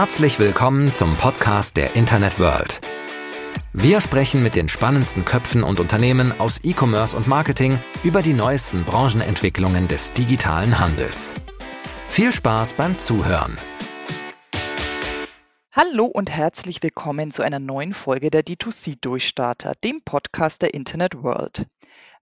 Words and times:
Herzlich 0.00 0.38
willkommen 0.38 0.94
zum 0.94 1.18
Podcast 1.18 1.76
der 1.76 1.94
Internet 1.94 2.40
World. 2.40 2.80
Wir 3.74 4.00
sprechen 4.00 4.42
mit 4.42 4.56
den 4.56 4.70
spannendsten 4.70 5.26
Köpfen 5.26 5.62
und 5.62 5.78
Unternehmen 5.78 6.32
aus 6.40 6.58
E-Commerce 6.64 7.14
und 7.14 7.26
Marketing 7.26 7.78
über 8.02 8.22
die 8.22 8.32
neuesten 8.32 8.86
Branchenentwicklungen 8.86 9.88
des 9.88 10.14
digitalen 10.14 10.78
Handels. 10.78 11.34
Viel 12.08 12.32
Spaß 12.32 12.72
beim 12.72 12.96
Zuhören. 12.96 13.58
Hallo 15.70 16.06
und 16.06 16.30
herzlich 16.30 16.82
willkommen 16.82 17.30
zu 17.30 17.42
einer 17.42 17.58
neuen 17.58 17.92
Folge 17.92 18.30
der 18.30 18.42
D2C-Durchstarter, 18.42 19.74
dem 19.84 20.00
Podcast 20.02 20.62
der 20.62 20.72
Internet 20.72 21.22
World. 21.22 21.66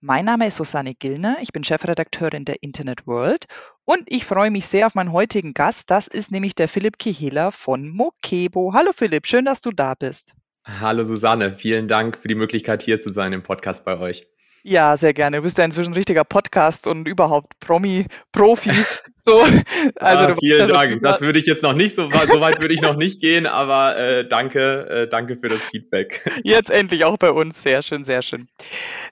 Mein 0.00 0.26
Name 0.26 0.46
ist 0.46 0.54
Susanne 0.54 0.94
Gillner, 0.94 1.38
ich 1.40 1.52
bin 1.52 1.64
Chefredakteurin 1.64 2.44
der 2.44 2.62
Internet 2.62 3.08
World 3.08 3.46
und 3.84 4.04
ich 4.06 4.24
freue 4.24 4.48
mich 4.48 4.66
sehr 4.66 4.86
auf 4.86 4.94
meinen 4.94 5.10
heutigen 5.10 5.54
Gast. 5.54 5.90
Das 5.90 6.06
ist 6.06 6.30
nämlich 6.30 6.54
der 6.54 6.68
Philipp 6.68 6.98
Kihela 6.98 7.50
von 7.50 7.88
Mokebo. 7.88 8.74
Hallo 8.74 8.92
Philipp, 8.94 9.26
schön, 9.26 9.44
dass 9.44 9.60
du 9.60 9.72
da 9.72 9.94
bist. 9.94 10.34
Hallo 10.64 11.02
Susanne, 11.02 11.56
vielen 11.56 11.88
Dank 11.88 12.16
für 12.16 12.28
die 12.28 12.36
Möglichkeit 12.36 12.84
hier 12.84 13.00
zu 13.00 13.12
sein 13.12 13.32
im 13.32 13.42
Podcast 13.42 13.84
bei 13.84 13.98
euch. 13.98 14.28
Ja, 14.68 14.98
sehr 14.98 15.14
gerne. 15.14 15.38
Du 15.38 15.44
bist 15.44 15.56
ja 15.56 15.64
inzwischen 15.64 15.92
ein 15.92 15.94
richtiger 15.94 16.24
Podcast 16.24 16.86
und 16.86 17.08
überhaupt 17.08 17.58
Promi, 17.58 18.04
Profi. 18.32 18.70
So, 19.20 19.40
also 19.40 19.64
ah, 20.00 20.36
vielen 20.38 20.68
Dank. 20.68 21.02
Das 21.02 21.20
würde 21.20 21.40
ich 21.40 21.44
jetzt 21.44 21.62
noch 21.62 21.74
nicht 21.74 21.94
so, 21.94 22.08
so 22.08 22.40
weit 22.40 22.62
würde 22.62 22.72
ich 22.72 22.80
noch 22.80 22.96
nicht 22.96 23.20
gehen, 23.20 23.46
aber 23.46 23.98
äh, 23.98 24.26
danke, 24.26 24.88
äh, 24.88 25.08
danke 25.08 25.36
für 25.36 25.48
das 25.48 25.60
Feedback. 25.60 26.24
Jetzt 26.44 26.70
endlich 26.70 27.04
auch 27.04 27.18
bei 27.18 27.32
uns. 27.32 27.62
Sehr 27.62 27.82
schön, 27.82 28.04
sehr 28.04 28.22
schön. 28.22 28.48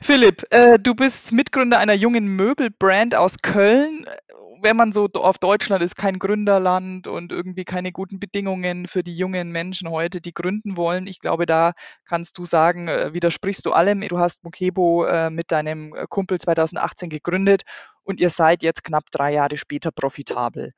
Philipp, 0.00 0.44
äh, 0.50 0.78
du 0.78 0.94
bist 0.94 1.32
Mitgründer 1.32 1.80
einer 1.80 1.92
jungen 1.92 2.28
Möbelbrand 2.28 3.14
aus 3.14 3.42
Köln 3.42 4.06
wenn 4.66 4.76
man 4.76 4.90
so 4.90 5.08
auf 5.14 5.38
Deutschland 5.38 5.80
ist, 5.80 5.94
kein 5.94 6.18
Gründerland 6.18 7.06
und 7.06 7.30
irgendwie 7.30 7.64
keine 7.64 7.92
guten 7.92 8.18
Bedingungen 8.18 8.88
für 8.88 9.04
die 9.04 9.14
jungen 9.14 9.52
Menschen 9.52 9.88
heute, 9.90 10.20
die 10.20 10.34
gründen 10.34 10.76
wollen. 10.76 11.06
Ich 11.06 11.20
glaube, 11.20 11.46
da 11.46 11.72
kannst 12.04 12.36
du 12.36 12.44
sagen, 12.44 12.88
äh, 12.88 13.14
widersprichst 13.14 13.64
du 13.64 13.70
allem. 13.70 14.00
Du 14.00 14.18
hast 14.18 14.42
Mokebo 14.42 15.04
äh, 15.04 15.30
mit 15.30 15.52
deinem 15.52 15.94
äh, 15.94 16.06
Kumpel 16.08 16.40
2018 16.40 17.10
gegründet 17.10 17.62
und 18.02 18.20
ihr 18.20 18.28
seid 18.28 18.64
jetzt 18.64 18.82
knapp 18.82 19.04
drei 19.12 19.34
Jahre 19.34 19.56
später 19.56 19.92
profitabel. 19.92 20.72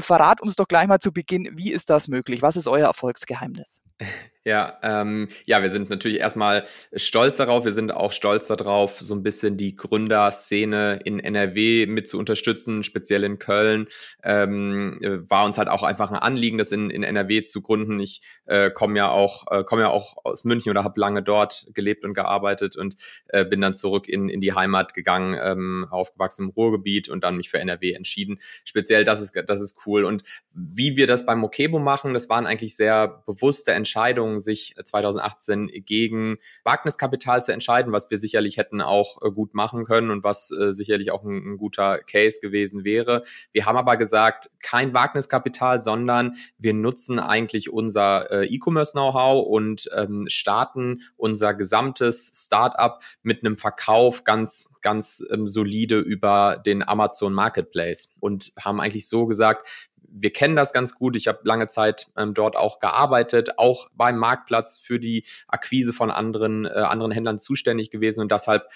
Verrat 0.00 0.40
uns 0.40 0.54
doch 0.54 0.68
gleich 0.68 0.86
mal 0.86 1.00
zu 1.00 1.12
Beginn, 1.12 1.48
wie 1.54 1.72
ist 1.72 1.90
das 1.90 2.06
möglich? 2.06 2.40
Was 2.40 2.54
ist 2.54 2.68
euer 2.68 2.86
Erfolgsgeheimnis? 2.86 3.82
Ja, 4.44 4.76
ähm, 4.82 5.28
ja, 5.46 5.62
wir 5.62 5.70
sind 5.70 5.88
natürlich 5.88 6.18
erstmal 6.18 6.64
stolz 6.96 7.36
darauf. 7.36 7.64
Wir 7.64 7.72
sind 7.72 7.92
auch 7.92 8.10
stolz 8.10 8.48
darauf, 8.48 8.98
so 8.98 9.14
ein 9.14 9.22
bisschen 9.22 9.56
die 9.56 9.76
Gründerszene 9.76 10.98
in 11.04 11.20
NRW 11.20 11.86
mit 11.86 12.08
zu 12.08 12.18
unterstützen, 12.18 12.82
speziell 12.82 13.22
in 13.22 13.38
Köln. 13.38 13.86
Ähm, 14.24 14.98
war 15.28 15.44
uns 15.44 15.58
halt 15.58 15.68
auch 15.68 15.84
einfach 15.84 16.10
ein 16.10 16.16
Anliegen, 16.16 16.58
das 16.58 16.72
in, 16.72 16.90
in 16.90 17.04
NRW 17.04 17.44
zu 17.44 17.62
gründen. 17.62 18.00
Ich 18.00 18.20
äh, 18.46 18.72
komme 18.72 18.98
ja 18.98 19.12
auch 19.12 19.46
äh, 19.52 19.62
komme 19.62 19.82
ja 19.82 19.90
auch 19.90 20.16
aus 20.24 20.42
München 20.42 20.70
oder 20.70 20.82
habe 20.82 20.98
lange 20.98 21.22
dort 21.22 21.68
gelebt 21.72 22.04
und 22.04 22.14
gearbeitet 22.14 22.76
und 22.76 22.96
äh, 23.28 23.44
bin 23.44 23.60
dann 23.60 23.76
zurück 23.76 24.08
in, 24.08 24.28
in 24.28 24.40
die 24.40 24.54
Heimat 24.54 24.92
gegangen, 24.92 25.38
ähm, 25.40 25.86
aufgewachsen 25.88 26.46
im 26.46 26.50
Ruhrgebiet 26.50 27.08
und 27.08 27.22
dann 27.22 27.36
mich 27.36 27.48
für 27.48 27.60
NRW 27.60 27.92
entschieden. 27.92 28.40
Speziell, 28.64 29.04
das 29.04 29.20
ist 29.20 29.40
das 29.46 29.60
ist 29.60 29.86
cool. 29.86 30.04
Und 30.04 30.24
wie 30.52 30.96
wir 30.96 31.06
das 31.06 31.24
beim 31.24 31.38
Mokebo 31.38 31.78
machen, 31.78 32.12
das 32.12 32.28
waren 32.28 32.46
eigentlich 32.46 32.74
sehr 32.74 33.22
bewusste 33.24 33.70
Entscheidungen 33.70 34.31
Entscheidung, 34.32 34.40
sich 34.40 34.74
2018 34.82 35.68
äh, 35.68 35.80
gegen 35.80 36.38
Wagniskapital 36.64 37.42
zu 37.42 37.52
entscheiden, 37.52 37.92
was 37.92 38.10
wir 38.10 38.18
sicherlich 38.18 38.56
hätten 38.56 38.80
auch 38.80 39.22
äh, 39.22 39.30
gut 39.30 39.54
machen 39.54 39.84
können 39.84 40.10
und 40.10 40.24
was 40.24 40.50
äh, 40.50 40.72
sicherlich 40.72 41.10
auch 41.10 41.24
ein, 41.24 41.54
ein 41.54 41.56
guter 41.56 41.98
Case 41.98 42.40
gewesen 42.40 42.84
wäre. 42.84 43.24
Wir 43.52 43.66
haben 43.66 43.76
aber 43.76 43.96
gesagt, 43.96 44.50
kein 44.60 44.94
Wagniskapital, 44.94 45.80
sondern 45.80 46.36
wir 46.58 46.74
nutzen 46.74 47.18
eigentlich 47.18 47.70
unser 47.72 48.42
E-Commerce-Know-how 48.42 49.46
und 49.46 49.88
ähm, 49.96 50.26
starten 50.28 51.02
unser 51.16 51.54
gesamtes 51.54 52.30
Startup 52.34 53.00
mit 53.22 53.44
einem 53.44 53.56
Verkauf 53.56 54.24
ganz 54.24 54.68
ganz 54.82 55.24
ähm, 55.30 55.46
solide 55.46 55.98
über 56.00 56.60
den 56.64 56.86
Amazon 56.86 57.32
Marketplace 57.32 58.10
und 58.20 58.52
haben 58.58 58.80
eigentlich 58.80 59.08
so 59.08 59.26
gesagt, 59.26 59.68
wir 60.14 60.32
kennen 60.32 60.56
das 60.56 60.72
ganz 60.72 60.94
gut. 60.94 61.16
Ich 61.16 61.26
habe 61.26 61.40
lange 61.44 61.68
Zeit 61.68 62.08
ähm, 62.16 62.34
dort 62.34 62.56
auch 62.56 62.78
gearbeitet, 62.78 63.58
auch 63.58 63.88
beim 63.94 64.18
Marktplatz 64.18 64.78
für 64.78 65.00
die 65.00 65.24
Akquise 65.48 65.92
von 65.92 66.10
anderen, 66.10 66.66
äh, 66.66 66.70
anderen 66.70 67.12
Händlern 67.12 67.38
zuständig 67.38 67.90
gewesen 67.90 68.20
und 68.20 68.30
deshalb 68.30 68.68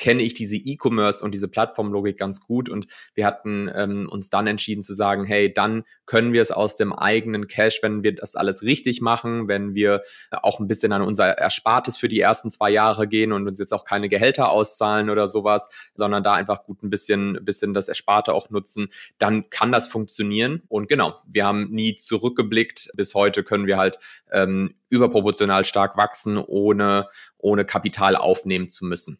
kenne 0.00 0.22
ich 0.22 0.34
diese 0.34 0.56
E-Commerce 0.56 1.22
und 1.22 1.32
diese 1.32 1.46
Plattformlogik 1.46 2.18
ganz 2.18 2.40
gut 2.40 2.68
und 2.68 2.86
wir 3.14 3.26
hatten 3.26 3.70
ähm, 3.72 4.08
uns 4.10 4.30
dann 4.30 4.46
entschieden 4.46 4.82
zu 4.82 4.94
sagen, 4.94 5.24
hey, 5.24 5.52
dann 5.52 5.84
können 6.06 6.32
wir 6.32 6.40
es 6.40 6.50
aus 6.50 6.76
dem 6.76 6.92
eigenen 6.92 7.46
Cash, 7.46 7.80
wenn 7.82 8.02
wir 8.02 8.14
das 8.14 8.34
alles 8.34 8.62
richtig 8.62 9.02
machen, 9.02 9.46
wenn 9.46 9.74
wir 9.74 10.00
auch 10.30 10.58
ein 10.58 10.66
bisschen 10.66 10.92
an 10.92 11.02
unser 11.02 11.36
Erspartes 11.36 11.98
für 11.98 12.08
die 12.08 12.18
ersten 12.18 12.50
zwei 12.50 12.70
Jahre 12.70 13.06
gehen 13.06 13.30
und 13.32 13.46
uns 13.46 13.58
jetzt 13.58 13.74
auch 13.74 13.84
keine 13.84 14.08
Gehälter 14.08 14.50
auszahlen 14.50 15.10
oder 15.10 15.28
sowas, 15.28 15.68
sondern 15.94 16.24
da 16.24 16.32
einfach 16.32 16.64
gut 16.64 16.82
ein 16.82 16.88
bisschen, 16.88 17.38
bisschen 17.42 17.74
das 17.74 17.88
Ersparte 17.88 18.32
auch 18.32 18.48
nutzen, 18.48 18.88
dann 19.18 19.50
kann 19.50 19.70
das 19.70 19.86
funktionieren. 19.86 20.62
Und 20.68 20.88
genau, 20.88 21.20
wir 21.26 21.44
haben 21.44 21.70
nie 21.70 21.96
zurückgeblickt. 21.96 22.90
Bis 22.96 23.14
heute 23.14 23.44
können 23.44 23.66
wir 23.66 23.76
halt 23.76 23.98
ähm, 24.32 24.74
überproportional 24.88 25.66
stark 25.66 25.98
wachsen, 25.98 26.38
ohne, 26.38 27.08
ohne 27.36 27.66
Kapital 27.66 28.16
aufnehmen 28.16 28.70
zu 28.70 28.86
müssen. 28.86 29.18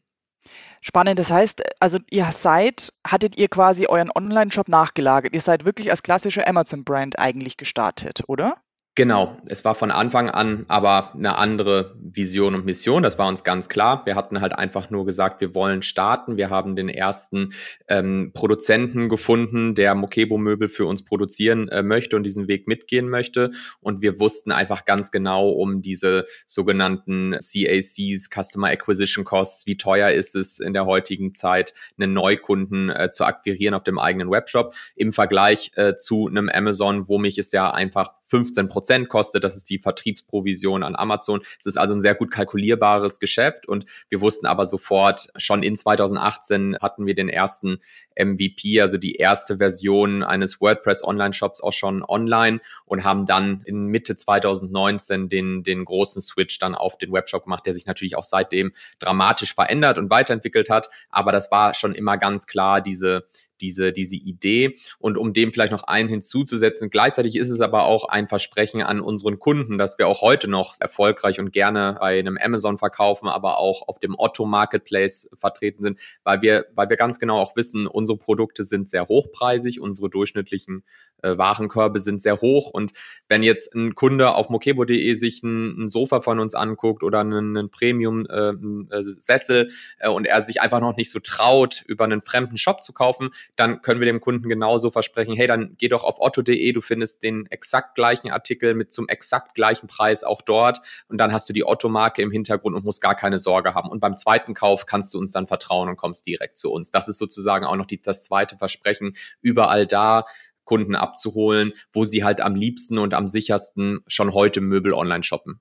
Spannend. 0.81 1.19
Das 1.19 1.31
heißt, 1.31 1.63
also 1.81 1.99
ihr 2.09 2.31
seid, 2.33 2.93
hattet 3.07 3.37
ihr 3.37 3.49
quasi 3.49 3.87
euren 3.87 4.11
Online-Shop 4.15 4.69
nachgelagert. 4.69 5.35
Ihr 5.35 5.41
seid 5.41 5.65
wirklich 5.65 5.91
als 5.91 6.03
klassische 6.03 6.47
Amazon-Brand 6.47 7.19
eigentlich 7.19 7.57
gestartet, 7.57 8.23
oder? 8.27 8.57
Genau, 8.97 9.39
es 9.47 9.65
war 9.65 9.77
von 9.77 9.93
Anfang 9.93 10.29
an 10.29 10.65
aber 10.67 11.15
eine 11.15 11.39
andere 11.39 11.95
Vision 12.01 12.57
und 12.57 12.67
Mission, 12.67 13.05
das 13.05 13.19
war 13.19 13.29
uns 13.29 13.45
ganz 13.45 13.69
klar. 13.69 14.05
Wir 14.05 14.17
hatten 14.17 14.41
halt 14.41 14.53
einfach 14.53 14.91
nur 14.91 15.07
gesagt, 15.07 15.41
wir 15.41 15.55
wollen 15.55 15.83
starten. 15.83 16.37
Wir 16.37 16.51
haben 16.51 16.75
den 16.75 16.89
ersten 16.89 17.53
ähm, 17.87 18.33
Produzenten 18.35 19.09
gefunden, 19.09 19.77
der 19.77 19.95
Mokebo-Möbel 19.95 20.69
für 20.69 20.87
uns 20.87 21.05
produzieren 21.05 21.69
äh, 21.69 21.85
möchte 21.85 22.17
und 22.17 22.25
diesen 22.25 22.49
Weg 22.49 22.67
mitgehen 22.67 23.09
möchte. 23.09 23.53
Und 23.81 24.03
wir 24.03 24.19
wussten 24.19 24.51
einfach 24.51 24.85
ganz 24.85 25.13
genau 25.13 25.51
um 25.51 25.83
diese 25.83 26.25
sogenannten 26.45 27.35
CACs, 27.35 28.29
Customer 28.29 28.71
Acquisition 28.71 29.25
Costs, 29.25 29.67
wie 29.67 29.77
teuer 29.77 30.11
ist 30.11 30.35
es 30.35 30.59
in 30.59 30.73
der 30.75 30.85
heutigen 30.85 31.37
Zeit, 31.37 31.75
einen 31.97 32.13
Neukunden 32.13 32.91
äh, 32.91 33.09
zu 33.11 33.25
akquirieren 33.25 33.75
auf 33.75 33.85
dem 33.85 34.01
eigenen 34.01 34.33
Webshop 34.33 34.75
im 34.97 35.13
Vergleich 35.13 35.71
äh, 35.77 35.95
zu 35.95 36.27
einem 36.27 36.49
Amazon, 36.49 37.09
wo 37.09 37.19
mich 37.19 37.39
es 37.39 37.53
ja 37.53 37.71
einfach 37.71 38.20
15 38.31 38.69
Prozent 38.69 39.09
kostet. 39.09 39.45
Das 39.45 39.57
ist 39.57 39.69
die 39.69 39.79
Vertriebsprovision 39.79 40.83
an 40.83 40.97
Amazon. 40.97 41.43
Es 41.59 41.67
ist 41.67 41.77
also 41.77 41.95
ein 41.95 42.01
sehr 42.01 42.15
gut 42.15 42.31
kalkulierbares 42.31 43.19
Geschäft 43.19 43.67
und 43.69 43.85
wir 44.09 44.21
wussten 44.21 44.47
aber 44.47 44.67
sofort, 44.67 45.29
schon 45.37 45.63
in 45.63 45.77
2018 45.77 46.79
hatten 46.81 47.07
wir 47.07 47.15
den 47.15 47.29
ersten 47.29 47.79
MVP, 48.17 48.81
also 48.81 48.99
die 48.99 49.17
erste 49.17 49.59
Version 49.59 50.23
eines 50.23 50.61
WordPress 50.61 51.03
Online-Shops 51.03 51.61
auch 51.61 51.73
schon 51.73 52.03
online 52.03 52.61
und 52.85 53.05
haben 53.05 53.27
dann 53.27 53.63
in 53.65 53.87
Mitte 53.87 54.17
2019 54.17 55.29
den, 55.29 55.63
den 55.63 55.85
großen 55.85 56.23
Switch 56.23 56.59
dann 56.59 56.75
auf 56.75 56.99
den 56.99 57.13
Webshop 57.13 57.45
gemacht, 57.45 57.67
der 57.67 57.75
sich 57.75 57.87
natürlich 57.87 58.17
auch 58.17 58.25
seitdem 58.25 58.73
dramatisch 58.99 59.55
verändert 59.55 59.99
und 59.99 60.11
weiterentwickelt 60.11 60.71
hat. 60.71 60.89
Aber 61.11 61.33
das 61.33 61.51
war 61.51 61.75
schon 61.75 61.95
immer 61.95 62.19
ganz 62.19 62.47
klar 62.47 62.81
diese, 62.81 63.27
diese, 63.61 63.93
diese 63.93 64.17
Idee. 64.17 64.77
Und 64.99 65.19
um 65.19 65.33
dem 65.33 65.53
vielleicht 65.53 65.73
noch 65.73 65.85
einen 65.85 66.09
hinzuzusetzen, 66.09 66.91
gleichzeitig 66.91 67.37
ist 67.37 67.51
es 67.51 67.61
aber 67.61 67.85
auch 67.85 68.09
ein 68.09 68.20
Versprechen 68.27 68.83
an 68.83 69.01
unseren 69.01 69.39
Kunden, 69.39 69.79
dass 69.79 69.99
wir 69.99 70.09
auch 70.09 70.23
heute 70.23 70.49
noch 70.49 70.75
erfolgreich 70.81 71.41
und 71.41 71.53
gerne 71.53 71.97
bei 72.01 72.19
einem 72.19 72.39
Amazon 72.41 72.79
verkaufen, 72.79 73.29
aber 73.29 73.59
auch 73.59 73.87
auf 73.89 73.99
dem 73.99 74.15
Otto 74.19 74.45
Marketplace 74.45 75.29
vertreten 75.39 75.83
sind, 75.83 76.01
weil 76.25 76.43
wir, 76.43 76.67
weil 76.75 76.89
wir 76.89 76.97
ganz 76.97 77.19
genau 77.19 77.39
auch 77.39 77.57
wissen, 77.57 77.87
unsere 77.87 78.19
Produkte 78.19 78.65
sind 78.65 78.91
sehr 78.91 79.09
hochpreisig, 79.09 79.81
unsere 79.81 80.11
durchschnittlichen 80.11 80.85
äh, 81.23 81.37
Warenkörbe 81.37 82.01
sind 82.01 82.23
sehr 82.23 82.41
hoch. 82.41 82.71
Und 82.71 82.93
wenn 83.29 83.43
jetzt 83.43 83.75
ein 83.75 83.95
Kunde 83.95 84.35
auf 84.35 84.49
mokebo.de 84.49 85.15
sich 85.15 85.43
ein, 85.43 85.85
ein, 85.85 85.89
Sofa 85.89 86.21
von 86.21 86.41
uns 86.41 86.55
anguckt 86.55 87.03
oder 87.03 87.21
einen, 87.21 87.57
einen 87.57 87.71
Premium-Sessel 87.71 89.71
äh, 89.99 90.07
äh, 90.07 90.09
und 90.09 90.27
er 90.27 90.45
sich 90.45 90.61
einfach 90.61 90.81
noch 90.81 90.97
nicht 90.97 91.11
so 91.11 91.19
traut, 91.19 91.83
über 91.87 92.05
einen 92.05 92.21
fremden 92.21 92.57
Shop 92.57 92.83
zu 92.83 92.93
kaufen, 92.93 93.31
dann 93.57 93.83
können 93.83 94.01
wir 94.01 94.07
dem 94.07 94.21
Kunden 94.21 94.49
genauso 94.49 94.91
versprechen, 94.91 95.35
hey, 95.35 95.47
dann 95.47 95.77
geh 95.79 95.89
doch 95.89 96.05
auf 96.05 96.21
otto.de, 96.21 96.73
du 96.73 96.81
findest 96.81 97.23
den 97.23 97.47
exakt 97.47 97.95
gleichen 97.95 98.10
Artikel 98.33 98.75
mit 98.75 98.93
zum 98.93 99.09
exakt 99.09 99.55
gleichen 99.55 99.87
Preis 99.87 100.25
auch 100.25 100.43
dort 100.43 100.81
und 101.09 101.19
dann 101.19 101.33
hast 101.33 101.49
du 101.49 101.53
die 101.53 101.65
Otto-Marke 101.65 102.23
im 102.23 102.31
Hintergrund 102.31 102.77
und 102.77 102.85
musst 102.85 103.01
gar 103.01 103.15
keine 103.15 103.39
Sorge 103.39 103.75
haben. 103.75 103.89
Und 103.89 104.01
beim 104.01 104.17
zweiten 104.17 104.55
Kauf 104.55 104.87
kannst 104.87 105.15
du 105.15 105.19
uns 105.19 105.33
dann 105.33 105.47
vertrauen 105.47 105.89
und 105.89 105.97
kommst 105.97 106.27
direkt 106.27 106.59
zu 106.59 106.71
uns. 106.71 106.91
Das 106.91 107.09
ist 107.09 107.19
sozusagen 107.19 107.65
auch 107.65 107.77
noch 107.77 107.87
die, 107.87 108.01
das 108.01 108.25
zweite 108.25 108.57
Versprechen, 108.57 109.17
überall 109.41 109.87
da 109.87 110.27
Kunden 110.65 110.95
abzuholen, 110.95 111.73
wo 111.93 112.05
sie 112.05 112.23
halt 112.23 112.41
am 112.41 112.55
liebsten 112.55 112.99
und 112.99 113.15
am 113.15 113.29
sichersten 113.29 114.01
schon 114.07 114.33
heute 114.35 114.61
Möbel 114.61 114.95
online 114.95 115.23
shoppen. 115.23 115.61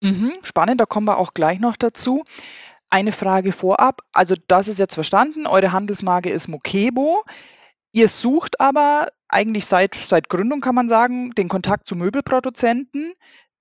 Mhm, 0.00 0.32
spannend, 0.42 0.80
da 0.80 0.86
kommen 0.86 1.06
wir 1.06 1.18
auch 1.18 1.34
gleich 1.34 1.58
noch 1.58 1.76
dazu. 1.76 2.24
Eine 2.90 3.10
Frage 3.10 3.52
vorab. 3.52 4.02
Also 4.12 4.34
das 4.46 4.68
ist 4.68 4.78
jetzt 4.78 4.94
verstanden. 4.94 5.46
Eure 5.46 5.72
Handelsmarke 5.72 6.30
ist 6.30 6.46
Mokebo. 6.46 7.24
Ihr 7.90 8.08
sucht 8.08 8.60
aber 8.60 9.08
eigentlich 9.34 9.66
seit, 9.66 9.94
seit 9.94 10.28
Gründung, 10.28 10.60
kann 10.60 10.74
man 10.74 10.88
sagen, 10.88 11.32
den 11.32 11.48
Kontakt 11.48 11.86
zu 11.86 11.96
Möbelproduzenten 11.96 13.14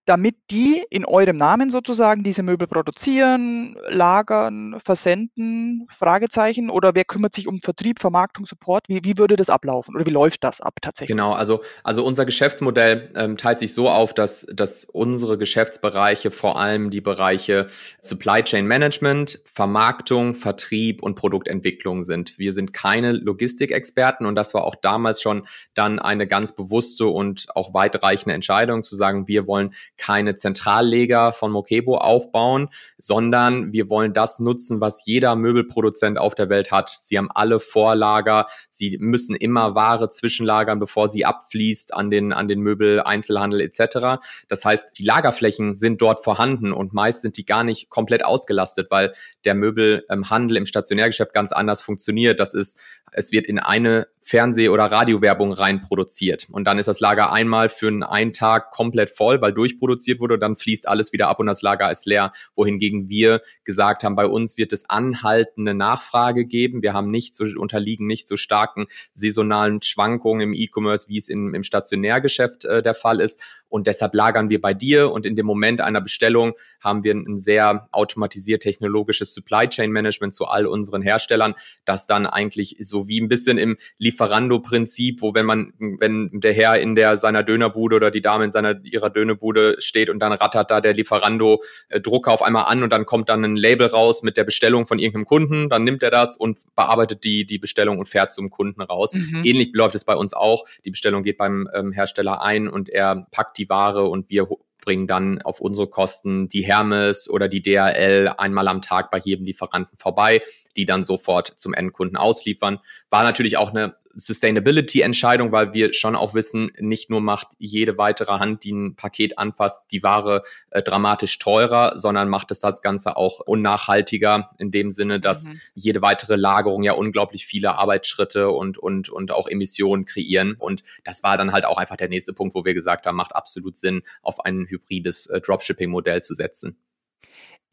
damit 0.06 0.36
die 0.52 0.84
in 0.90 1.06
eurem 1.06 1.38
Namen 1.38 1.70
sozusagen 1.70 2.24
diese 2.24 2.44
Möbel 2.44 2.68
produzieren, 2.68 3.78
lagern, 3.88 4.80
versenden, 4.84 5.88
Fragezeichen, 5.90 6.70
oder 6.70 6.94
wer 6.96 7.06
kümmert 7.06 7.34
sich 7.34 7.48
um 7.48 7.62
Vertrieb, 7.62 8.00
Vermarktung, 8.00 8.46
Support? 8.46 8.90
Wie, 8.90 9.02
wie 9.04 9.18
würde 9.18 9.36
das 9.36 9.50
ablaufen 9.50 9.96
oder 9.96 10.06
wie 10.06 10.12
läuft 10.12 10.44
das 10.44 10.60
ab 10.60 10.76
tatsächlich? 10.82 11.16
Genau, 11.16 11.34
also, 11.34 11.62
also 11.84 12.04
unser 12.06 12.26
Geschäftsmodell 12.26 13.12
ähm, 13.16 13.38
teilt 13.38 13.60
sich 13.60 13.74
so 13.74 13.90
auf, 13.90 14.14
dass, 14.14 14.46
dass 14.52 14.84
unsere 14.86 15.38
Geschäftsbereiche 15.38 16.32
vor 16.32 16.60
allem 16.60 16.90
die 16.90 17.02
Bereiche 17.02 17.68
Supply 18.02 18.44
Chain 18.44 18.68
Management, 18.68 19.42
Vermarktung, 19.54 20.36
Vertrieb 20.36 21.02
und 21.02 21.16
Produktentwicklung 21.16 22.04
sind. 22.04 22.38
Wir 22.38 22.54
sind 22.54 22.74
keine 22.74 23.14
Logistikexperten 23.14 24.26
und 24.26 24.36
das 24.36 24.54
war 24.54 24.66
auch 24.66 24.76
damals 24.76 25.22
schon 25.22 25.48
dann 25.74 26.00
eine 26.00 26.28
ganz 26.28 26.54
bewusste 26.54 27.08
und 27.08 27.48
auch 27.56 27.74
weitreichende 27.74 28.34
Entscheidung 28.36 28.84
zu 28.84 28.96
sagen, 28.96 29.28
wir 29.28 29.48
wollen 29.48 29.74
keine 29.98 30.36
Zentralleger 30.36 31.34
von 31.34 31.52
Mokebo 31.52 31.98
aufbauen, 31.98 32.70
sondern 32.98 33.72
wir 33.72 33.90
wollen 33.90 34.14
das 34.14 34.40
nutzen, 34.40 34.82
was 34.82 35.06
jeder 35.06 35.36
Möbelproduzent 35.36 36.18
auf 36.18 36.36
der 36.36 36.50
Welt 36.50 36.72
hat. 36.72 36.98
Sie 37.02 37.18
haben 37.18 37.30
alle 37.32 37.60
Vorlager, 37.60 38.48
sie 38.70 38.98
müssen 39.00 39.36
immer 39.36 39.76
Ware 39.76 40.10
zwischenlagern, 40.10 40.80
bevor 40.80 41.10
sie 41.10 41.26
abfließt 41.26 41.94
an 41.94 42.10
den, 42.10 42.34
an 42.34 42.48
den 42.48 42.62
Möbel, 42.62 43.02
Einzelhandel 43.02 43.62
etc. 43.62 44.22
Das 44.48 44.66
heißt, 44.66 44.98
die 44.98 45.04
Lagerflächen 45.04 45.74
sind 45.74 46.02
dort 46.02 46.24
vorhanden 46.24 46.74
und 46.74 46.94
meist 46.94 47.22
sind 47.22 47.38
die 47.38 47.46
gar 47.46 47.64
nicht 47.64 47.90
komplett 47.90 48.26
ausgelastet, 48.26 48.90
weil 48.90 49.14
der 49.46 49.56
Möbelhandel 49.56 50.58
im 50.58 50.66
Stationärgeschäft 50.66 51.34
ganz 51.34 51.52
anders 51.52 51.82
funktioniert. 51.82 52.40
Das 52.40 52.54
ist, 52.54 52.80
es 53.12 53.32
wird 53.32 53.46
in 53.46 53.60
eine 53.60 54.08
Fernseh- 54.24 54.70
oder 54.70 54.86
Radiowerbung 54.86 55.52
rein 55.52 55.82
produziert. 55.82 56.48
Und 56.52 56.64
dann 56.64 56.80
ist 56.80 56.88
das 56.88 57.02
Lager 57.02 57.32
einmal 57.32 57.70
für 57.70 57.90
einen 57.90 58.34
Tag 58.34 58.72
komplett 58.72 59.10
voll, 59.10 59.42
weil 59.42 59.52
durchproduziert 59.52 60.20
wurde 60.20 60.36
und 60.36 60.40
dann 60.40 60.56
fließt 60.56 60.88
alles 60.88 61.12
wieder 61.12 61.28
ab 61.28 61.40
und 61.40 61.46
das 61.46 61.62
Lager 61.62 61.92
ist 61.92 62.06
leer. 62.06 62.32
Wohingegen 62.56 63.10
wir 63.10 63.42
gesagt 63.66 64.04
haben, 64.04 64.16
bei 64.16 64.26
uns 64.26 64.58
wird 64.58 64.72
es 64.72 64.90
anhaltende 64.90 65.74
Nachfrage 65.74 66.46
geben. 66.46 66.82
Wir 66.82 66.94
haben 66.94 67.12
nicht 67.12 67.36
so, 67.36 67.46
unterliegen 67.58 68.08
nicht 68.08 68.28
so 68.28 68.38
starken 68.38 68.88
saisonalen 69.12 69.82
Schwankungen 69.82 70.42
im 70.42 70.54
E-Commerce, 70.54 71.10
wie 71.10 71.18
es 71.18 71.28
in, 71.28 71.54
im 71.54 71.64
Stationärgeschäft 71.64 72.66
äh, 72.66 72.82
der 72.82 72.94
Fall 72.94 73.20
ist. 73.20 73.42
Und 73.68 73.88
deshalb 73.88 74.14
lagern 74.14 74.50
wir 74.50 74.62
bei 74.62 74.76
dir 74.76 75.12
und 75.12 75.26
in 75.26 75.36
dem 75.36 75.48
Moment 75.48 75.82
einer 75.82 76.00
Bestellung 76.00 76.54
haben 76.80 77.04
wir 77.04 77.16
ein 77.16 77.40
sehr 77.40 77.88
automatisiert 77.92 78.62
technologisches 78.62 79.34
Supply 79.34 79.68
Chain 79.68 79.92
Management 79.92 80.36
zu 80.36 80.46
all 80.46 80.68
unseren 80.68 81.02
Herstellern, 81.02 81.56
das 81.84 82.06
dann 82.06 82.28
eigentlich 82.28 82.76
so 82.82 83.08
wie 83.08 83.20
ein 83.20 83.30
bisschen 83.30 83.58
im 83.58 83.78
Lieferando-Prinzip, 84.14 85.22
wo 85.22 85.34
wenn 85.34 85.46
man, 85.46 85.74
wenn 85.80 86.30
der 86.34 86.54
Herr 86.54 86.80
in 86.80 86.96
der 86.96 87.18
seiner 87.18 87.44
Dönerbude 87.44 87.96
oder 87.96 88.12
die 88.12 88.22
Dame 88.22 88.46
in 88.46 88.52
seiner 88.52 88.84
ihrer 88.84 89.10
Dönerbude 89.10 89.78
steht 89.80 90.10
und 90.10 90.20
dann 90.20 90.32
rattert 90.32 90.72
da 90.72 90.82
der 90.82 90.94
Lieferando-Drucker 90.94 92.32
auf 92.32 92.42
einmal 92.42 92.66
an 92.66 92.84
und 92.84 92.92
dann 92.92 93.06
kommt 93.06 93.30
dann 93.30 93.44
ein 93.44 93.56
Label 93.56 93.88
raus 93.88 94.24
mit 94.24 94.38
der 94.38 94.44
Bestellung 94.44 94.86
von 94.86 95.00
irgendeinem 95.00 95.26
Kunden, 95.26 95.70
dann 95.70 95.84
nimmt 95.84 96.04
er 96.04 96.12
das 96.12 96.38
und 96.38 96.60
bearbeitet 96.76 97.24
die, 97.24 97.46
die 97.46 97.58
Bestellung 97.58 98.00
und 98.00 98.08
fährt 98.08 98.34
zum 98.34 98.50
Kunden 98.50 98.82
raus. 98.82 99.14
Mhm. 99.14 99.42
Ähnlich 99.44 99.72
läuft 99.74 99.96
es 99.96 100.06
bei 100.06 100.16
uns 100.16 100.34
auch. 100.34 100.66
Die 100.86 100.92
Bestellung 100.92 101.24
geht 101.24 101.38
beim 101.38 101.68
ähm, 101.74 101.92
Hersteller 101.92 102.42
ein 102.42 102.68
und 102.68 102.90
er 102.90 103.28
packt 103.32 103.58
die 103.58 103.70
Ware 103.70 104.06
und 104.06 104.30
wir 104.30 104.48
bringen 104.84 105.08
dann 105.08 105.42
auf 105.42 105.62
unsere 105.62 105.88
Kosten 105.88 106.50
die 106.50 106.62
Hermes 106.62 107.30
oder 107.30 107.48
die 107.48 107.62
DHL 107.62 108.34
einmal 108.38 108.68
am 108.68 108.82
Tag 108.82 109.12
bei 109.12 109.18
jedem 109.18 109.46
Lieferanten 109.46 109.98
vorbei, 109.98 110.42
die 110.76 110.86
dann 110.86 111.04
sofort 111.04 111.48
zum 111.48 111.74
Endkunden 111.74 112.18
ausliefern. 112.18 112.80
War 113.10 113.24
natürlich 113.24 113.58
auch 113.58 113.70
eine 113.70 113.96
Sustainability-Entscheidung, 114.16 115.52
weil 115.52 115.74
wir 115.74 115.94
schon 115.94 116.16
auch 116.16 116.34
wissen, 116.34 116.72
nicht 116.80 117.10
nur 117.10 117.22
macht 117.22 117.48
jede 117.58 117.98
weitere 117.98 118.40
Hand, 118.40 118.64
die 118.64 118.72
ein 118.72 118.96
Paket 118.96 119.38
anpasst, 119.38 119.82
die 119.92 120.04
Ware 120.04 120.44
äh, 120.72 120.82
dramatisch 120.82 121.40
teurer, 121.40 121.98
sondern 121.98 122.30
macht 122.30 122.52
es 122.52 122.60
das 122.60 122.82
Ganze 122.82 123.18
auch 123.18 123.40
unnachhaltiger 123.40 124.52
in 124.58 124.72
dem 124.72 124.92
Sinne, 124.92 125.20
dass 125.20 125.46
mhm. 125.46 125.60
jede 125.74 126.02
weitere 126.02 126.36
Lagerung 126.36 126.84
ja 126.84 126.94
unglaublich 126.94 127.46
viele 127.46 127.76
Arbeitsschritte 127.76 128.50
und, 128.50 128.78
und, 128.78 129.10
und 129.10 129.32
auch 129.32 129.48
Emissionen 129.48 130.06
kreieren. 130.06 130.56
Und 130.58 130.84
das 131.04 131.24
war 131.24 131.38
dann 131.38 131.52
halt 131.52 131.66
auch 131.66 131.78
einfach 131.78 131.98
der 131.98 132.10
nächste 132.10 132.34
Punkt, 132.34 132.56
wo 132.56 132.66
wir 132.66 132.74
gesagt 132.74 133.06
haben, 133.06 133.16
macht 133.16 133.36
absolut 133.36 133.78
Sinn, 133.78 134.04
auf 134.22 134.46
ein 134.46 134.68
hybrides 134.68 135.28
äh, 135.28 135.42
Dropshipping-Modell 135.42 136.22
zu 136.22 136.34
setzen. 136.34 136.78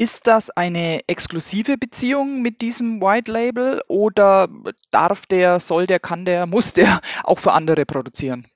Ist 0.01 0.27
das 0.27 0.49
eine 0.49 1.01
exklusive 1.09 1.77
Beziehung 1.77 2.41
mit 2.41 2.63
diesem 2.63 3.03
White 3.03 3.31
Label 3.31 3.83
oder 3.87 4.49
darf 4.91 5.27
der, 5.27 5.61
soll 5.61 5.87
der, 5.87 5.99
kann 5.99 6.25
der, 6.25 6.47
muss 6.47 6.73
der 6.73 7.03
auch 7.23 7.39
für 7.39 7.53
andere 7.53 7.85
produzieren? 7.85 8.47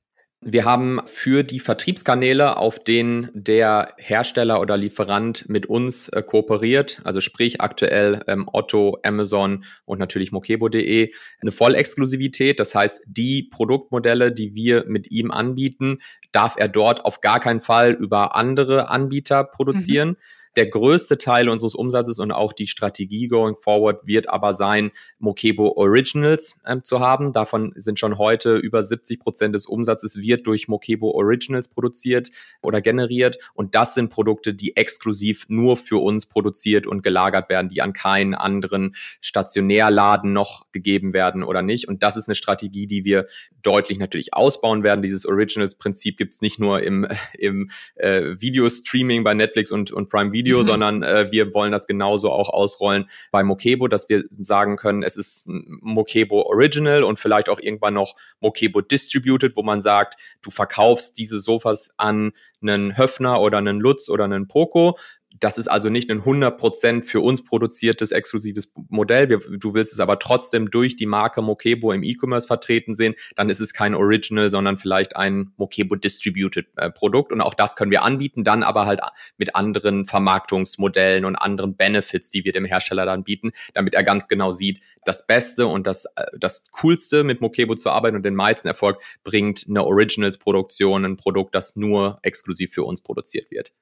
Wir 0.41 0.65
haben 0.65 1.03
für 1.05 1.43
die 1.43 1.61
Vertriebskanäle, 1.61 2.57
auf 2.57 2.83
denen 2.83 3.29
der 3.35 3.93
Hersteller 3.99 4.59
oder 4.59 4.79
Lieferant 4.79 5.47
mit 5.47 5.67
uns 5.67 6.09
äh, 6.09 6.23
kooperiert, 6.23 7.03
also 7.05 7.21
sprich 7.21 7.61
aktuell 7.61 8.23
ähm, 8.27 8.49
Otto, 8.51 8.99
Amazon 9.03 9.67
und 9.85 9.99
natürlich 9.99 10.33
mokebo.de, 10.33 11.13
eine 11.43 11.53
Vollexklusivität. 11.53 12.59
Das 12.59 12.75
heißt, 12.75 13.03
die 13.07 13.43
Produktmodelle, 13.43 14.33
die 14.33 14.55
wir 14.55 14.85
mit 14.87 15.11
ihm 15.11 15.31
anbieten, 15.31 15.99
darf 16.33 16.57
er 16.57 16.69
dort 16.69 17.05
auf 17.05 17.21
gar 17.21 17.39
keinen 17.39 17.61
Fall 17.61 17.93
über 17.93 18.35
andere 18.35 18.89
Anbieter 18.89 19.45
produzieren. 19.45 20.09
Mhm. 20.09 20.17
Der 20.57 20.67
größte 20.67 21.19
Teil 21.19 21.49
unseres 21.49 21.75
Umsatzes 21.75 22.19
und 22.19 22.31
auch 22.31 22.53
die 22.53 22.67
Strategie 22.67 23.29
going 23.29 23.57
forward 23.57 24.07
wird 24.07 24.29
aber 24.29 24.53
sein, 24.55 24.93
Mokebo 25.19 25.73
Originals 25.77 26.61
äh, 26.65 26.81
zu 26.83 27.01
haben. 27.01 27.33
Davon 27.33 27.73
sind 27.77 27.99
schon 27.99 28.19
heute 28.19 28.57
über 28.57 28.83
70 28.83 29.19
Prozent 29.19 29.55
des 29.55 29.67
Umsatzes 29.67 30.17
wird 30.17 30.47
durch 30.47 30.69
Mokebo 30.69 31.11
Originals 31.11 31.69
produziert 31.69 32.31
oder 32.63 32.81
generiert. 32.81 33.39
Und 33.55 33.75
das 33.75 33.95
sind 33.95 34.11
Produkte, 34.11 34.55
die 34.55 34.77
exklusiv 34.77 35.47
nur 35.49 35.77
für 35.77 36.03
uns 36.03 36.27
produziert 36.27 36.87
und 36.87 37.03
gelagert 37.03 37.49
werden, 37.49 37.69
die 37.69 37.83
an 37.83 37.93
keinen 37.93 38.35
anderen 38.35 38.95
Stationärladen 39.21 40.33
noch 40.33 40.71
gegeben 40.71 41.13
werden 41.13 41.43
oder 41.43 41.63
nicht. 41.63 41.89
Und 41.89 42.03
das 42.03 42.17
ist 42.17 42.29
eine 42.29 42.35
Strategie, 42.35 42.87
die 42.87 43.05
wir 43.05 43.27
deutlich 43.63 43.99
natürlich 43.99 44.35
ausbauen 44.35 44.83
werden. 44.83 45.03
Dieses 45.03 45.27
Originals-Prinzip 45.27 46.17
gibt 46.17 46.35
es 46.35 46.41
nicht 46.41 46.61
nur 46.61 46.83
im, 46.83 47.07
im 47.39 47.71
äh, 47.97 48.37
Videostreaming 48.39 49.25
bei 49.25 49.35
Netflix 49.35 49.73
und, 49.73 49.91
und 49.91 50.09
Prime 50.09 50.33
Video, 50.33 50.44
Video, 50.45 50.61
mhm. 50.61 50.65
sondern 50.65 51.03
äh, 51.03 51.31
wir 51.31 51.53
wollen 51.55 51.73
das 51.73 51.87
genauso 51.87 52.31
auch 52.31 52.51
ausrollen 52.51 53.09
bei 53.31 53.43
Mokebo, 53.43 53.89
dass 53.89 54.09
wir 54.09 54.25
sagen 54.41 54.77
können, 54.77 55.03
es 55.03 55.17
ist 55.17 55.45
Mokebo 55.47 56.43
Original 56.43 57.03
und 57.03 57.19
vielleicht 57.19 57.49
auch 57.49 57.61
irgendwann 57.61 57.95
noch 57.95 58.15
Mokebo 58.41 58.83
Distributed, 58.83 59.57
wo 59.57 59.63
man 59.63 59.81
sagt, 59.81 60.17
du 60.43 60.51
verkaufst 60.51 61.19
diese 61.19 61.39
Sofas 61.39 61.95
an 61.97 62.33
einen 62.61 62.97
Höfner 62.97 63.41
oder 63.41 63.59
einen 63.59 63.81
Lutz 63.81 64.09
oder 64.09 64.25
einen 64.25 64.49
Poco 64.49 64.99
das 65.45 65.59
ist 65.59 65.69
also 65.69 65.91
nicht 65.91 66.11
ein 66.11 66.23
100% 66.23 67.05
für 67.05 67.21
uns 67.21 67.45
produziertes 67.45 68.13
exklusives 68.13 68.73
Modell. 68.89 69.29
Wir, 69.29 69.41
du 69.41 69.75
willst 69.75 69.93
es 69.93 70.01
aber 70.01 70.19
trotzdem 70.19 70.71
durch 70.71 70.97
die 70.97 71.05
Marke 71.05 71.43
Mokebo 71.43 71.93
im 71.93 72.03
E-Commerce 72.03 72.47
vertreten 72.47 72.95
sehen. 72.95 73.15
Dann 73.37 73.51
ist 73.51 73.61
es 73.61 73.75
kein 73.75 73.95
Original, 73.95 74.51
sondern 74.51 74.79
vielleicht 74.79 75.17
ein 75.17 75.53
Mokebo 75.59 75.97
Distributed 75.97 76.69
äh, 76.77 76.91
Produkt. 76.91 77.31
Und 77.31 77.43
auch 77.43 77.53
das 77.53 77.77
können 77.77 77.91
wir 77.91 78.05
anbieten, 78.05 78.43
dann 78.43 78.63
aber 78.63 78.87
halt 78.87 79.01
mit 79.37 79.55
anderen 79.55 80.07
Vermarktungsmodellen 80.07 81.27
und 81.27 81.37
anderen 81.37 81.77
Benefits, 81.77 82.31
die 82.31 82.47
wir 82.47 82.53
dem 82.53 82.65
Hersteller 82.65 83.05
dann 83.05 83.23
bieten, 83.23 83.53
damit 83.75 83.93
er 83.93 84.03
ganz 84.03 84.29
genau 84.29 84.51
sieht, 84.51 84.81
das 85.05 85.27
Beste 85.27 85.67
und 85.67 85.87
das, 85.87 86.07
äh, 86.17 86.25
das 86.39 86.65
Coolste 86.73 87.23
mit 87.23 87.43
Mokebo 87.43 87.75
zu 87.75 87.91
arbeiten 87.91 88.17
und 88.17 88.25
den 88.25 88.35
meisten 88.35 88.67
Erfolg 88.67 88.99
bringt 89.25 89.67
eine 89.69 89.85
Originals-Produktion, 89.85 91.05
ein 91.05 91.17
Produkt, 91.19 91.55
das 91.55 91.77
nur 91.77 92.19
exklusiv 92.23 92.73
für 92.73 92.85
uns 92.85 93.03
produziert 93.03 93.51
wird. 93.51 93.75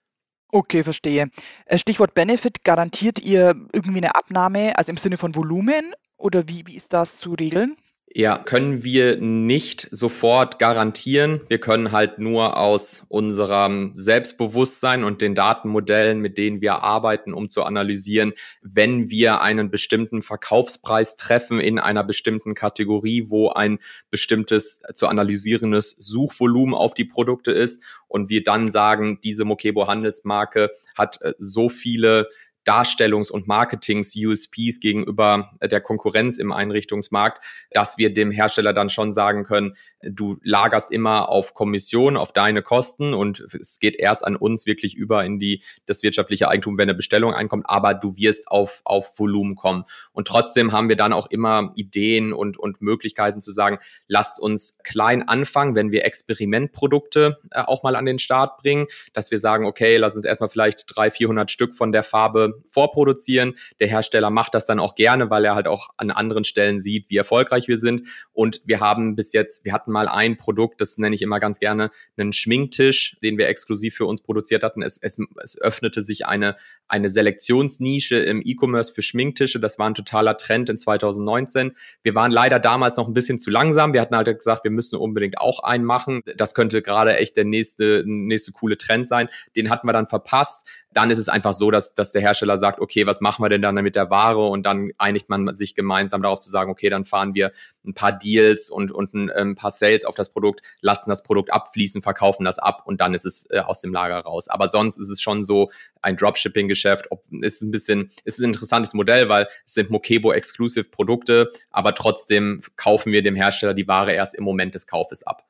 Okay, 0.54 0.82
verstehe. 0.85 1.30
Äh, 1.66 1.78
Stichwort 1.78 2.14
Benefit, 2.14 2.62
garantiert 2.62 3.21
ihr 3.21 3.54
irgendwie 3.73 3.99
eine 4.00 4.14
Abnahme, 4.14 4.76
also 4.76 4.90
im 4.90 4.99
Sinne 4.99 5.16
von 5.16 5.35
Volumen 5.35 5.94
oder 6.18 6.47
wie, 6.47 6.66
wie 6.66 6.76
ist 6.76 6.92
das 6.92 7.18
zu 7.18 7.32
regeln? 7.32 7.76
Ja, 8.14 8.37
können 8.37 8.85
wir 8.85 9.16
nicht 9.16 9.88
sofort 9.90 10.59
garantieren. 10.59 11.40
Wir 11.49 11.59
können 11.59 11.92
halt 11.92 12.19
nur 12.19 12.59
aus 12.59 13.07
unserem 13.09 13.92
Selbstbewusstsein 13.95 15.02
und 15.02 15.23
den 15.23 15.35
Datenmodellen, 15.35 16.21
mit 16.21 16.37
denen 16.37 16.61
wir 16.61 16.83
arbeiten, 16.83 17.33
um 17.33 17.49
zu 17.49 17.62
analysieren, 17.62 18.35
wenn 18.61 19.09
wir 19.09 19.40
einen 19.40 19.71
bestimmten 19.71 20.21
Verkaufspreis 20.21 21.16
treffen 21.16 21.59
in 21.59 21.78
einer 21.78 22.04
bestimmten 22.04 22.54
Kategorie, 22.54 23.31
wo 23.31 23.49
ein 23.49 23.78
bestimmtes 24.11 24.83
zu 24.92 25.07
analysierendes 25.07 25.92
Suchvolumen 25.92 26.75
auf 26.75 26.92
die 26.92 27.07
Produkte 27.07 27.52
ist 27.52 27.83
und 28.09 28.28
wir 28.28 28.42
dann 28.42 28.71
sagen, 28.71 29.21
diese 29.25 29.47
Mokebo 29.47 29.88
Handelsmarke 29.88 30.71
hat 30.95 31.23
äh, 31.23 31.33
so 31.38 31.71
viele 31.71 32.28
Darstellungs- 32.64 33.31
und 33.31 33.47
Marketings-USPs 33.47 34.81
gegenüber 34.81 35.52
der 35.62 35.81
Konkurrenz 35.81 36.38
im 36.38 36.52
Einrichtungsmarkt, 36.52 37.42
dass 37.71 37.99
wir 37.99 38.12
dem 38.12 38.31
Hersteller 38.31 38.73
dann 38.73 38.90
schon 38.90 39.12
sagen 39.12 39.45
können, 39.45 39.75
du 40.02 40.38
lagerst 40.42 40.92
immer 40.92 41.28
auf 41.28 41.54
Kommission, 41.54 42.16
auf 42.16 42.33
deine 42.33 42.62
Kosten 42.62 43.14
und 43.14 43.40
es 43.40 43.78
geht 43.78 43.97
erst 43.97 44.25
an 44.25 44.37
uns 44.37 44.66
wirklich 44.66 44.95
über 44.95 45.25
in 45.25 45.38
die, 45.38 45.62
das 45.87 46.02
wirtschaftliche 46.02 46.49
Eigentum, 46.49 46.78
wenn 46.78 46.88
eine 46.88 46.95
Bestellung 46.95 47.35
einkommt, 47.35 47.64
aber 47.69 47.95
du 47.95 48.16
wirst 48.16 48.49
auf, 48.49 48.81
auf 48.85 49.19
Volumen 49.19 49.57
kommen. 49.57 49.85
Und 50.12 50.28
trotzdem 50.28 50.73
haben 50.73 50.88
wir 50.88 50.97
dann 50.97 51.12
auch 51.12 51.28
immer 51.31 51.73
Ideen 51.76 52.33
und, 52.33 52.59
und 52.59 52.81
Möglichkeiten 52.81 53.40
zu 53.40 53.52
sagen, 53.52 53.78
lasst 54.09 54.40
uns 54.40 54.78
klein 54.85 55.28
anfangen, 55.28 55.75
wenn 55.75 55.90
wir 55.90 56.04
Experimentprodukte 56.04 57.38
äh, 57.50 57.62
auch 57.62 57.83
mal 57.83 57.97
an 57.97 58.07
den 58.07 58.19
Start 58.19 58.59
bringen, 58.59 58.87
dass 59.12 59.31
wir 59.31 59.38
sagen, 59.38 59.66
okay, 59.66 59.97
lass 59.97 60.16
uns 60.16 60.25
erstmal 60.25 60.49
vielleicht 60.49 60.85
300, 60.97 61.16
400 61.16 61.50
Stück 61.50 61.76
von 61.76 61.92
der 61.92 62.02
Farbe 62.02 62.51
vorproduzieren. 62.71 63.54
Der 63.80 63.88
Hersteller 63.88 64.30
macht 64.30 64.54
das 64.54 64.66
dann 64.66 64.80
auch 64.80 64.94
gerne, 64.94 65.30
weil 65.30 65.44
er 65.44 65.54
halt 65.54 65.66
auch 65.66 65.90
an 65.97 66.11
anderen 66.11 66.44
Stellen 66.44 66.80
sieht, 66.80 67.09
wie 67.09 67.16
erfolgreich 67.16 67.68
wir 67.68 67.78
sind. 67.78 68.02
Und 68.32 68.61
wir 68.64 68.80
haben 68.80 69.16
bis 69.16 69.32
jetzt, 69.32 69.64
wir 69.64 69.73
hatten 69.73 69.92
mal 69.92 70.09
ein 70.09 70.37
Produkt, 70.37 70.80
das 70.80 70.99
nenne 70.99 71.14
ich 71.14 71.23
immer 71.23 71.40
ganz 71.40 71.59
gerne, 71.59 71.90
einen 72.16 72.32
Schminktisch, 72.32 73.16
den 73.23 73.38
wir 73.38 73.49
exklusiv 73.49 73.94
für 73.94 74.06
uns 74.06 74.23
produziert 74.23 74.62
hatten. 74.62 74.82
Es, 74.82 74.99
es, 74.99 75.18
es 75.42 75.61
öffnete 75.61 76.02
sich 76.02 76.26
eine, 76.26 76.56
eine 76.88 77.11
Selektionsnische 77.11 78.16
im 78.16 78.42
E-Commerce 78.44 78.92
für 78.92 79.02
Schminktische. 79.02 79.61
Das 79.61 79.78
war 79.78 79.88
ein 79.88 79.94
totaler 79.94 80.37
Trend 80.37 80.68
in 80.68 80.76
2019. 80.76 81.73
Wir 82.02 82.14
waren 82.14 82.30
leider 82.30 82.59
damals 82.59 82.97
noch 82.97 83.09
ein 83.09 83.14
bisschen 83.14 83.38
zu 83.38 83.50
langsam. 83.50 83.92
Wir 83.92 84.00
hatten 84.00 84.16
halt 84.16 84.26
gesagt, 84.26 84.64
wir 84.64 84.71
müssen 84.71 84.97
unbedingt 84.97 85.38
auch 85.38 85.62
einen 85.62 85.85
machen. 85.85 86.23
Das 86.37 86.54
könnte 86.54 86.82
gerade 86.82 87.16
echt 87.16 87.37
der 87.37 87.44
nächste, 87.44 88.04
nächste 88.06 88.52
coole 88.52 88.76
Trend 88.76 89.06
sein. 89.09 89.28
Den 89.56 89.71
hatten 89.71 89.87
wir 89.87 89.92
dann 89.92 90.09
verpasst. 90.09 90.68
Dann 90.92 91.11
ist 91.11 91.18
es 91.18 91.28
einfach 91.28 91.52
so, 91.52 91.71
dass, 91.71 91.94
dass 91.94 92.12
der 92.12 92.21
Hersteller 92.21 92.41
sagt, 92.58 92.80
okay, 92.80 93.06
was 93.06 93.20
machen 93.20 93.42
wir 93.44 93.49
denn 93.49 93.62
dann 93.62 93.75
mit 93.76 93.96
der 93.96 94.11
Ware? 94.11 94.46
Und 94.46 94.64
dann 94.64 94.90
einigt 94.99 95.28
man 95.28 95.56
sich 95.56 95.75
gemeinsam 95.75 96.22
darauf 96.22 96.40
zu 96.40 96.50
sagen, 96.50 96.70
okay, 96.70 96.90
dann 96.90 97.04
fahren 97.04 97.34
wir 97.34 97.52
ein 97.84 97.94
paar 97.94 98.12
Deals 98.12 98.70
und, 98.70 98.92
und 98.92 99.14
ein, 99.14 99.30
ein 99.30 99.54
paar 99.54 99.70
Sales 99.70 100.04
auf 100.04 100.14
das 100.14 100.30
Produkt, 100.30 100.62
lassen 100.80 101.11
das 101.11 101.22
Produkt 101.22 101.52
abfließen, 101.52 102.02
verkaufen 102.02 102.44
das 102.44 102.58
ab 102.58 102.82
und 102.84 103.00
dann 103.00 103.14
ist 103.14 103.25
es 103.25 103.46
äh, 103.50 103.61
aus 103.61 103.80
dem 103.80 103.92
Lager 103.92 104.20
raus. 104.20 104.49
Aber 104.49 104.68
sonst 104.68 104.99
ist 104.99 105.08
es 105.08 105.20
schon 105.20 105.42
so 105.42 105.70
ein 106.00 106.16
Dropshipping-Geschäft. 106.16 107.08
Ist 107.40 107.62
ein 107.62 107.70
bisschen, 107.70 108.11
ist 108.25 108.38
ein 108.38 108.44
interessantes 108.44 108.94
Modell, 108.94 109.28
weil 109.28 109.49
es 109.66 109.75
sind 109.75 109.90
Mokebo-Exclusive-Produkte, 109.90 111.50
aber 111.70 111.94
trotzdem 111.94 112.61
kaufen 112.76 113.12
wir 113.12 113.22
dem 113.22 113.37
Hersteller 113.37 113.75
die 113.75 113.88
Ware 113.88 114.12
erst 114.12 114.34
im 114.34 114.44
Moment 114.44 114.75
des 114.75 114.87
Kaufes 114.87 115.22
ab. 115.22 115.46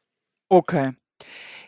Okay. 0.49 0.93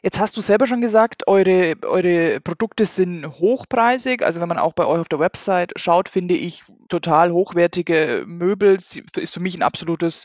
Jetzt 0.04 0.20
hast 0.20 0.37
du 0.37 0.42
selber 0.42 0.66
schon 0.66 0.82
gesagt, 0.82 1.26
eure, 1.28 1.76
eure 1.80 2.38
Produkte 2.42 2.84
sind 2.84 3.26
hochpreisig. 3.26 4.23
Also 4.23 4.38
wenn 4.42 4.50
man 4.50 4.58
auch 4.58 4.75
bei 4.75 4.84
euch 4.84 5.00
auf 5.00 5.08
der 5.08 5.18
Website 5.18 5.73
schaut, 5.76 6.11
finde 6.11 6.34
ich 6.34 6.62
total 6.90 7.32
hochwertige 7.32 8.25
Möbel. 8.26 8.75
Ist 8.75 9.32
für 9.32 9.40
mich 9.40 9.56
ein 9.56 9.62
absolutes 9.62 10.25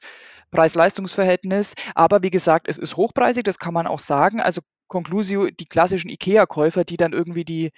Preis-Leistungs-Verhältnis. 0.52 1.76
Aber 1.96 2.24
wie 2.24 2.30
gesagt, 2.30 2.68
es 2.68 2.78
ist 2.78 2.98
hochpreisig, 2.98 3.46
das 3.46 3.58
kann 3.58 3.74
man 3.74 3.88
auch 3.88 4.00
sagen. 4.00 4.42
Also 4.42 4.60
Conclusio, 4.90 5.50
die 5.50 5.66
klassischen 5.66 6.10
IKEA-Käufer, 6.10 6.84
die 6.84 6.98
dann 6.98 7.14
irgendwie 7.14 7.46
die 7.46 7.72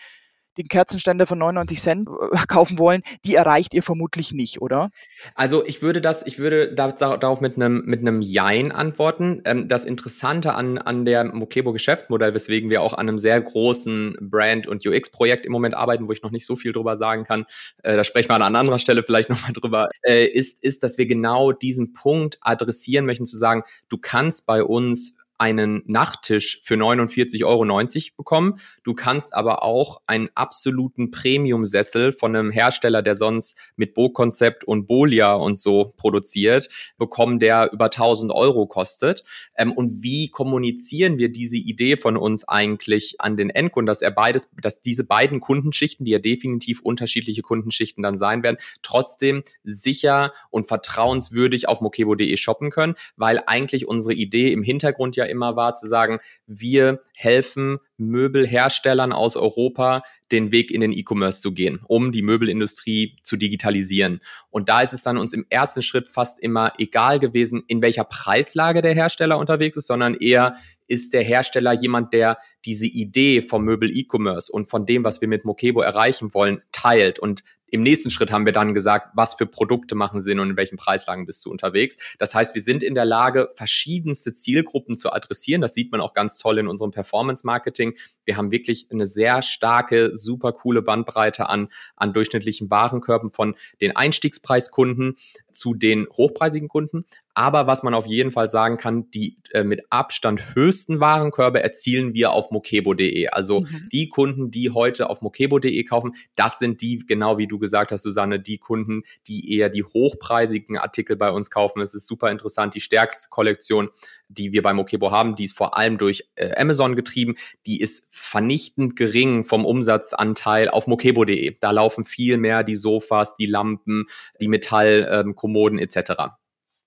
den 0.57 0.67
Kerzenständer 0.67 1.27
von 1.27 1.37
99 1.39 1.79
Cent 1.79 2.09
äh, 2.09 2.37
kaufen 2.47 2.77
wollen, 2.77 3.01
die 3.25 3.35
erreicht 3.35 3.73
ihr 3.73 3.83
vermutlich 3.83 4.31
nicht, 4.33 4.61
oder? 4.61 4.89
Also 5.35 5.65
ich 5.65 5.81
würde 5.81 6.01
das, 6.01 6.25
ich 6.25 6.39
würde 6.39 6.73
darauf 6.73 7.41
mit 7.41 7.55
einem 7.55 7.83
mit 7.85 8.01
einem 8.01 8.21
Jein 8.21 8.71
antworten. 8.71 9.41
Ähm, 9.45 9.67
das 9.67 9.85
Interessante 9.85 10.53
an 10.53 10.77
an 10.77 11.05
der 11.05 11.23
Mokebo 11.23 11.73
Geschäftsmodell, 11.73 12.33
weswegen 12.33 12.69
wir 12.69 12.81
auch 12.81 12.93
an 12.93 13.07
einem 13.07 13.19
sehr 13.19 13.39
großen 13.39 14.17
Brand 14.21 14.67
und 14.67 14.85
UX 14.85 15.11
Projekt 15.11 15.45
im 15.45 15.51
Moment 15.51 15.75
arbeiten, 15.75 16.07
wo 16.07 16.11
ich 16.11 16.21
noch 16.21 16.31
nicht 16.31 16.45
so 16.45 16.55
viel 16.55 16.73
drüber 16.73 16.97
sagen 16.97 17.23
kann, 17.23 17.45
äh, 17.83 17.95
da 17.95 18.03
sprechen 18.03 18.29
wir 18.29 18.35
an 18.35 18.55
anderer 18.55 18.79
Stelle 18.79 19.03
vielleicht 19.03 19.29
nochmal 19.29 19.53
drüber, 19.53 19.89
äh, 20.03 20.25
ist 20.25 20.61
ist, 20.63 20.83
dass 20.83 20.97
wir 20.97 21.05
genau 21.05 21.51
diesen 21.51 21.93
Punkt 21.93 22.37
adressieren 22.41 23.05
möchten, 23.05 23.25
zu 23.25 23.37
sagen, 23.37 23.63
du 23.89 23.97
kannst 23.97 24.45
bei 24.45 24.63
uns 24.63 25.15
einen 25.41 25.81
Nachttisch 25.87 26.61
für 26.61 26.75
49,90 26.75 27.45
Euro 27.45 28.13
bekommen. 28.15 28.59
Du 28.83 28.93
kannst 28.93 29.33
aber 29.33 29.63
auch 29.63 29.99
einen 30.05 30.29
absoluten 30.35 31.09
Premium-Sessel 31.09 32.13
von 32.13 32.35
einem 32.35 32.51
Hersteller, 32.51 33.01
der 33.01 33.15
sonst 33.15 33.57
mit 33.75 33.95
Bo-Konzept 33.95 34.63
und 34.63 34.85
Bolia 34.85 35.33
und 35.33 35.57
so 35.57 35.95
produziert, 35.97 36.69
bekommen, 36.99 37.39
der 37.39 37.73
über 37.73 37.85
1000 37.85 38.31
Euro 38.31 38.67
kostet. 38.67 39.23
Ähm, 39.57 39.71
und 39.71 40.03
wie 40.03 40.29
kommunizieren 40.29 41.17
wir 41.17 41.31
diese 41.31 41.57
Idee 41.57 41.97
von 41.97 42.17
uns 42.17 42.47
eigentlich 42.47 43.19
an 43.19 43.35
den 43.35 43.49
Endkunden, 43.49 43.87
dass 43.87 44.03
er 44.03 44.11
beides, 44.11 44.51
dass 44.61 44.83
diese 44.83 45.05
beiden 45.05 45.39
Kundenschichten, 45.39 46.05
die 46.05 46.11
ja 46.11 46.19
definitiv 46.19 46.81
unterschiedliche 46.81 47.41
Kundenschichten 47.41 48.03
dann 48.03 48.19
sein 48.19 48.43
werden, 48.43 48.57
trotzdem 48.83 49.41
sicher 49.63 50.33
und 50.51 50.67
vertrauenswürdig 50.67 51.67
auf 51.67 51.81
mokebo.de 51.81 52.37
shoppen 52.37 52.69
können, 52.69 52.93
weil 53.15 53.41
eigentlich 53.47 53.87
unsere 53.87 54.13
Idee 54.13 54.51
im 54.51 54.61
Hintergrund 54.61 55.15
ja 55.15 55.30
immer 55.31 55.55
war, 55.55 55.73
zu 55.73 55.87
sagen, 55.87 56.19
wir 56.45 57.01
helfen 57.15 57.79
Möbelherstellern 57.97 59.11
aus 59.11 59.35
Europa, 59.35 60.03
den 60.31 60.51
Weg 60.51 60.71
in 60.71 60.81
den 60.81 60.91
E-Commerce 60.91 61.41
zu 61.41 61.53
gehen, 61.53 61.79
um 61.87 62.11
die 62.11 62.21
Möbelindustrie 62.21 63.17
zu 63.23 63.37
digitalisieren. 63.37 64.21
Und 64.49 64.69
da 64.69 64.81
ist 64.81 64.93
es 64.93 65.03
dann 65.03 65.17
uns 65.17 65.33
im 65.33 65.45
ersten 65.49 65.81
Schritt 65.81 66.07
fast 66.07 66.39
immer 66.39 66.73
egal 66.77 67.19
gewesen, 67.19 67.63
in 67.67 67.81
welcher 67.81 68.03
Preislage 68.03 68.81
der 68.81 68.93
Hersteller 68.93 69.37
unterwegs 69.37 69.77
ist, 69.77 69.87
sondern 69.87 70.15
eher 70.15 70.55
ist 70.87 71.13
der 71.13 71.23
Hersteller 71.23 71.73
jemand, 71.73 72.11
der 72.13 72.37
diese 72.65 72.85
Idee 72.85 73.41
vom 73.41 73.63
Möbel 73.63 73.95
E-Commerce 73.95 74.51
und 74.51 74.69
von 74.69 74.85
dem, 74.85 75.03
was 75.03 75.21
wir 75.21 75.27
mit 75.27 75.45
Mokebo 75.45 75.81
erreichen 75.81 76.33
wollen, 76.33 76.61
teilt 76.71 77.17
und 77.17 77.43
im 77.71 77.83
nächsten 77.83 78.09
Schritt 78.11 78.31
haben 78.31 78.45
wir 78.45 78.53
dann 78.53 78.73
gesagt, 78.73 79.11
was 79.15 79.33
für 79.33 79.45
Produkte 79.45 79.95
machen 79.95 80.21
Sinn 80.21 80.39
und 80.39 80.51
in 80.51 80.57
welchen 80.57 80.77
Preislagen 80.77 81.25
bist 81.25 81.45
du 81.45 81.49
unterwegs. 81.49 81.95
Das 82.19 82.35
heißt, 82.35 82.53
wir 82.53 82.61
sind 82.61 82.83
in 82.83 82.95
der 82.95 83.05
Lage, 83.05 83.49
verschiedenste 83.55 84.33
Zielgruppen 84.33 84.97
zu 84.97 85.11
adressieren. 85.11 85.61
Das 85.61 85.73
sieht 85.73 85.91
man 85.91 86.01
auch 86.01 86.13
ganz 86.13 86.37
toll 86.37 86.59
in 86.59 86.67
unserem 86.67 86.91
Performance-Marketing. 86.91 87.95
Wir 88.25 88.37
haben 88.37 88.51
wirklich 88.51 88.87
eine 88.91 89.07
sehr 89.07 89.41
starke, 89.41 90.17
super 90.17 90.51
coole 90.51 90.81
Bandbreite 90.81 91.49
an, 91.49 91.69
an 91.95 92.13
durchschnittlichen 92.13 92.69
Warenkörben 92.69 93.31
von 93.31 93.55
den 93.79 93.95
Einstiegspreiskunden 93.95 95.15
zu 95.51 95.73
den 95.73 96.07
hochpreisigen 96.09 96.67
Kunden. 96.67 97.05
Aber 97.33 97.65
was 97.65 97.81
man 97.81 97.93
auf 97.93 98.05
jeden 98.07 98.31
Fall 98.31 98.49
sagen 98.49 98.77
kann, 98.77 99.09
die 99.11 99.37
äh, 99.51 99.63
mit 99.63 99.81
Abstand 99.89 100.55
höchsten 100.55 100.99
Warenkörbe 100.99 101.63
erzielen 101.63 102.13
wir 102.13 102.31
auf 102.31 102.51
mokebo.de. 102.51 103.27
Also 103.27 103.61
mhm. 103.61 103.87
die 103.91 104.09
Kunden, 104.09 104.51
die 104.51 104.71
heute 104.71 105.09
auf 105.09 105.21
mokebo.de 105.21 105.83
kaufen, 105.85 106.15
das 106.35 106.59
sind 106.59 106.81
die, 106.81 106.97
genau 106.97 107.37
wie 107.37 107.47
du 107.47 107.57
gesagt 107.57 107.91
hast, 107.91 108.03
Susanne, 108.03 108.39
die 108.39 108.57
Kunden, 108.57 109.03
die 109.27 109.55
eher 109.55 109.69
die 109.69 109.83
hochpreisigen 109.83 110.77
Artikel 110.77 111.15
bei 111.15 111.31
uns 111.31 111.49
kaufen. 111.49 111.81
Es 111.81 111.93
ist 111.93 112.07
super 112.07 112.31
interessant. 112.31 112.75
Die 112.75 112.81
stärkste 112.81 113.29
Kollektion, 113.29 113.89
die 114.33 114.51
wir 114.51 114.61
bei 114.61 114.73
Mokebo 114.73 115.11
haben, 115.11 115.35
die 115.35 115.45
ist 115.45 115.57
vor 115.57 115.77
allem 115.77 115.97
durch 115.97 116.29
äh, 116.35 116.55
Amazon 116.55 116.95
getrieben. 116.95 117.35
Die 117.65 117.79
ist 117.79 118.07
vernichtend 118.11 118.95
gering 118.95 119.45
vom 119.45 119.65
Umsatzanteil 119.65 120.69
auf 120.69 120.87
mokebo.de. 120.87 121.57
Da 121.59 121.71
laufen 121.71 122.05
viel 122.05 122.37
mehr 122.37 122.63
die 122.63 122.75
Sofas, 122.75 123.35
die 123.35 123.45
Lampen, 123.45 124.05
die 124.39 124.47
Metallkommoden 124.47 125.79
ähm, 125.79 125.83
etc. 125.83 126.11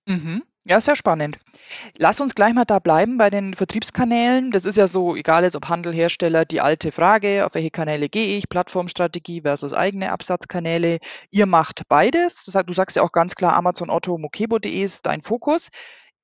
Mhm. 0.07 0.43
Ja, 0.67 0.81
sehr 0.81 0.97
spannend. 0.97 1.39
Lass 1.99 2.23
uns 2.23 2.35
gleich 2.35 2.55
mal 2.55 2.65
da 2.65 2.79
bleiben 2.79 3.19
bei 3.19 3.29
den 3.29 3.53
Vertriebskanälen. 3.53 4.51
Das 4.51 4.65
ist 4.65 4.77
ja 4.77 4.87
so, 4.87 5.15
egal 5.15 5.43
jetzt 5.43 5.57
ob 5.57 5.69
Handel, 5.69 5.93
Hersteller, 5.93 6.47
die 6.47 6.63
alte 6.63 6.91
Frage, 6.91 7.45
auf 7.45 7.55
welche 7.55 7.71
Kanäle 7.71 8.09
gehe 8.09 8.39
ich, 8.39 8.49
Plattformstrategie 8.49 9.43
versus 9.43 9.75
eigene 9.75 10.11
Absatzkanäle. 10.11 11.01
Ihr 11.31 11.45
macht 11.45 11.83
beides. 11.89 12.47
Du 12.47 12.73
sagst 12.73 12.97
ja 12.97 13.03
auch 13.03 13.13
ganz 13.13 13.35
klar, 13.35 13.55
Amazon, 13.57 13.91
Otto, 13.91 14.17
Mokebo.de 14.17 14.73
ist 14.73 15.05
dein 15.05 15.21
Fokus. 15.21 15.69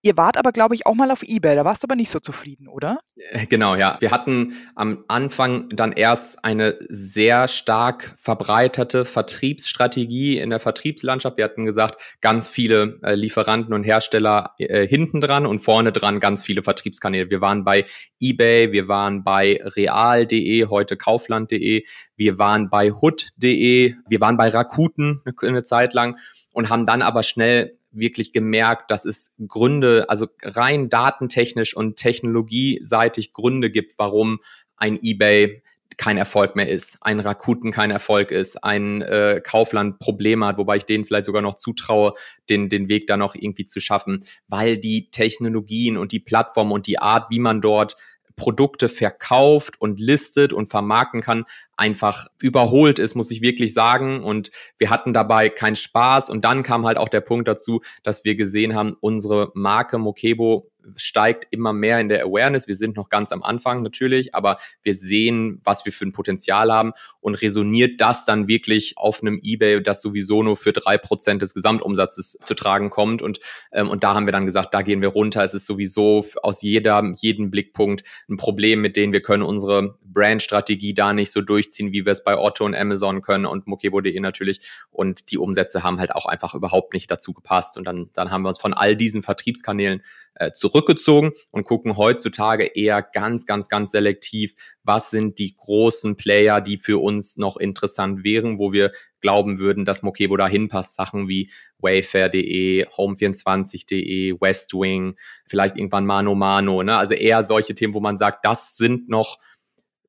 Ihr 0.03 0.17
wart 0.17 0.39
aber, 0.39 0.53
glaube 0.53 0.75
ich, 0.75 0.87
auch 0.87 0.95
mal 0.95 1.11
auf 1.11 1.23
eBay. 1.23 1.55
Da 1.55 1.65
warst 1.67 1.83
du 1.83 1.87
aber 1.87 1.95
nicht 1.95 2.11
so 2.11 2.21
zufrieden, 2.21 2.69
oder? 2.69 3.01
Äh, 3.17 3.45
genau, 3.47 3.75
ja. 3.75 3.99
Wir 4.01 4.11
hatten 4.11 4.55
am 4.75 5.05
Anfang 5.09 5.69
dann 5.69 5.93
erst 5.93 6.43
eine 6.43 6.79
sehr 6.89 7.49
stark 7.49 8.15
verbreiterte 8.17 9.05
Vertriebsstrategie 9.05 10.39
in 10.39 10.49
der 10.49 10.61
Vertriebslandschaft. 10.61 11.37
Wir 11.37 11.45
hatten 11.45 11.67
gesagt, 11.67 12.01
ganz 12.23 12.49
viele 12.49 12.99
äh, 13.03 13.15
Lieferanten 13.15 13.75
und 13.75 13.85
Hersteller 13.85 14.55
äh, 14.59 14.87
hinten 14.87 15.21
dran 15.21 15.45
und 15.45 15.61
vorne 15.61 15.93
dran 15.93 16.19
ganz 16.19 16.43
viele 16.43 16.63
Vertriebskanäle. 16.63 17.29
Wir 17.29 17.43
waren 17.43 17.65
bei 17.65 17.85
eBay, 18.21 18.73
wir 18.73 18.89
waren 18.89 19.23
bei 19.23 19.61
real.de, 19.63 20.67
heute 20.67 20.97
kaufland.de, 20.97 21.85
wir 22.17 22.39
waren 22.39 22.71
bei 22.71 22.91
hood.de, 22.91 23.95
wir 24.09 24.21
waren 24.21 24.37
bei 24.39 24.49
Rakuten 24.49 25.21
eine, 25.27 25.49
eine 25.49 25.63
Zeit 25.63 25.93
lang 25.93 26.17
und 26.53 26.71
haben 26.71 26.87
dann 26.87 27.03
aber 27.03 27.23
schnell 27.23 27.79
wirklich 27.93 28.33
gemerkt, 28.33 28.91
dass 28.91 29.05
es 29.05 29.35
Gründe, 29.47 30.07
also 30.09 30.27
rein 30.43 30.89
datentechnisch 30.89 31.77
und 31.77 31.97
technologieseitig 31.97 33.33
Gründe 33.33 33.71
gibt, 33.71 33.99
warum 33.99 34.41
ein 34.77 34.99
eBay 35.03 35.63
kein 35.97 36.17
Erfolg 36.17 36.57
mehr 36.57 36.69
ist, 36.69 36.99
ein 37.03 37.21
Rakuten 37.21 37.73
kein 37.73 37.91
Erfolg 37.91 38.31
ist, 38.31 38.65
ein 38.65 39.03
äh, 39.03 39.43
Kaufland 39.45 39.99
Probleme 39.99 40.47
hat, 40.47 40.57
wobei 40.57 40.79
ich 40.79 40.85
denen 40.85 41.05
vielleicht 41.05 41.27
sogar 41.27 41.43
noch 41.43 41.57
zutraue, 41.57 42.15
den, 42.49 42.71
den 42.71 42.89
Weg 42.89 43.07
da 43.07 43.19
noch 43.19 43.35
irgendwie 43.35 43.67
zu 43.67 43.81
schaffen, 43.81 44.25
weil 44.49 44.79
die 44.79 45.11
Technologien 45.11 45.99
und 45.99 46.13
die 46.13 46.21
Plattform 46.21 46.73
und 46.73 46.87
die 46.87 46.99
Art, 46.99 47.29
wie 47.31 47.39
man 47.39 47.61
dort 47.61 47.97
Produkte 48.41 48.89
verkauft 48.89 49.79
und 49.83 50.01
listet 50.01 50.55
und 50.55 50.69
vermarkten 50.71 51.21
kann, 51.21 51.45
einfach 51.77 52.27
überholt 52.41 52.99
ist, 52.99 53.15
muss 53.15 53.31
ich 53.31 53.43
wirklich 53.43 53.75
sagen. 53.75 54.25
Und 54.25 54.51
wir 54.79 54.89
hatten 54.89 55.13
dabei 55.13 55.51
keinen 55.51 55.77
Spaß. 55.77 56.31
Und 56.31 56.43
dann 56.47 56.63
kam 56.63 56.87
halt 56.87 56.97
auch 56.97 57.11
der 57.11 57.21
Punkt 57.21 57.49
dazu, 57.49 57.83
dass 58.03 58.25
wir 58.25 58.37
gesehen 58.37 58.75
haben, 58.75 58.97
unsere 58.99 59.53
Marke 59.53 59.99
Mokebo 59.99 60.70
steigt 60.97 61.47
immer 61.51 61.73
mehr 61.73 62.01
in 62.01 62.09
der 62.09 62.25
Awareness. 62.25 62.69
Wir 62.69 62.77
sind 62.77 62.97
noch 62.97 63.09
ganz 63.09 63.33
am 63.33 63.43
Anfang 63.43 63.83
natürlich, 63.83 64.35
aber 64.35 64.59
wir 64.83 64.95
sehen, 64.95 65.61
was 65.65 65.85
wir 65.85 65.93
für 65.93 66.07
ein 66.07 66.13
Potenzial 66.13 66.73
haben 66.73 66.93
und 67.21 67.35
resoniert 67.37 68.01
das 68.01 68.25
dann 68.25 68.49
wirklich 68.49 68.95
auf 68.97 69.23
einem 69.23 69.41
eBay, 69.43 69.83
das 69.83 70.03
sowieso 70.03 70.43
nur 70.43 70.57
für 70.57 70.73
drei 70.73 70.99
Prozent 70.99 71.43
des 71.43 71.55
Gesamtumsatzes 71.55 72.39
zu 72.45 72.55
tragen 72.55 72.91
kommt. 72.91 73.23
Und, 73.23 73.41
ähm, 73.73 73.89
und 73.89 74.05
da 74.05 74.15
haben 74.15 74.27
wir 74.27 74.33
dann 74.33 74.47
gesagt, 74.47 74.75
da 74.75 74.83
gehen 74.83 75.03
wir 75.03 75.09
runter. 75.09 75.45
Es 75.45 75.55
ist 75.55 75.67
sowieso 75.67 76.25
aus 76.43 76.63
jeder, 76.63 77.13
jedem 77.17 77.51
Blickpunkt 77.51 78.05
ein 78.29 78.37
Problem, 78.37 78.81
mit 78.81 78.97
dem 78.97 79.13
wir 79.13 79.23
können 79.23 79.43
unsere 79.43 79.99
Brandstrategie 80.03 80.95
da 80.95 81.13
nicht 81.13 81.33
so 81.33 81.41
durchziehen, 81.41 81.93
wie 81.93 82.05
wir 82.05 82.13
es 82.13 82.25
bei 82.25 82.37
Otto 82.37 82.65
und 82.65 82.75
Amazon 82.75 83.23
können 83.23 83.47
und 83.47 83.67
Mokebo.de 83.67 84.19
natürlich. 84.21 84.61
Und 84.91 85.31
die 85.31 85.39
Umsätze 85.39 85.83
haben 85.83 85.99
halt 85.99 86.13
auch 86.13 86.27
einfach 86.27 86.55
überhaupt 86.55 86.95
nicht 86.95 87.11
dazu 87.11 87.33
gepasst. 87.33 87.77
Und 87.77 87.85
dann, 87.85 88.11
dann 88.13 88.31
haben 88.31 88.43
wir 88.43 88.49
uns 88.49 88.59
von 88.61 88.75
all 88.75 88.97
diesen 88.97 89.23
Vertriebskanälen 89.23 90.03
äh, 90.35 90.53
zurückgezogen 90.71 91.33
und 91.51 91.65
gucken 91.65 91.97
heutzutage 91.97 92.65
eher 92.65 93.03
ganz, 93.03 93.47
ganz, 93.47 93.69
ganz 93.69 93.91
selektiv, 93.91 94.55
was 94.83 95.11
sind 95.11 95.39
die 95.39 95.55
großen 95.55 96.17
Player, 96.17 96.61
die 96.61 96.79
für 96.79 97.03
uns 97.03 97.37
noch 97.37 97.57
interessant 97.57 98.25
wären, 98.25 98.59
wo 98.59 98.73
wir 98.73 98.93
glauben 99.21 99.59
würden, 99.59 99.85
dass 99.85 100.03
Mokebo 100.03 100.37
da 100.37 100.49
hinpasst. 100.49 100.95
Sachen 100.95 101.29
wie 101.29 101.51
Wayfair.de, 101.79 102.87
Home24.de, 102.87 104.41
Westwing, 104.41 105.17
vielleicht 105.47 105.77
irgendwann 105.77 106.07
Mano 106.07 106.35
Mano. 106.35 106.83
Ne? 106.83 106.97
Also 106.97 107.15
eher 107.15 107.45
solche 107.45 107.75
Themen, 107.75 107.95
wo 107.95 108.01
man 108.01 108.17
sagt, 108.17 108.45
das 108.45 108.77
sind 108.77 109.09
noch 109.09 109.37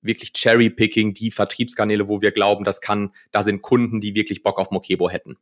wirklich 0.01 0.33
Cherry-Picking, 0.33 1.13
die 1.13 1.31
Vertriebskanäle, 1.31 2.07
wo 2.07 2.21
wir 2.21 2.31
glauben, 2.31 2.63
das 2.63 2.81
kann, 2.81 3.11
da 3.31 3.43
sind 3.43 3.61
Kunden, 3.61 4.01
die 4.01 4.15
wirklich 4.15 4.41
Bock 4.43 4.59
auf 4.59 4.71
Mokebo 4.71 5.09
hätten. 5.09 5.37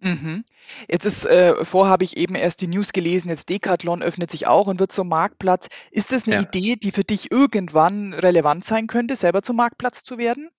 Mhm. 0.00 0.44
Jetzt 0.88 1.04
ist, 1.06 1.24
äh, 1.24 1.64
vorher 1.64 1.90
habe 1.92 2.04
ich 2.04 2.16
eben 2.16 2.34
erst 2.34 2.60
die 2.60 2.66
News 2.68 2.92
gelesen, 2.92 3.28
jetzt 3.30 3.48
Decathlon 3.48 4.02
öffnet 4.02 4.30
sich 4.30 4.46
auch 4.46 4.66
und 4.66 4.78
wird 4.80 4.92
zum 4.92 5.08
Marktplatz. 5.08 5.68
Ist 5.90 6.12
das 6.12 6.26
eine 6.26 6.34
Ja. 6.34 6.40
Idee, 6.40 6.76
die 6.76 6.90
für 6.92 7.04
dich 7.04 7.30
irgendwann 7.32 8.12
relevant 8.12 8.64
sein 8.64 8.86
könnte, 8.86 9.16
selber 9.16 9.42
zum 9.42 9.56
Marktplatz 9.56 10.02
zu 10.04 10.18
werden? 10.18 10.50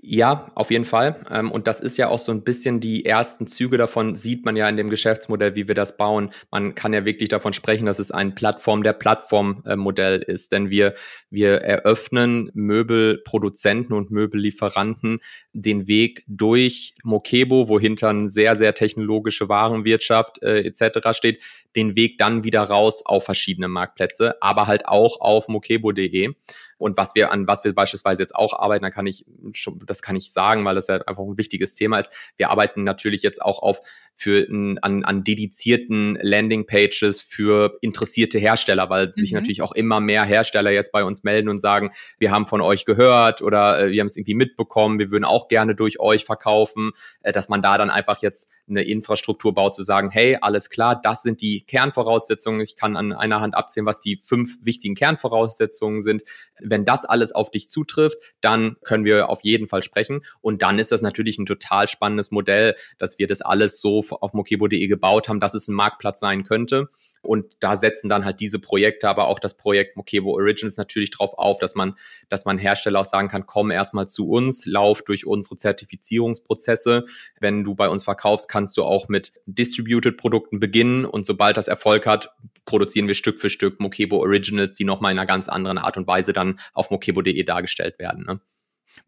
Ja, 0.00 0.50
auf 0.54 0.70
jeden 0.70 0.86
Fall. 0.86 1.20
Ähm, 1.30 1.52
Und 1.52 1.66
das 1.66 1.80
ist 1.80 1.98
ja 1.98 2.08
auch 2.08 2.18
so 2.18 2.32
ein 2.32 2.42
bisschen 2.42 2.80
die 2.80 3.04
ersten 3.04 3.46
Züge 3.46 3.76
davon, 3.76 4.16
sieht 4.16 4.46
man 4.46 4.56
ja 4.56 4.66
in 4.66 4.78
dem 4.78 4.88
Geschäftsmodell, 4.88 5.54
wie 5.56 5.68
wir 5.68 5.74
das 5.74 5.98
bauen. 5.98 6.30
Man 6.50 6.74
kann 6.74 6.94
ja 6.94 7.04
wirklich 7.04 7.28
davon 7.28 7.52
sprechen, 7.52 7.84
dass 7.84 7.98
es 7.98 8.10
ein 8.10 8.34
Plattform 8.34 8.82
der 8.82 8.94
Plattform-Modell 8.94 10.22
ist. 10.22 10.52
Denn 10.52 10.70
wir, 10.70 10.94
wir 11.28 11.56
eröffnen 11.56 12.50
Möbelproduzenten 12.54 13.94
und 13.94 14.10
Möbellieferanten 14.10 15.20
den 15.52 15.86
Weg 15.86 16.24
durch 16.26 16.94
Mokebo, 17.04 17.68
wo 17.68 17.78
hinter 17.78 18.08
eine 18.08 18.30
sehr, 18.30 18.56
sehr 18.56 18.72
technologische 18.74 19.50
Warenwirtschaft 19.50 20.42
äh, 20.42 20.60
etc. 20.60 21.10
steht, 21.12 21.42
den 21.76 21.94
Weg 21.94 22.16
dann 22.16 22.42
wieder 22.42 22.62
raus 22.62 23.02
auf 23.04 23.24
verschiedene 23.24 23.68
Marktplätze, 23.68 24.40
aber 24.40 24.66
halt 24.66 24.86
auch 24.88 25.20
auf 25.20 25.46
mokebo.de. 25.48 26.34
Und 26.78 26.96
was 26.96 27.14
wir 27.14 27.32
an 27.32 27.46
was 27.46 27.64
wir 27.64 27.74
beispielsweise 27.74 28.22
jetzt 28.22 28.34
auch 28.34 28.58
arbeiten, 28.58 28.84
da 28.84 28.90
kann 28.90 29.06
ich 29.06 29.26
schon, 29.52 29.82
das 29.84 30.00
kann 30.00 30.16
ich 30.16 30.32
sagen, 30.32 30.64
weil 30.64 30.76
das 30.76 30.86
ja 30.86 30.96
einfach 30.96 31.22
ein 31.22 31.36
wichtiges 31.36 31.74
Thema 31.74 31.98
ist. 31.98 32.12
Wir 32.36 32.50
arbeiten 32.50 32.84
natürlich 32.84 33.22
jetzt 33.22 33.42
auch 33.42 33.60
auf 33.60 33.82
für 34.18 34.48
an, 34.82 35.04
an 35.04 35.22
dedizierten 35.22 36.18
Landingpages 36.20 37.20
für 37.20 37.78
interessierte 37.80 38.38
Hersteller, 38.38 38.90
weil 38.90 39.08
sich 39.08 39.30
Mhm. 39.30 39.38
natürlich 39.38 39.62
auch 39.62 39.72
immer 39.72 40.00
mehr 40.00 40.24
Hersteller 40.24 40.72
jetzt 40.72 40.90
bei 40.90 41.04
uns 41.04 41.22
melden 41.22 41.48
und 41.48 41.60
sagen, 41.60 41.92
wir 42.18 42.32
haben 42.32 42.46
von 42.46 42.60
euch 42.60 42.84
gehört 42.84 43.42
oder 43.42 43.80
äh, 43.80 43.90
wir 43.92 44.00
haben 44.00 44.08
es 44.08 44.16
irgendwie 44.16 44.34
mitbekommen, 44.34 44.98
wir 44.98 45.12
würden 45.12 45.24
auch 45.24 45.46
gerne 45.46 45.76
durch 45.76 46.00
euch 46.00 46.24
verkaufen, 46.24 46.90
äh, 47.22 47.30
dass 47.30 47.48
man 47.48 47.62
da 47.62 47.78
dann 47.78 47.90
einfach 47.90 48.20
jetzt 48.20 48.50
eine 48.68 48.82
Infrastruktur 48.82 49.54
baut, 49.54 49.76
zu 49.76 49.84
sagen, 49.84 50.10
hey, 50.10 50.36
alles 50.40 50.68
klar, 50.68 51.00
das 51.00 51.22
sind 51.22 51.40
die 51.40 51.62
Kernvoraussetzungen. 51.62 52.60
Ich 52.60 52.74
kann 52.74 52.96
an 52.96 53.12
einer 53.12 53.40
Hand 53.40 53.54
abzählen, 53.54 53.86
was 53.86 54.00
die 54.00 54.20
fünf 54.24 54.58
wichtigen 54.62 54.96
Kernvoraussetzungen 54.96 56.02
sind. 56.02 56.24
Wenn 56.58 56.84
das 56.84 57.04
alles 57.04 57.30
auf 57.32 57.50
dich 57.52 57.68
zutrifft, 57.68 58.18
dann 58.40 58.76
können 58.82 59.04
wir 59.04 59.28
auf 59.28 59.44
jeden 59.44 59.68
Fall 59.68 59.84
sprechen. 59.84 60.22
Und 60.40 60.62
dann 60.62 60.80
ist 60.80 60.90
das 60.90 61.02
natürlich 61.02 61.38
ein 61.38 61.46
total 61.46 61.86
spannendes 61.86 62.32
Modell, 62.32 62.74
dass 62.98 63.18
wir 63.20 63.28
das 63.28 63.42
alles 63.42 63.80
so 63.80 64.02
auf 64.12 64.32
mokebo.de 64.32 64.86
gebaut 64.86 65.28
haben, 65.28 65.40
dass 65.40 65.54
es 65.54 65.68
ein 65.68 65.74
Marktplatz 65.74 66.20
sein 66.20 66.44
könnte. 66.44 66.88
Und 67.22 67.46
da 67.60 67.76
setzen 67.76 68.08
dann 68.08 68.24
halt 68.24 68.40
diese 68.40 68.58
Projekte, 68.58 69.08
aber 69.08 69.28
auch 69.28 69.38
das 69.38 69.56
Projekt 69.56 69.96
Mokebo 69.96 70.32
Originals 70.32 70.76
natürlich 70.76 71.10
drauf 71.10 71.32
auf, 71.36 71.58
dass 71.58 71.74
man, 71.74 71.94
dass 72.28 72.44
man 72.44 72.58
Hersteller 72.58 73.00
auch 73.00 73.04
sagen 73.04 73.28
kann, 73.28 73.46
komm 73.46 73.70
erstmal 73.70 74.08
zu 74.08 74.28
uns, 74.28 74.66
lauf 74.66 75.02
durch 75.02 75.26
unsere 75.26 75.56
Zertifizierungsprozesse. 75.56 77.04
Wenn 77.40 77.64
du 77.64 77.74
bei 77.74 77.88
uns 77.88 78.04
verkaufst, 78.04 78.48
kannst 78.48 78.76
du 78.76 78.84
auch 78.84 79.08
mit 79.08 79.32
Distributed 79.46 80.16
Produkten 80.16 80.60
beginnen 80.60 81.04
und 81.04 81.26
sobald 81.26 81.56
das 81.56 81.68
Erfolg 81.68 82.06
hat, 82.06 82.30
produzieren 82.64 83.08
wir 83.08 83.14
Stück 83.14 83.40
für 83.40 83.50
Stück 83.50 83.80
Mokebo 83.80 84.18
Originals, 84.18 84.74
die 84.74 84.84
nochmal 84.84 85.12
in 85.12 85.18
einer 85.18 85.26
ganz 85.26 85.48
anderen 85.48 85.78
Art 85.78 85.96
und 85.96 86.06
Weise 86.06 86.32
dann 86.32 86.60
auf 86.74 86.90
mokebo.de 86.90 87.42
dargestellt 87.42 87.98
werden. 87.98 88.24
Ne? 88.24 88.40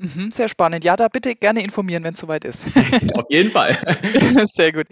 Mhm, 0.02 0.30
sehr 0.30 0.48
spannend. 0.48 0.82
Ja, 0.82 0.96
da 0.96 1.08
bitte 1.08 1.34
gerne 1.34 1.62
informieren, 1.62 2.02
wenn 2.04 2.14
es 2.14 2.20
soweit 2.20 2.46
ist. 2.46 2.64
auf 3.18 3.26
jeden 3.28 3.50
Fall. 3.50 3.76
Sehr 4.46 4.72
gut. 4.72 4.86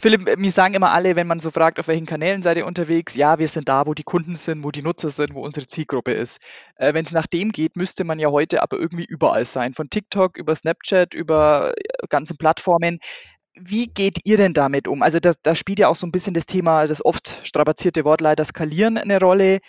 Philipp, 0.00 0.38
mir 0.38 0.52
sagen 0.52 0.72
immer 0.72 0.90
alle, 0.90 1.16
wenn 1.16 1.26
man 1.26 1.38
so 1.38 1.50
fragt, 1.50 1.78
auf 1.78 1.86
welchen 1.86 2.06
Kanälen 2.06 2.42
seid 2.42 2.56
ihr 2.56 2.64
unterwegs, 2.64 3.14
ja, 3.14 3.38
wir 3.38 3.46
sind 3.46 3.68
da, 3.68 3.86
wo 3.86 3.92
die 3.92 4.04
Kunden 4.04 4.36
sind, 4.36 4.64
wo 4.64 4.70
die 4.70 4.80
Nutzer 4.80 5.10
sind, 5.10 5.34
wo 5.34 5.42
unsere 5.42 5.66
Zielgruppe 5.66 6.12
ist. 6.12 6.40
Äh, 6.76 6.94
wenn 6.94 7.04
es 7.04 7.12
nach 7.12 7.26
dem 7.26 7.52
geht, 7.52 7.76
müsste 7.76 8.04
man 8.04 8.18
ja 8.18 8.30
heute 8.30 8.62
aber 8.62 8.78
irgendwie 8.78 9.04
überall 9.04 9.44
sein. 9.44 9.74
Von 9.74 9.90
TikTok 9.90 10.38
über 10.38 10.56
Snapchat, 10.56 11.12
über 11.12 11.74
äh, 11.76 12.06
ganzen 12.08 12.38
Plattformen. 12.38 13.00
Wie 13.54 13.88
geht 13.88 14.20
ihr 14.24 14.38
denn 14.38 14.54
damit 14.54 14.88
um? 14.88 15.02
Also 15.02 15.20
da, 15.20 15.34
da 15.42 15.54
spielt 15.54 15.78
ja 15.78 15.88
auch 15.88 15.96
so 15.96 16.06
ein 16.06 16.12
bisschen 16.12 16.32
das 16.32 16.46
Thema, 16.46 16.86
das 16.86 17.04
oft 17.04 17.36
strapazierte 17.42 18.06
Wort 18.06 18.22
leider 18.22 18.44
skalieren 18.46 18.96
eine 18.96 19.20
Rolle. 19.20 19.60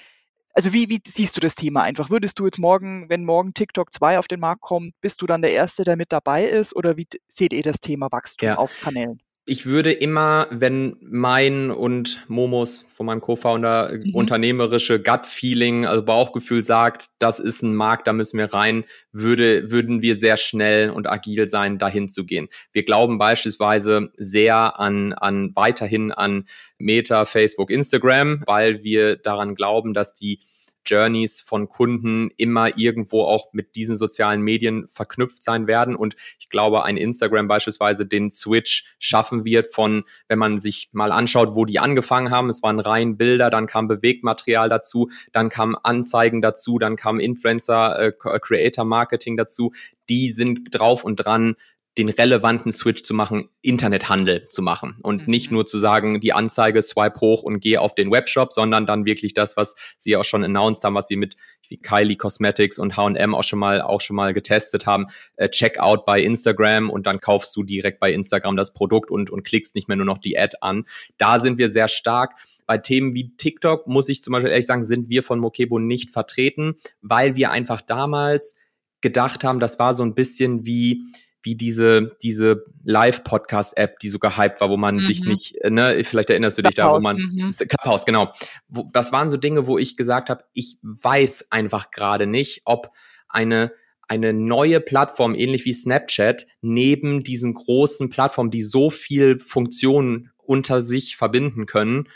Also 0.57 0.71
wie, 0.71 0.89
wie 0.89 1.01
siehst 1.05 1.35
du 1.35 1.41
das 1.41 1.55
Thema 1.55 1.83
einfach? 1.83 2.09
Würdest 2.09 2.39
du 2.39 2.45
jetzt 2.45 2.59
morgen, 2.59 3.09
wenn 3.09 3.25
morgen 3.25 3.53
TikTok 3.53 3.93
2 3.93 4.17
auf 4.19 4.29
den 4.29 4.39
Markt 4.39 4.61
kommt, 4.61 4.93
bist 5.01 5.21
du 5.21 5.25
dann 5.25 5.41
der 5.41 5.51
Erste, 5.51 5.83
der 5.83 5.97
mit 5.97 6.13
dabei 6.13 6.45
ist? 6.45 6.73
Oder 6.73 6.95
wie 6.95 7.07
seht 7.27 7.51
ihr 7.51 7.61
das 7.61 7.81
Thema 7.81 8.07
Wachstum 8.09 8.47
Ja. 8.49 8.55
auf 8.55 8.77
Kanälen? 8.79 9.19
Ich 9.47 9.67
würde 9.67 9.91
immer, 9.91 10.47
wenn 10.49 10.97
mein 11.01 11.69
und 11.69 12.23
Momos 12.27 12.83
von 12.95 13.05
meinem 13.05 13.21
Co-Founder 13.21 13.91
äh, 13.91 13.97
Mhm. 13.97 14.15
unternehmerische 14.15 14.99
Gut-Feeling, 14.99 15.85
also 15.85 16.03
Bauchgefühl 16.03 16.63
sagt, 16.63 17.07
das 17.19 17.39
ist 17.39 17.61
ein 17.61 17.75
Markt, 17.75 18.07
da 18.07 18.13
müssen 18.13 18.39
wir 18.39 18.53
rein, 18.53 18.85
würde, 19.11 19.69
würden 19.69 20.01
wir 20.01 20.15
sehr 20.15 20.37
schnell 20.37 20.89
und 20.89 21.07
agil 21.07 21.47
sein, 21.47 21.77
dahin 21.77 22.09
zu 22.09 22.25
gehen. 22.25 22.47
Wir 22.71 22.83
glauben 22.85 23.19
beispielsweise 23.19 24.11
sehr 24.17 24.79
an, 24.79 25.13
an 25.13 25.51
weiterhin 25.55 26.11
an 26.11 26.45
Meta, 26.79 27.25
Facebook, 27.25 27.69
Instagram, 27.69 28.41
weil 28.47 28.83
wir 28.83 29.15
daran 29.15 29.53
glauben, 29.53 29.93
dass 29.93 30.15
die 30.15 30.39
Journeys 30.85 31.41
von 31.41 31.69
Kunden 31.69 32.29
immer 32.37 32.77
irgendwo 32.77 33.23
auch 33.23 33.53
mit 33.53 33.75
diesen 33.75 33.97
sozialen 33.97 34.41
Medien 34.41 34.87
verknüpft 34.89 35.43
sein 35.43 35.67
werden. 35.67 35.95
Und 35.95 36.15
ich 36.39 36.49
glaube, 36.49 36.83
ein 36.83 36.97
Instagram 36.97 37.47
beispielsweise 37.47 38.05
den 38.05 38.31
Switch 38.31 38.85
schaffen 38.99 39.45
wird 39.45 39.73
von, 39.73 40.03
wenn 40.27 40.39
man 40.39 40.61
sich 40.61 40.89
mal 40.91 41.11
anschaut, 41.11 41.55
wo 41.55 41.65
die 41.65 41.79
angefangen 41.79 42.31
haben. 42.31 42.49
Es 42.49 42.63
waren 42.63 42.79
rein 42.79 43.17
Bilder, 43.17 43.49
dann 43.49 43.67
kam 43.67 43.87
Bewegtmaterial 43.87 44.69
dazu, 44.69 45.09
dann 45.31 45.49
kam 45.49 45.75
Anzeigen 45.83 46.41
dazu, 46.41 46.79
dann 46.79 46.95
kam 46.95 47.19
Influencer, 47.19 47.99
äh, 47.99 48.11
Creator 48.11 48.85
Marketing 48.85 49.37
dazu. 49.37 49.73
Die 50.09 50.31
sind 50.31 50.67
drauf 50.71 51.03
und 51.03 51.15
dran, 51.17 51.55
den 51.97 52.09
relevanten 52.09 52.73
Switch 52.73 53.03
zu 53.03 53.13
machen, 53.13 53.49
Internethandel 53.61 54.47
zu 54.49 54.61
machen 54.61 54.97
und 55.01 55.21
Mhm. 55.21 55.31
nicht 55.31 55.51
nur 55.51 55.65
zu 55.65 55.77
sagen, 55.77 56.19
die 56.19 56.33
Anzeige 56.33 56.81
swipe 56.81 57.21
hoch 57.21 57.43
und 57.43 57.61
gehe 57.61 57.79
auf 57.79 57.95
den 57.95 58.11
Webshop, 58.11 58.51
sondern 58.51 58.85
dann 58.85 59.05
wirklich 59.05 59.33
das, 59.33 59.55
was 59.55 59.75
sie 59.97 60.17
auch 60.17 60.25
schon 60.25 60.43
announced 60.43 60.83
haben, 60.83 60.95
was 60.95 61.07
sie 61.07 61.15
mit 61.15 61.37
Kylie 61.81 62.15
Cosmetics 62.17 62.77
und 62.77 62.95
H&M 62.95 63.33
auch 63.33 63.43
schon 63.43 63.57
mal 63.57 63.81
auch 63.81 64.01
schon 64.01 64.15
mal 64.15 64.33
getestet 64.33 64.85
haben, 64.85 65.07
äh, 65.37 65.49
Checkout 65.49 66.05
bei 66.05 66.21
Instagram 66.21 66.89
und 66.89 67.07
dann 67.07 67.19
kaufst 67.19 67.55
du 67.55 67.63
direkt 67.63 67.99
bei 67.99 68.13
Instagram 68.13 68.55
das 68.55 68.73
Produkt 68.73 69.09
und 69.09 69.29
und 69.31 69.43
klickst 69.43 69.73
nicht 69.73 69.87
mehr 69.87 69.97
nur 69.97 70.05
noch 70.05 70.19
die 70.19 70.37
Ad 70.37 70.57
an. 70.61 70.85
Da 71.17 71.39
sind 71.39 71.57
wir 71.57 71.69
sehr 71.69 71.87
stark. 71.87 72.33
Bei 72.67 72.77
Themen 72.77 73.15
wie 73.15 73.35
TikTok 73.35 73.87
muss 73.87 74.09
ich 74.09 74.21
zum 74.21 74.33
Beispiel 74.33 74.51
ehrlich 74.51 74.67
sagen, 74.67 74.83
sind 74.83 75.09
wir 75.09 75.23
von 75.23 75.39
Mokebo 75.39 75.79
nicht 75.79 76.11
vertreten, 76.11 76.75
weil 77.01 77.35
wir 77.35 77.51
einfach 77.51 77.81
damals 77.81 78.55
gedacht 79.01 79.43
haben, 79.43 79.59
das 79.59 79.79
war 79.79 79.93
so 79.93 80.03
ein 80.03 80.13
bisschen 80.15 80.65
wie 80.65 81.03
wie 81.45 81.55
diese, 81.55 82.17
diese 82.23 82.65
Live-Podcast-App, 82.83 83.99
die 83.99 84.09
so 84.09 84.19
gehypt 84.19 84.59
war, 84.59 84.69
wo 84.69 84.77
man 84.77 84.99
sich 84.99 85.21
Mhm. 85.21 85.27
nicht, 85.29 85.55
äh, 85.61 85.69
ne, 85.69 86.03
vielleicht 86.03 86.29
erinnerst 86.31 86.57
du 86.57 86.63
dich 86.63 86.73
da, 86.73 86.87
wo 86.91 86.97
Clubhouse, 86.97 87.03
man, 87.03 87.17
mhm. 87.17 87.51
Clubhouse, 87.51 88.05
genau. 88.05 88.33
Wo, 88.67 88.89
das 88.91 89.11
waren 89.11 89.29
so 89.29 89.37
Dinge, 89.37 89.67
wo 89.67 89.77
ich 89.77 89.95
gesagt 89.95 90.29
habe, 90.29 90.43
ich 90.53 90.77
weiß 90.81 91.51
einfach 91.51 91.91
gerade 91.91 92.25
nicht, 92.25 92.63
ob 92.65 92.91
eine, 93.29 93.71
eine 94.07 94.33
neue 94.33 94.81
Plattform, 94.81 95.35
ähnlich 95.35 95.65
wie 95.65 95.73
Snapchat, 95.73 96.47
neben 96.61 97.23
diesen 97.23 97.53
großen 97.53 98.09
Plattformen, 98.09 98.51
die 98.51 98.63
so 98.63 98.89
viel 98.89 99.39
Funktionen 99.39 100.31
unter 100.37 100.81
sich 100.81 101.15
verbinden 101.15 101.65
können, 101.65 102.07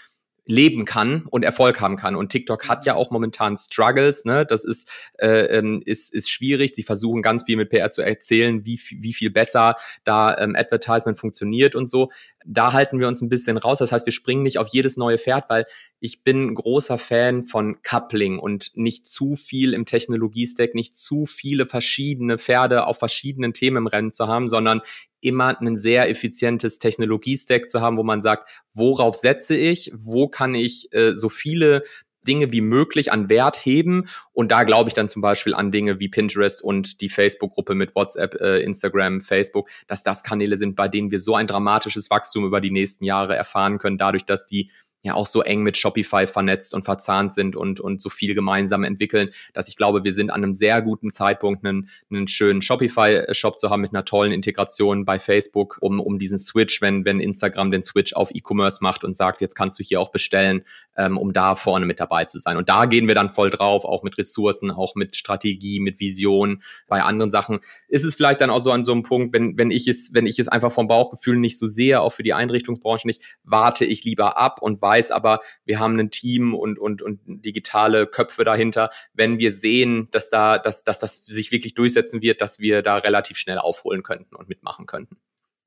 leben 0.50 0.84
kann 0.84 1.28
und 1.30 1.46
Erfolg 1.46 1.80
haben 1.80 1.96
kann. 1.96 2.16
Und 2.16 2.30
TikTok 2.30 2.68
hat 2.68 2.84
ja 2.88 2.96
auch 2.96 3.12
momentan 3.12 3.56
Struggles, 3.56 4.26
ne? 4.26 4.48
Das 4.48 4.64
ist, 4.64 4.90
äh, 5.20 5.46
ähm, 5.58 5.84
ist, 5.86 6.12
ist 6.12 6.28
schwierig. 6.28 6.74
Sie 6.74 6.82
versuchen 6.82 7.22
ganz 7.22 7.44
viel 7.44 7.56
mit 7.56 7.70
PR 7.70 7.92
zu 7.92 8.02
erzählen, 8.02 8.66
wie, 8.66 8.80
wie 8.98 9.14
viel 9.14 9.30
besser 9.30 9.76
da 10.04 10.36
ähm, 10.40 10.56
Advertisement 10.56 11.20
funktioniert 11.20 11.76
und 11.76 11.86
so. 11.86 12.10
Da 12.48 12.74
halten 12.74 13.00
wir 13.00 13.08
uns 13.08 13.22
ein 13.22 13.30
bisschen 13.30 13.58
raus. 13.58 13.78
Das 13.78 13.92
heißt, 13.92 14.08
wir 14.08 14.14
springen 14.14 14.42
nicht 14.42 14.58
auf 14.58 14.70
jedes 14.70 14.98
neue 14.98 15.20
Pferd, 15.20 15.46
weil 15.50 15.68
ich 16.00 16.24
bin 16.24 16.48
ein 16.48 16.56
großer 16.56 16.98
Fan 16.98 17.46
von 17.46 17.84
Coupling 17.84 18.40
und 18.40 18.72
nicht 18.74 19.06
zu 19.06 19.36
viel 19.36 19.76
im 19.76 19.86
Technologiestack, 19.86 20.74
nicht 20.74 20.98
zu 20.98 21.28
viele 21.28 21.68
verschiedene 21.68 22.40
Pferde 22.40 22.88
auf 22.88 22.98
verschiedenen 22.98 23.54
Themen 23.54 23.78
im 23.78 23.88
Rennen 23.88 24.14
zu 24.14 24.28
haben, 24.28 24.50
sondern 24.50 24.82
immer 25.22 25.60
ein 25.60 25.78
sehr 25.78 26.10
effizientes 26.10 26.80
Technologiestack 26.80 27.70
zu 27.70 27.82
haben, 27.82 27.98
wo 27.98 28.04
man 28.04 28.22
sagt, 28.22 28.50
worauf 28.74 29.16
setze 29.16 29.56
ich, 29.56 29.92
wo 29.96 30.28
kann 30.28 30.56
ich 30.56 30.94
äh, 30.94 31.16
so 31.16 31.30
viele 31.30 31.84
Dinge 32.28 32.52
wie 32.52 32.62
möglich 32.62 33.12
an 33.12 33.30
Wert 33.30 33.58
heben. 33.58 34.08
Und 34.34 34.52
da 34.52 34.64
glaube 34.64 34.90
ich 34.90 34.94
dann 34.94 35.10
zum 35.10 35.22
Beispiel 35.22 35.54
an 35.54 35.72
Dinge 35.72 36.00
wie 36.00 36.10
Pinterest 36.10 36.62
und 36.62 37.02
die 37.02 37.10
Facebook-Gruppe 37.10 37.76
mit 37.76 37.96
WhatsApp, 37.96 38.36
äh, 38.36 38.62
Instagram, 38.62 39.22
Facebook, 39.22 39.70
dass 39.88 40.04
das 40.04 40.24
Kanäle 40.24 40.58
sind, 40.58 40.76
bei 40.76 40.88
denen 40.88 41.12
wir 41.12 41.20
so 41.20 41.36
ein 41.36 41.48
dramatisches 41.48 42.10
Wachstum 42.10 42.46
über 42.46 42.62
die 42.62 42.72
nächsten 42.72 43.06
Jahre 43.06 43.36
erfahren 43.36 43.80
können, 43.80 43.98
dadurch, 43.98 44.26
dass 44.26 44.46
die 44.46 44.70
ja 45.02 45.14
auch 45.14 45.26
so 45.26 45.42
eng 45.42 45.64
mit 45.64 45.78
Shopify 45.78 46.28
vernetzt 46.28 46.74
und 46.74 46.84
verzahnt 46.84 47.34
sind 47.34 47.56
und, 47.56 47.80
und 47.80 48.02
so 48.02 48.10
viel 48.10 48.36
gemeinsam 48.36 48.84
entwickeln, 48.84 49.30
dass 49.54 49.70
ich 49.70 49.78
glaube, 49.78 50.04
wir 50.04 50.14
sind 50.14 50.30
an 50.30 50.44
einem 50.44 50.56
sehr 50.56 50.82
guten 50.82 51.12
Zeitpunkt, 51.12 51.66
einen, 51.66 51.90
einen 52.12 52.28
schönen 52.28 52.62
Shopify-Shop 52.62 53.60
zu 53.60 53.70
haben 53.70 53.82
mit 53.82 53.94
einer 53.94 54.04
tollen 54.04 54.34
Integration 54.34 55.06
bei 55.06 55.20
Facebook, 55.20 55.78
um, 55.82 56.00
um 56.00 56.20
diesen 56.20 56.38
Switch, 56.38 56.82
wenn, 56.82 57.06
wenn 57.06 57.20
Instagram 57.20 57.72
den 57.72 57.84
Switch 57.84 58.14
auf 58.14 58.32
E-Commerce 58.34 58.80
macht 58.82 59.04
und 59.04 59.16
sagt, 59.16 59.40
jetzt 59.40 59.56
kannst 59.56 59.80
du 59.80 59.84
hier 59.84 60.02
auch 60.02 60.12
bestellen, 60.12 60.64
ähm, 60.98 61.18
um 61.18 61.32
da 61.32 61.56
vorne 61.56 61.86
mit 61.86 62.00
dabei 62.00 62.26
zu 62.26 62.38
sein. 62.40 62.58
Und 62.58 62.68
da 62.68 62.86
gehen 62.86 63.08
wir 63.08 63.16
dann 63.16 63.30
voll 63.30 63.50
drauf, 63.50 63.86
auch 63.86 64.04
mit 64.04 64.18
Ressourcen, 64.18 64.70
auch 64.70 64.96
mit 64.96 65.16
Strategie, 65.16 65.80
mit 65.80 66.00
Vision. 66.02 66.62
Bei 66.88 67.04
anderen 67.04 67.32
Sachen 67.32 67.60
ist 67.88 68.04
es 68.04 68.16
vielleicht 68.16 68.42
dann 68.42 68.50
auch 68.50 68.60
so 68.60 68.72
an 68.72 68.84
so 68.84 68.92
einem 68.92 69.04
Punkt, 69.04 69.32
wenn, 69.32 69.58
wenn 69.58 69.72
ich 69.72 69.88
es, 69.88 70.14
wenn 70.14 70.26
ich 70.26 70.40
es 70.40 70.50
einfach 70.50 70.74
vom 70.74 70.88
Bauchgefühl 70.88 71.38
nicht 71.38 71.58
so 71.58 71.68
sehe, 71.68 72.02
auch 72.02 72.12
für 72.12 72.24
die 72.24 72.34
Einrichtungsbranche 72.34 73.08
nicht, 73.08 73.22
warte 73.44 73.86
ich 73.86 74.04
lieber 74.04 74.38
ab 74.38 74.62
und 74.62 74.82
weiß 74.90 75.12
aber, 75.12 75.42
wir 75.66 75.80
haben 75.80 76.00
ein 76.00 76.10
Team 76.10 76.56
und, 76.56 76.80
und, 76.80 77.04
und 77.04 77.20
digitale 77.26 78.08
Köpfe 78.08 78.44
dahinter. 78.44 78.90
Wenn 79.14 79.38
wir 79.38 79.52
sehen, 79.52 80.08
dass 80.12 80.32
da, 80.32 80.58
dass, 80.58 80.84
dass 80.84 80.98
das 80.98 81.18
sich 81.28 81.52
wirklich 81.52 81.76
durchsetzen 81.76 82.24
wird, 82.24 82.42
dass 82.42 82.60
wir 82.60 82.82
da 82.82 82.98
relativ 82.98 83.38
schnell 83.38 83.60
aufholen 83.60 84.02
könnten 84.02 84.36
und 84.36 84.50
mitmachen 84.50 84.88
könnten. 84.88 85.18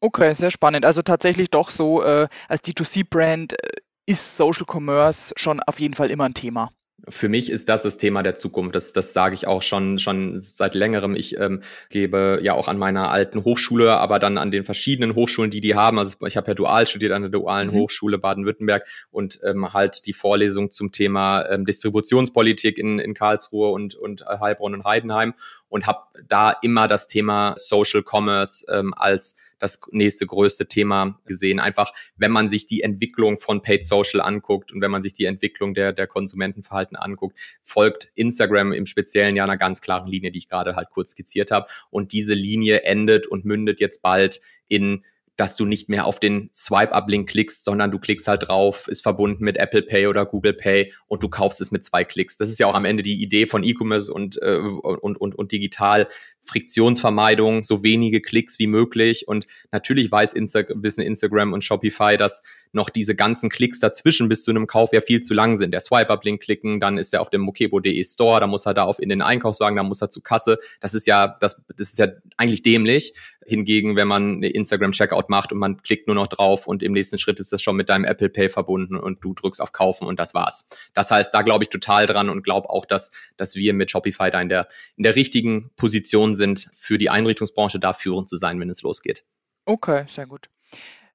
Okay, 0.00 0.34
sehr 0.34 0.50
spannend. 0.50 0.84
Also 0.84 1.02
tatsächlich 1.02 1.50
doch 1.50 1.70
so, 1.70 2.02
äh, 2.02 2.26
als 2.48 2.64
D2C-Brand 2.64 3.52
äh, 3.52 3.76
ist 4.06 4.36
Social 4.36 4.66
Commerce 4.68 5.32
schon 5.36 5.60
auf 5.60 5.78
jeden 5.78 5.94
Fall 5.94 6.10
immer 6.10 6.24
ein 6.24 6.34
Thema 6.34 6.70
für 7.08 7.28
mich 7.28 7.50
ist 7.50 7.68
das 7.68 7.82
das 7.82 7.96
Thema 7.96 8.22
der 8.22 8.34
Zukunft. 8.34 8.74
Das, 8.74 8.92
das 8.92 9.12
sage 9.12 9.34
ich 9.34 9.46
auch 9.46 9.62
schon, 9.62 9.98
schon 9.98 10.38
seit 10.38 10.74
längerem. 10.74 11.16
Ich 11.16 11.38
ähm, 11.38 11.62
gebe 11.90 12.38
ja 12.42 12.54
auch 12.54 12.68
an 12.68 12.78
meiner 12.78 13.10
alten 13.10 13.44
Hochschule, 13.44 13.96
aber 13.96 14.18
dann 14.18 14.38
an 14.38 14.50
den 14.50 14.64
verschiedenen 14.64 15.14
Hochschulen, 15.14 15.50
die 15.50 15.60
die 15.60 15.74
haben. 15.74 15.98
Also 15.98 16.16
ich 16.26 16.36
habe 16.36 16.48
ja 16.48 16.54
dual 16.54 16.86
studiert 16.86 17.12
an 17.12 17.22
der 17.22 17.30
dualen 17.30 17.70
mhm. 17.70 17.80
Hochschule 17.80 18.18
Baden-Württemberg 18.18 18.86
und 19.10 19.40
ähm, 19.44 19.72
halt 19.72 20.06
die 20.06 20.12
Vorlesung 20.12 20.70
zum 20.70 20.92
Thema 20.92 21.48
ähm, 21.48 21.64
Distributionspolitik 21.64 22.78
in, 22.78 22.98
in 22.98 23.14
Karlsruhe 23.14 23.70
und, 23.70 23.94
und 23.94 24.24
Heilbronn 24.24 24.74
und 24.74 24.84
Heidenheim 24.84 25.34
und 25.72 25.86
habe 25.86 26.00
da 26.28 26.50
immer 26.60 26.86
das 26.86 27.06
Thema 27.06 27.54
Social 27.56 28.04
Commerce 28.06 28.62
ähm, 28.68 28.92
als 28.94 29.34
das 29.58 29.80
nächste 29.90 30.26
größte 30.26 30.66
Thema 30.66 31.18
gesehen. 31.26 31.60
Einfach, 31.60 31.92
wenn 32.14 32.30
man 32.30 32.50
sich 32.50 32.66
die 32.66 32.82
Entwicklung 32.82 33.38
von 33.38 33.62
Paid 33.62 33.86
Social 33.86 34.20
anguckt 34.20 34.70
und 34.70 34.82
wenn 34.82 34.90
man 34.90 35.02
sich 35.02 35.14
die 35.14 35.24
Entwicklung 35.24 35.72
der, 35.72 35.94
der 35.94 36.06
Konsumentenverhalten 36.06 36.94
anguckt, 36.98 37.38
folgt 37.62 38.12
Instagram 38.16 38.74
im 38.74 38.84
Speziellen 38.84 39.34
ja 39.34 39.44
einer 39.44 39.56
ganz 39.56 39.80
klaren 39.80 40.08
Linie, 40.08 40.30
die 40.30 40.40
ich 40.40 40.48
gerade 40.48 40.76
halt 40.76 40.90
kurz 40.90 41.12
skizziert 41.12 41.50
habe. 41.50 41.68
Und 41.88 42.12
diese 42.12 42.34
Linie 42.34 42.82
endet 42.82 43.26
und 43.26 43.46
mündet 43.46 43.80
jetzt 43.80 44.02
bald 44.02 44.42
in 44.68 45.02
dass 45.36 45.56
du 45.56 45.64
nicht 45.64 45.88
mehr 45.88 46.06
auf 46.06 46.20
den 46.20 46.50
Swipe-Up-Link 46.54 47.28
klickst, 47.28 47.64
sondern 47.64 47.90
du 47.90 47.98
klickst 47.98 48.28
halt 48.28 48.48
drauf, 48.48 48.86
ist 48.88 49.02
verbunden 49.02 49.44
mit 49.44 49.56
Apple 49.56 49.82
Pay 49.82 50.06
oder 50.06 50.26
Google 50.26 50.52
Pay 50.52 50.92
und 51.06 51.22
du 51.22 51.28
kaufst 51.28 51.60
es 51.60 51.70
mit 51.70 51.84
zwei 51.84 52.04
Klicks. 52.04 52.36
Das 52.36 52.50
ist 52.50 52.58
ja 52.58 52.66
auch 52.66 52.74
am 52.74 52.84
Ende 52.84 53.02
die 53.02 53.22
Idee 53.22 53.46
von 53.46 53.64
E-Commerce 53.64 54.12
und, 54.12 54.40
äh, 54.42 54.58
und, 54.58 55.20
und, 55.20 55.34
und 55.34 55.52
digital, 55.52 56.08
Friktionsvermeidung, 56.44 57.62
so 57.62 57.82
wenige 57.82 58.20
Klicks 58.20 58.58
wie 58.58 58.66
möglich. 58.66 59.28
Und 59.28 59.46
natürlich 59.70 60.10
weiß 60.10 60.32
Insta 60.32 60.62
wissen 60.74 61.00
Instagram 61.00 61.52
und 61.52 61.64
Shopify, 61.64 62.16
dass 62.16 62.42
noch 62.72 62.90
diese 62.90 63.14
ganzen 63.14 63.50
Klicks 63.50 63.80
dazwischen 63.80 64.28
bis 64.28 64.44
zu 64.44 64.50
einem 64.50 64.66
Kauf 64.66 64.92
ja 64.92 65.00
viel 65.00 65.20
zu 65.20 65.34
lang 65.34 65.56
sind. 65.56 65.72
Der 65.72 65.80
Swipe-Up-Link 65.80 66.42
klicken, 66.42 66.80
dann 66.80 66.98
ist 66.98 67.12
er 67.12 67.20
auf 67.20 67.30
dem 67.30 67.42
mokebo.de 67.42 68.02
Store, 68.04 68.40
dann 68.40 68.50
muss 68.50 68.66
er 68.66 68.74
da 68.74 68.84
auf 68.84 68.98
in 68.98 69.08
den 69.08 69.22
Einkaufswagen, 69.22 69.76
dann 69.76 69.86
muss 69.86 70.02
er 70.02 70.10
zu 70.10 70.20
Kasse. 70.20 70.58
Das 70.80 70.94
ist 70.94 71.06
ja, 71.06 71.36
das, 71.40 71.62
das 71.76 71.90
ist 71.90 71.98
ja 71.98 72.08
eigentlich 72.36 72.62
dämlich. 72.62 73.12
Hingegen, 73.44 73.96
wenn 73.96 74.06
man 74.06 74.36
eine 74.36 74.48
Instagram-Checkout 74.48 75.28
macht 75.28 75.52
und 75.52 75.58
man 75.58 75.82
klickt 75.82 76.06
nur 76.06 76.14
noch 76.14 76.28
drauf 76.28 76.68
und 76.68 76.82
im 76.82 76.92
nächsten 76.92 77.18
Schritt 77.18 77.40
ist 77.40 77.52
das 77.52 77.60
schon 77.60 77.74
mit 77.74 77.88
deinem 77.88 78.04
Apple 78.04 78.28
Pay 78.28 78.48
verbunden 78.48 78.96
und 78.96 79.22
du 79.22 79.34
drückst 79.34 79.60
auf 79.60 79.72
Kaufen 79.72 80.06
und 80.06 80.20
das 80.20 80.32
war's. 80.32 80.68
Das 80.94 81.10
heißt, 81.10 81.34
da 81.34 81.42
glaube 81.42 81.64
ich 81.64 81.68
total 81.68 82.06
dran 82.06 82.28
und 82.28 82.44
glaube 82.44 82.70
auch, 82.70 82.86
dass, 82.86 83.10
dass 83.36 83.56
wir 83.56 83.74
mit 83.74 83.90
Shopify 83.90 84.30
da 84.30 84.40
in 84.40 84.48
der, 84.48 84.68
in 84.96 85.02
der 85.02 85.16
richtigen 85.16 85.70
Position 85.74 86.31
Position 86.32 86.34
sind, 86.34 86.68
für 86.74 86.98
die 86.98 87.10
Einrichtungsbranche 87.10 87.78
da 87.78 87.92
führend 87.92 88.28
zu 88.28 88.36
sein, 88.36 88.58
wenn 88.60 88.70
es 88.70 88.82
losgeht. 88.82 89.24
Okay, 89.64 90.04
sehr 90.08 90.26
gut. 90.26 90.48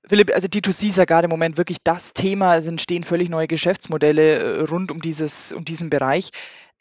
Philipp, 0.08 0.34
also 0.34 0.48
D2C 0.48 0.88
ist 0.88 0.98
ja 0.98 1.06
gerade 1.06 1.26
im 1.26 1.32
Moment 1.32 1.58
wirklich 1.58 1.80
das 1.84 2.14
Thema. 2.14 2.56
Es 2.56 2.68
entstehen 2.68 3.04
völlig 3.04 3.30
neue 3.30 3.48
Geschäftsmodelle 3.48 4.40
äh, 4.40 4.62
rund 4.62 4.90
um, 4.90 5.02
dieses, 5.02 5.52
um 5.52 5.66
diesen 5.66 5.90
Bereich. 5.90 6.30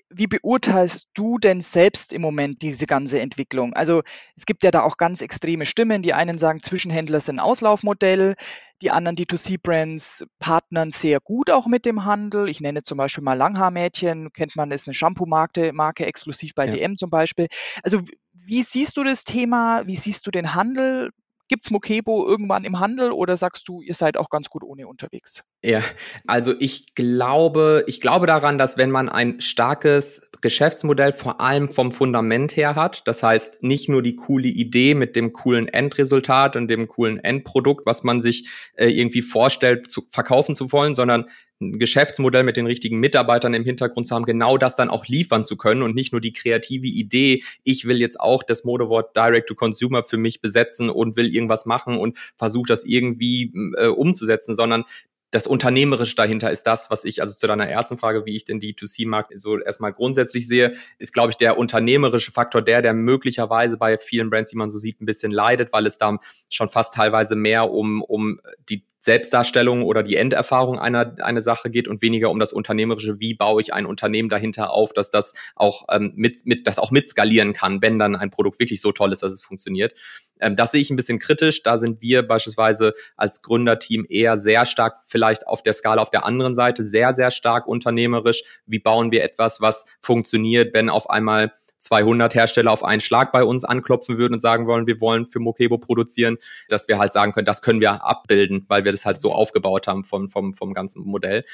Wie 0.09 0.29
beurteilst 0.29 1.09
du 1.15 1.39
denn 1.39 1.61
selbst 1.61 2.13
im 2.13 2.23
Moment 2.23 2.63
diese 2.63 2.87
ganze 2.87 3.19
Entwicklung? 3.19 3.75
Also 3.75 4.03
es 4.37 4.47
gibt 4.47 4.63
ja 4.63 4.71
da 4.71 4.83
auch 4.83 4.97
ganz 4.97 5.21
extreme 5.21 5.67
Stimmen. 5.67 6.03
Die 6.03 6.15
einen 6.15 6.39
sagen, 6.39 6.61
Zwischenhändler 6.61 7.19
sind 7.19 7.41
Auslaufmodell. 7.41 8.37
Die 8.83 8.93
anderen 8.93 9.17
D2C-Brands 9.17 10.25
partnern 10.39 10.93
sehr 10.93 11.19
gut 11.19 11.51
auch 11.51 11.67
mit 11.67 11.87
dem 11.87 12.05
Handel. 12.05 12.49
Ich 12.49 12.61
nenne 12.61 12.85
zum 12.85 12.99
Beispiel 12.99 13.25
mal 13.25 13.35
Langhaarmädchen, 13.35 14.33
kennt 14.33 14.55
man, 14.55 14.71
ist 14.71 14.87
eine 14.87 14.95
Shampoo-Marke 14.95 15.73
Marke 15.73 16.07
exklusiv 16.07 16.55
bei 16.55 16.67
ja. 16.67 16.71
DM 16.71 16.95
zum 16.95 17.11
Beispiel. 17.11 17.47
Also 17.83 18.03
wie 18.47 18.63
siehst 18.63 18.97
du 18.97 19.05
das 19.05 19.25
Thema? 19.25 19.87
Wie 19.87 19.97
siehst 19.97 20.27
du 20.27 20.31
den 20.31 20.55
Handel? 20.55 21.11
Gibt 21.49 21.65
es 21.65 21.71
Mokebo 21.71 22.27
irgendwann 22.27 22.65
im 22.65 22.81
Handel 22.81 23.13
oder 23.13 23.37
sagst 23.37 23.69
du, 23.69 23.81
ihr 23.81 23.95
seid 23.95 24.17
auch 24.17 24.31
ganz 24.31 24.49
gut 24.49 24.65
ohne 24.65 24.89
unterwegs? 24.89 25.45
Ja, 25.63 25.81
also 26.27 26.55
ich 26.59 26.95
glaube, 26.97 27.85
ich 27.87 28.01
glaube 28.01 28.27
daran, 28.27 28.59
dass 28.59 28.77
wenn 28.77 28.91
man 28.91 29.09
ein 29.09 29.41
starkes 29.41 30.29
Geschäftsmodell 30.41 31.13
vor 31.13 31.41
allem 31.41 31.71
vom 31.71 31.93
Fundament 31.93 32.57
her 32.57 32.75
hat, 32.75 33.07
das 33.07 33.23
heißt 33.23 33.63
nicht 33.63 33.89
nur 33.89 34.03
die 34.03 34.17
coole 34.17 34.49
Idee 34.49 34.95
mit 34.95 35.15
dem 35.15 35.33
coolen 35.33 35.69
Endresultat 35.69 36.57
und 36.57 36.69
dem 36.69 36.89
coolen 36.89 37.19
Endprodukt, 37.19 37.87
was 37.87 38.03
man 38.03 38.23
sich 38.23 38.49
äh, 38.75 38.89
irgendwie 38.89 39.23
vorstellt, 39.23 39.91
zu 39.91 40.03
verkaufen 40.11 40.55
zu 40.55 40.73
wollen, 40.73 40.97
sondern 40.97 41.27
ein 41.61 41.79
Geschäftsmodell 41.79 42.43
mit 42.43 42.57
den 42.57 42.67
richtigen 42.67 42.99
Mitarbeitern 42.99 43.55
im 43.55 43.65
Hintergrund 43.65 44.07
zu 44.07 44.15
haben, 44.15 44.25
genau 44.25 44.59
das 44.59 44.77
dann 44.77 44.91
auch 44.91 45.07
liefern 45.07 45.45
zu 45.45 45.57
können 45.57 45.83
und 45.83 45.95
nicht 45.95 46.13
nur 46.13 46.21
die 46.21 46.33
kreative 46.33 46.87
Idee, 46.87 47.43
ich 47.65 47.87
will 47.87 48.01
jetzt 48.01 48.21
auch 48.21 48.43
das 48.43 48.65
Modewort 48.65 49.17
Direct 49.17 49.49
to 49.49 49.55
Consumer 49.55 50.05
für 50.05 50.19
mich 50.19 50.41
besetzen 50.41 50.91
und 50.91 51.17
will 51.17 51.35
irgendwas 51.35 51.67
machen 51.67 51.97
und 51.99 52.19
versuche 52.37 52.67
das 52.69 52.85
irgendwie 52.85 53.53
äh, 53.77 53.87
umzusetzen, 53.87 54.55
sondern 54.55 54.85
das 55.31 55.47
Unternehmerische 55.47 56.15
dahinter 56.15 56.51
ist 56.51 56.63
das, 56.65 56.91
was 56.91 57.05
ich, 57.05 57.21
also 57.21 57.35
zu 57.35 57.47
deiner 57.47 57.69
ersten 57.69 57.99
Frage, 57.99 58.25
wie 58.27 58.37
ich 58.37 58.45
den 58.45 58.61
D2C-Markt 58.61 59.39
so 59.39 59.59
erstmal 59.59 59.93
grundsätzlich 59.93 60.47
sehe, 60.47 60.75
ist, 60.99 61.13
glaube 61.13 61.31
ich, 61.31 61.37
der 61.37 61.59
unternehmerische 61.59 62.31
Faktor 62.31 62.63
der, 62.63 62.81
der 62.81 62.95
möglicherweise 62.95 63.77
bei 63.77 63.99
vielen 63.99 64.31
Brands, 64.31 64.51
die 64.51 64.57
man 64.57 64.71
so 64.71 64.79
sieht, 64.79 65.01
ein 65.01 65.07
bisschen 65.07 65.33
leidet, 65.33 65.73
weil 65.73 65.87
es 65.87 65.99
da 65.99 66.19
schon 66.49 66.69
fast 66.69 66.95
teilweise 66.95 67.35
mehr 67.35 67.71
um, 67.71 68.03
um 68.03 68.41
die 68.69 68.85
Selbstdarstellung 69.07 69.85
oder 69.85 70.03
die 70.03 70.17
Enderfahrung 70.17 70.81
einer 70.81 71.15
eine 71.23 71.41
Sache 71.41 71.71
geht 71.71 71.87
und 71.87 72.03
weniger 72.03 72.29
um 72.29 72.41
das 72.41 72.53
Unternehmerische, 72.53 73.21
wie 73.21 73.35
baue 73.35 73.61
ich 73.61 73.73
ein 73.73 73.87
Unternehmen 73.87 74.29
dahinter 74.29 74.73
auf, 74.73 74.93
dass 74.93 75.13
das 75.13 75.33
auch 75.55 75.87
ähm, 75.91 76.13
mit, 76.17 76.45
mit, 76.45 76.67
das 76.67 76.81
auch 76.81 76.91
mitskalieren 76.91 77.53
kann, 77.53 77.81
wenn 77.81 78.01
dann 78.01 78.17
ein 78.17 78.31
Produkt 78.31 78.59
wirklich 78.59 78.81
so 78.81 78.91
toll 78.91 79.13
ist, 79.13 79.23
dass 79.23 79.33
es 79.33 79.41
funktioniert. 79.41 79.95
Ähm, 80.41 80.57
das 80.57 80.73
sehe 80.73 80.81
ich 80.81 80.91
ein 80.91 80.97
bisschen 80.97 81.21
kritisch. 81.21 81.63
Da 81.63 81.79
sind 81.79 82.03
wir 82.03 82.27
beispielsweise 82.27 82.95
als 83.17 83.43
Gründerteam 83.43 84.07
eher 84.09 84.37
sehr 84.37 84.67
stark 84.67 85.05
vielleicht 85.07 85.47
auf 85.47 85.63
der 85.63 85.73
Skala 85.73 86.03
auf 86.03 86.11
der 86.11 86.25
anderen 86.25 86.57
Seite, 86.57 86.83
sehr, 86.83 87.15
sehr 87.15 87.31
stark 87.31 87.69
unternehmerisch. 87.69 88.43
Wie 88.67 88.81
bauen 88.81 89.13
wir 89.13 89.23
etwas, 89.23 89.61
was 89.61 89.85
funktioniert, 90.01 90.75
wenn 90.75 90.91
auf 90.91 91.09
einmal 91.09 91.53
200 91.87 92.35
Hersteller 92.35 92.73
auf 92.73 92.85
einen 92.85 93.01
Schlag 93.01 93.33
bei 93.33 93.45
uns 93.45 93.65
anklopfen 93.65 94.19
würden 94.19 94.35
und 94.35 94.41
sagen 94.41 94.67
wollen, 94.67 94.87
wir 94.87 95.01
wollen 95.01 95.27
für 95.27 95.39
Mokebo 95.39 95.79
produzieren, 95.79 96.39
dass 96.69 96.89
wir 96.89 96.99
halt 96.99 97.13
sagen 97.13 97.33
können, 97.33 97.47
das 97.47 97.63
können 97.63 97.81
wir 97.81 98.05
abbilden, 98.05 98.65
weil 98.69 98.85
wir 98.85 98.93
das 98.93 99.07
halt 99.07 99.17
so 99.19 99.33
aufgebaut 99.33 99.87
haben 99.87 100.05
vom, 100.05 100.29
vom, 100.29 100.53
vom 100.55 100.75
ganzen 100.75 101.05
Modell. 101.05 101.45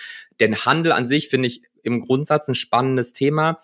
Denn 0.40 0.56
Handel 0.56 0.92
an 0.92 1.06
sich 1.06 1.28
finde 1.28 1.48
ich 1.48 1.62
im 1.82 2.00
Grundsatz 2.00 2.48
ein 2.48 2.54
spannendes 2.54 3.12
Thema 3.12 3.58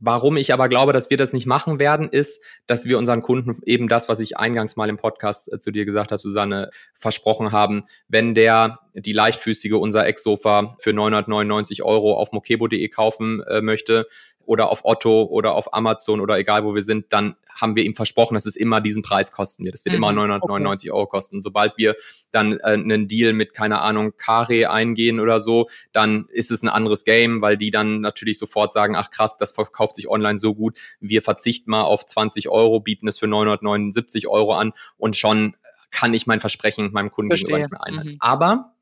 Warum 0.00 0.36
ich 0.36 0.52
aber 0.52 0.68
glaube, 0.68 0.92
dass 0.92 1.10
wir 1.10 1.16
das 1.16 1.32
nicht 1.32 1.46
machen 1.46 1.80
werden, 1.80 2.08
ist, 2.08 2.40
dass 2.68 2.84
wir 2.84 2.98
unseren 2.98 3.20
Kunden 3.20 3.56
eben 3.66 3.88
das, 3.88 4.08
was 4.08 4.20
ich 4.20 4.36
eingangs 4.36 4.76
mal 4.76 4.88
im 4.88 4.96
Podcast 4.96 5.52
äh, 5.52 5.58
zu 5.58 5.72
dir 5.72 5.84
gesagt 5.84 6.12
habe, 6.12 6.22
Susanne, 6.22 6.70
versprochen 7.00 7.50
haben. 7.50 7.84
Wenn 8.06 8.34
der 8.34 8.78
die 8.94 9.12
leichtfüßige 9.12 9.72
unser 9.72 10.06
Ex-Sofa 10.06 10.76
für 10.78 10.92
999 10.92 11.82
Euro 11.82 12.14
auf 12.14 12.30
mokebo.de 12.30 12.88
kaufen 12.88 13.42
äh, 13.42 13.60
möchte, 13.60 14.06
oder 14.48 14.70
auf 14.70 14.80
Otto 14.84 15.24
oder 15.24 15.52
auf 15.54 15.74
Amazon 15.74 16.20
oder 16.20 16.38
egal 16.38 16.64
wo 16.64 16.74
wir 16.74 16.82
sind, 16.82 17.12
dann 17.12 17.36
haben 17.60 17.76
wir 17.76 17.84
ihm 17.84 17.94
versprochen, 17.94 18.32
dass 18.32 18.46
es 18.46 18.56
immer 18.56 18.80
diesen 18.80 19.02
Preis 19.02 19.30
kosten 19.30 19.62
wird. 19.66 19.74
Es 19.74 19.84
wird 19.84 19.92
mhm, 19.92 19.98
immer 19.98 20.12
999 20.12 20.90
okay. 20.90 20.96
Euro 20.96 21.06
kosten. 21.06 21.42
Sobald 21.42 21.76
wir 21.76 21.96
dann 22.32 22.54
äh, 22.54 22.72
einen 22.72 23.08
Deal 23.08 23.34
mit, 23.34 23.52
keine 23.52 23.82
Ahnung, 23.82 24.14
Kare 24.16 24.70
eingehen 24.70 25.20
oder 25.20 25.38
so, 25.38 25.68
dann 25.92 26.28
ist 26.30 26.50
es 26.50 26.62
ein 26.62 26.70
anderes 26.70 27.04
Game, 27.04 27.42
weil 27.42 27.58
die 27.58 27.70
dann 27.70 28.00
natürlich 28.00 28.38
sofort 28.38 28.72
sagen, 28.72 28.96
ach 28.96 29.10
krass, 29.10 29.36
das 29.36 29.52
verkauft 29.52 29.96
sich 29.96 30.08
online 30.08 30.38
so 30.38 30.54
gut, 30.54 30.78
wir 30.98 31.20
verzichten 31.20 31.70
mal 31.70 31.82
auf 31.82 32.06
20 32.06 32.48
Euro, 32.48 32.80
bieten 32.80 33.06
es 33.06 33.18
für 33.18 33.26
979 33.26 34.28
Euro 34.28 34.54
an 34.54 34.72
und 34.96 35.14
schon 35.14 35.56
kann 35.90 36.14
ich 36.14 36.26
mein 36.26 36.40
Versprechen 36.40 36.90
meinem 36.92 37.10
Kunden 37.10 37.30
Verstehe. 37.30 37.48
gegenüber 37.48 37.66
nicht 37.66 37.72
mehr 37.72 37.84
einhalten. 37.84 38.10
Mhm. 38.12 38.16
Aber 38.20 38.77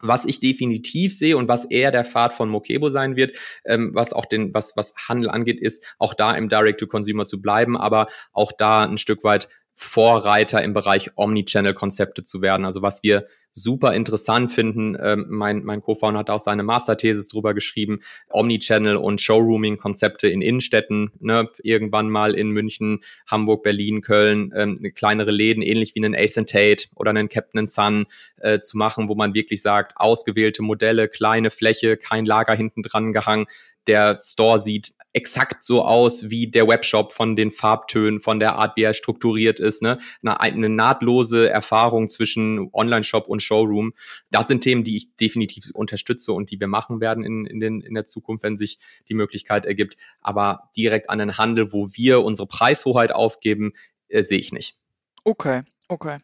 was 0.00 0.24
ich 0.24 0.40
definitiv 0.40 1.16
sehe 1.16 1.36
und 1.36 1.48
was 1.48 1.64
eher 1.64 1.90
der 1.90 2.04
Pfad 2.04 2.34
von 2.34 2.48
Mokebo 2.48 2.88
sein 2.90 3.16
wird, 3.16 3.36
ähm, 3.64 3.90
was 3.94 4.12
auch 4.12 4.26
den, 4.26 4.52
was, 4.54 4.76
was 4.76 4.94
Handel 4.96 5.30
angeht, 5.30 5.60
ist 5.60 5.84
auch 5.98 6.14
da 6.14 6.34
im 6.34 6.48
Direct-to-Consumer 6.48 7.26
zu 7.26 7.40
bleiben, 7.40 7.76
aber 7.76 8.08
auch 8.32 8.52
da 8.52 8.82
ein 8.84 8.98
Stück 8.98 9.24
weit 9.24 9.48
Vorreiter 9.76 10.62
im 10.62 10.72
Bereich 10.72 11.10
Omnichannel-Konzepte 11.16 12.24
zu 12.24 12.40
werden. 12.40 12.64
Also 12.64 12.80
was 12.80 13.02
wir 13.02 13.26
super 13.52 13.94
interessant 13.94 14.52
finden, 14.52 14.96
ähm, 15.00 15.26
mein, 15.28 15.64
mein 15.64 15.80
Co-Founder 15.80 16.20
hat 16.20 16.30
auch 16.30 16.40
seine 16.40 16.62
Masterthesis 16.62 17.28
drüber 17.28 17.54
geschrieben, 17.54 18.00
Omnichannel 18.28 18.96
und 18.96 19.20
Showrooming-Konzepte 19.20 20.28
in 20.28 20.42
Innenstädten, 20.42 21.10
ne, 21.20 21.48
irgendwann 21.62 22.10
mal 22.10 22.34
in 22.34 22.50
München, 22.50 23.00
Hamburg, 23.26 23.62
Berlin, 23.62 24.02
Köln, 24.02 24.52
ähm, 24.54 24.92
kleinere 24.94 25.30
Läden, 25.30 25.62
ähnlich 25.62 25.94
wie 25.94 26.04
einen 26.04 26.14
Ace 26.14 26.34
Tate 26.34 26.88
oder 26.94 27.10
einen 27.10 27.30
Captain 27.30 27.66
Sun 27.66 28.06
äh, 28.38 28.60
zu 28.60 28.76
machen, 28.76 29.08
wo 29.08 29.14
man 29.14 29.32
wirklich 29.32 29.62
sagt, 29.62 29.94
ausgewählte 29.96 30.62
Modelle, 30.62 31.08
kleine 31.08 31.50
Fläche, 31.50 31.96
kein 31.96 32.26
Lager 32.26 32.54
hinten 32.54 32.82
dran 32.82 33.14
gehangen, 33.14 33.46
der 33.86 34.18
Store 34.18 34.58
sieht 34.60 34.92
exakt 35.16 35.64
so 35.64 35.82
aus 35.82 36.28
wie 36.28 36.46
der 36.46 36.68
Webshop 36.68 37.10
von 37.12 37.36
den 37.36 37.50
Farbtönen, 37.50 38.20
von 38.20 38.38
der 38.38 38.56
Art, 38.56 38.76
wie 38.76 38.82
er 38.82 38.92
strukturiert 38.92 39.58
ist. 39.58 39.80
Ne? 39.80 39.98
Eine, 40.22 40.40
eine 40.40 40.68
nahtlose 40.68 41.48
Erfahrung 41.48 42.08
zwischen 42.08 42.68
Online-Shop 42.74 43.26
und 43.26 43.42
Showroom. 43.42 43.94
Das 44.30 44.46
sind 44.46 44.60
Themen, 44.60 44.84
die 44.84 44.98
ich 44.98 45.16
definitiv 45.16 45.70
unterstütze 45.72 46.34
und 46.34 46.50
die 46.50 46.60
wir 46.60 46.66
machen 46.66 47.00
werden 47.00 47.24
in, 47.24 47.46
in, 47.46 47.60
den, 47.60 47.80
in 47.80 47.94
der 47.94 48.04
Zukunft, 48.04 48.44
wenn 48.44 48.58
sich 48.58 48.78
die 49.08 49.14
Möglichkeit 49.14 49.64
ergibt. 49.64 49.96
Aber 50.20 50.70
direkt 50.76 51.08
an 51.08 51.18
den 51.18 51.38
Handel, 51.38 51.72
wo 51.72 51.88
wir 51.94 52.22
unsere 52.22 52.46
Preishoheit 52.46 53.10
aufgeben, 53.10 53.72
äh, 54.08 54.22
sehe 54.22 54.38
ich 54.38 54.52
nicht. 54.52 54.76
Okay, 55.24 55.62
okay. 55.88 56.18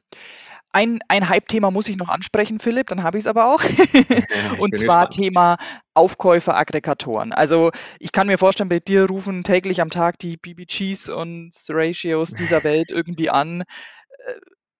Ein, 0.73 1.01
ein 1.09 1.29
Hype-Thema 1.29 1.71
muss 1.71 1.89
ich 1.89 1.97
noch 1.97 2.09
ansprechen, 2.09 2.59
Philipp, 2.59 2.89
dann 2.89 3.03
habe 3.03 3.19
ich 3.19 3.25
es 3.25 3.27
aber 3.27 3.47
auch. 3.47 3.63
und 4.59 4.77
zwar 4.79 5.07
gespannt. 5.07 5.11
Thema 5.11 5.57
Aufkäufer, 5.95 6.57
Aggregatoren. 6.57 7.33
Also 7.33 7.71
ich 7.99 8.13
kann 8.13 8.27
mir 8.27 8.39
vorstellen, 8.39 8.71
bei 8.71 8.81
dir 8.81 9.07
rufen 9.07 9.45
täglich 9.45 9.81
am 9.83 9.91
Tag 9.91 10.19
die 10.19 10.39
BBGs 10.39 11.11
und 11.11 11.53
Ratios 11.69 12.31
dieser 12.33 12.65
Welt 12.65 12.91
irgendwie 12.91 13.29
an. 13.29 13.61
Äh, 13.61 14.33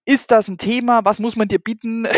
ist 0.05 0.33
das 0.33 0.49
ein 0.49 0.59
Thema? 0.59 1.05
Was 1.05 1.21
muss 1.21 1.37
man 1.37 1.47
dir 1.47 1.61
bieten? 1.61 2.09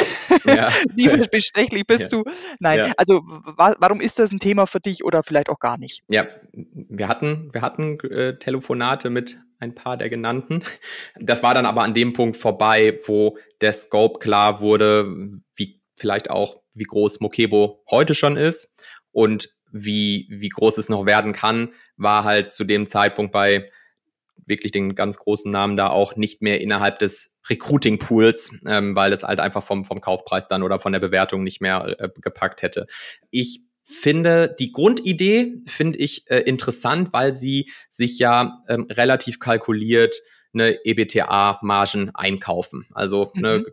Ja. 0.46 0.68
Wie 0.94 1.08
bestechlich 1.28 1.86
bist 1.86 2.12
ja. 2.12 2.22
du? 2.22 2.24
Nein, 2.58 2.78
ja. 2.78 2.92
also 2.96 3.20
wa 3.26 3.74
warum 3.78 4.00
ist 4.00 4.18
das 4.18 4.32
ein 4.32 4.38
Thema 4.38 4.66
für 4.66 4.80
dich 4.80 5.04
oder 5.04 5.22
vielleicht 5.22 5.50
auch 5.50 5.58
gar 5.58 5.76
nicht? 5.76 6.02
Ja, 6.08 6.26
wir 6.52 7.08
hatten, 7.08 7.50
wir 7.52 7.60
hatten 7.60 8.00
äh, 8.00 8.38
Telefonate 8.38 9.10
mit 9.10 9.38
ein 9.64 9.74
paar 9.74 9.96
der 9.96 10.08
genannten. 10.08 10.62
Das 11.18 11.42
war 11.42 11.54
dann 11.54 11.66
aber 11.66 11.82
an 11.82 11.94
dem 11.94 12.12
Punkt 12.12 12.36
vorbei, 12.36 13.00
wo 13.06 13.38
der 13.60 13.72
Scope 13.72 14.18
klar 14.18 14.60
wurde, 14.60 15.40
wie 15.56 15.80
vielleicht 15.96 16.30
auch, 16.30 16.62
wie 16.74 16.84
groß 16.84 17.20
Mokebo 17.20 17.82
heute 17.90 18.14
schon 18.14 18.36
ist 18.36 18.72
und 19.12 19.50
wie, 19.70 20.28
wie 20.30 20.48
groß 20.48 20.78
es 20.78 20.88
noch 20.88 21.06
werden 21.06 21.32
kann, 21.32 21.72
war 21.96 22.24
halt 22.24 22.52
zu 22.52 22.64
dem 22.64 22.86
Zeitpunkt 22.86 23.32
bei 23.32 23.70
wirklich 24.46 24.72
den 24.72 24.94
ganz 24.94 25.16
großen 25.18 25.50
Namen 25.50 25.76
da 25.76 25.88
auch 25.88 26.16
nicht 26.16 26.42
mehr 26.42 26.60
innerhalb 26.60 26.98
des 26.98 27.34
Recruiting 27.48 27.98
Pools, 27.98 28.52
ähm, 28.66 28.94
weil 28.94 29.12
es 29.12 29.22
halt 29.22 29.40
einfach 29.40 29.62
vom, 29.62 29.84
vom 29.84 30.00
Kaufpreis 30.00 30.48
dann 30.48 30.62
oder 30.62 30.78
von 30.78 30.92
der 30.92 31.00
Bewertung 31.00 31.42
nicht 31.42 31.60
mehr 31.60 31.96
äh, 31.98 32.08
gepackt 32.20 32.62
hätte. 32.62 32.86
Ich 33.30 33.62
finde 33.84 34.54
die 34.58 34.72
Grundidee 34.72 35.62
finde 35.66 35.98
ich 35.98 36.28
äh, 36.30 36.40
interessant, 36.40 37.12
weil 37.12 37.34
sie 37.34 37.70
sich 37.90 38.18
ja 38.18 38.62
ähm, 38.68 38.86
relativ 38.90 39.38
kalkuliert 39.38 40.16
eine 40.54 40.84
EBTA-Margen 40.84 42.14
einkaufen. 42.14 42.86
Also 42.94 43.30
mhm. 43.34 43.42
ne, 43.42 43.64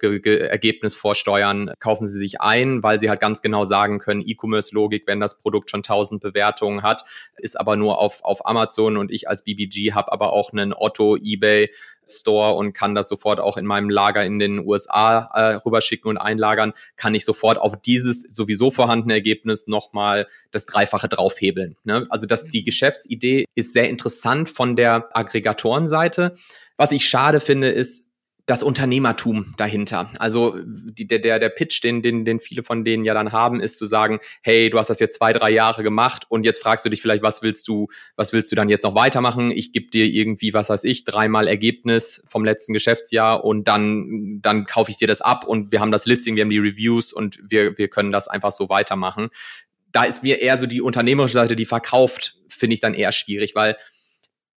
Ergebnis 0.49 0.95
vorsteuern, 0.95 1.71
kaufen 1.79 2.07
sie 2.07 2.17
sich 2.17 2.41
ein, 2.41 2.83
weil 2.83 2.99
sie 2.99 3.09
halt 3.09 3.19
ganz 3.19 3.41
genau 3.41 3.63
sagen 3.63 3.99
können, 3.99 4.23
E-Commerce-Logik, 4.25 5.03
wenn 5.05 5.19
das 5.19 5.37
Produkt 5.37 5.69
schon 5.69 5.79
1000 5.79 6.21
Bewertungen 6.21 6.81
hat, 6.81 7.03
ist 7.37 7.59
aber 7.59 7.75
nur 7.75 7.99
auf, 7.99 8.23
auf 8.23 8.45
Amazon 8.47 8.97
und 8.97 9.11
ich 9.11 9.29
als 9.29 9.43
BBG 9.43 9.93
habe 9.93 10.11
aber 10.11 10.33
auch 10.33 10.51
einen 10.51 10.73
Otto, 10.73 11.17
eBay, 11.17 11.69
Store 12.19 12.55
und 12.55 12.73
kann 12.73 12.95
das 12.95 13.09
sofort 13.09 13.39
auch 13.39 13.57
in 13.57 13.65
meinem 13.65 13.89
Lager 13.89 14.25
in 14.25 14.39
den 14.39 14.59
USA 14.65 15.29
äh, 15.33 15.55
rüberschicken 15.55 16.09
und 16.09 16.17
einlagern, 16.17 16.73
kann 16.95 17.13
ich 17.15 17.25
sofort 17.25 17.57
auf 17.57 17.81
dieses 17.81 18.21
sowieso 18.21 18.71
vorhandene 18.71 19.13
Ergebnis 19.13 19.67
nochmal 19.67 20.27
das 20.51 20.65
Dreifache 20.65 21.09
draufhebeln. 21.09 21.75
Ne? 21.83 22.07
Also 22.09 22.25
das, 22.25 22.45
die. 22.45 22.61
Geschäftsidee 22.71 23.45
ist 23.55 23.73
sehr 23.73 23.89
interessant 23.89 24.49
von 24.49 24.75
der 24.75 25.09
Aggregatorenseite. 25.13 26.35
Was 26.77 26.91
ich 26.91 27.07
schade 27.07 27.39
finde, 27.39 27.69
ist, 27.69 28.07
das 28.45 28.63
Unternehmertum 28.63 29.53
dahinter. 29.57 30.11
Also 30.17 30.55
der, 30.63 31.19
der, 31.19 31.39
der 31.39 31.49
Pitch, 31.49 31.83
den, 31.83 32.01
den, 32.01 32.25
den 32.25 32.39
viele 32.39 32.63
von 32.63 32.83
denen 32.83 33.05
ja 33.05 33.13
dann 33.13 33.31
haben, 33.31 33.59
ist 33.59 33.77
zu 33.77 33.85
sagen, 33.85 34.19
hey, 34.41 34.69
du 34.69 34.77
hast 34.77 34.89
das 34.89 34.99
jetzt 34.99 35.15
zwei, 35.17 35.33
drei 35.33 35.51
Jahre 35.51 35.83
gemacht 35.83 36.25
und 36.29 36.45
jetzt 36.45 36.61
fragst 36.61 36.85
du 36.85 36.89
dich 36.89 37.01
vielleicht, 37.01 37.23
was 37.23 37.41
willst 37.41 37.67
du, 37.67 37.87
was 38.15 38.33
willst 38.33 38.51
du 38.51 38.55
dann 38.55 38.69
jetzt 38.69 38.83
noch 38.83 38.95
weitermachen? 38.95 39.51
Ich 39.51 39.73
gebe 39.73 39.89
dir 39.89 40.05
irgendwie, 40.05 40.53
was 40.53 40.69
weiß 40.69 40.83
ich, 40.83 41.03
dreimal 41.03 41.47
Ergebnis 41.47 42.23
vom 42.29 42.43
letzten 42.43 42.73
Geschäftsjahr 42.73 43.43
und 43.43 43.67
dann, 43.67 44.39
dann 44.41 44.65
kaufe 44.65 44.91
ich 44.91 44.97
dir 44.97 45.07
das 45.07 45.21
ab 45.21 45.45
und 45.45 45.71
wir 45.71 45.79
haben 45.79 45.91
das 45.91 46.05
Listing, 46.05 46.35
wir 46.35 46.43
haben 46.43 46.49
die 46.49 46.59
Reviews 46.59 47.13
und 47.13 47.39
wir, 47.47 47.77
wir 47.77 47.89
können 47.89 48.11
das 48.11 48.27
einfach 48.27 48.51
so 48.51 48.69
weitermachen. 48.69 49.29
Da 49.91 50.03
ist 50.03 50.23
mir 50.23 50.41
eher 50.41 50.57
so 50.57 50.65
die 50.65 50.81
unternehmerische 50.81 51.33
Seite, 51.33 51.55
die 51.55 51.65
verkauft, 51.65 52.37
finde 52.49 52.73
ich 52.73 52.79
dann 52.79 52.93
eher 52.93 53.11
schwierig, 53.11 53.55
weil 53.55 53.77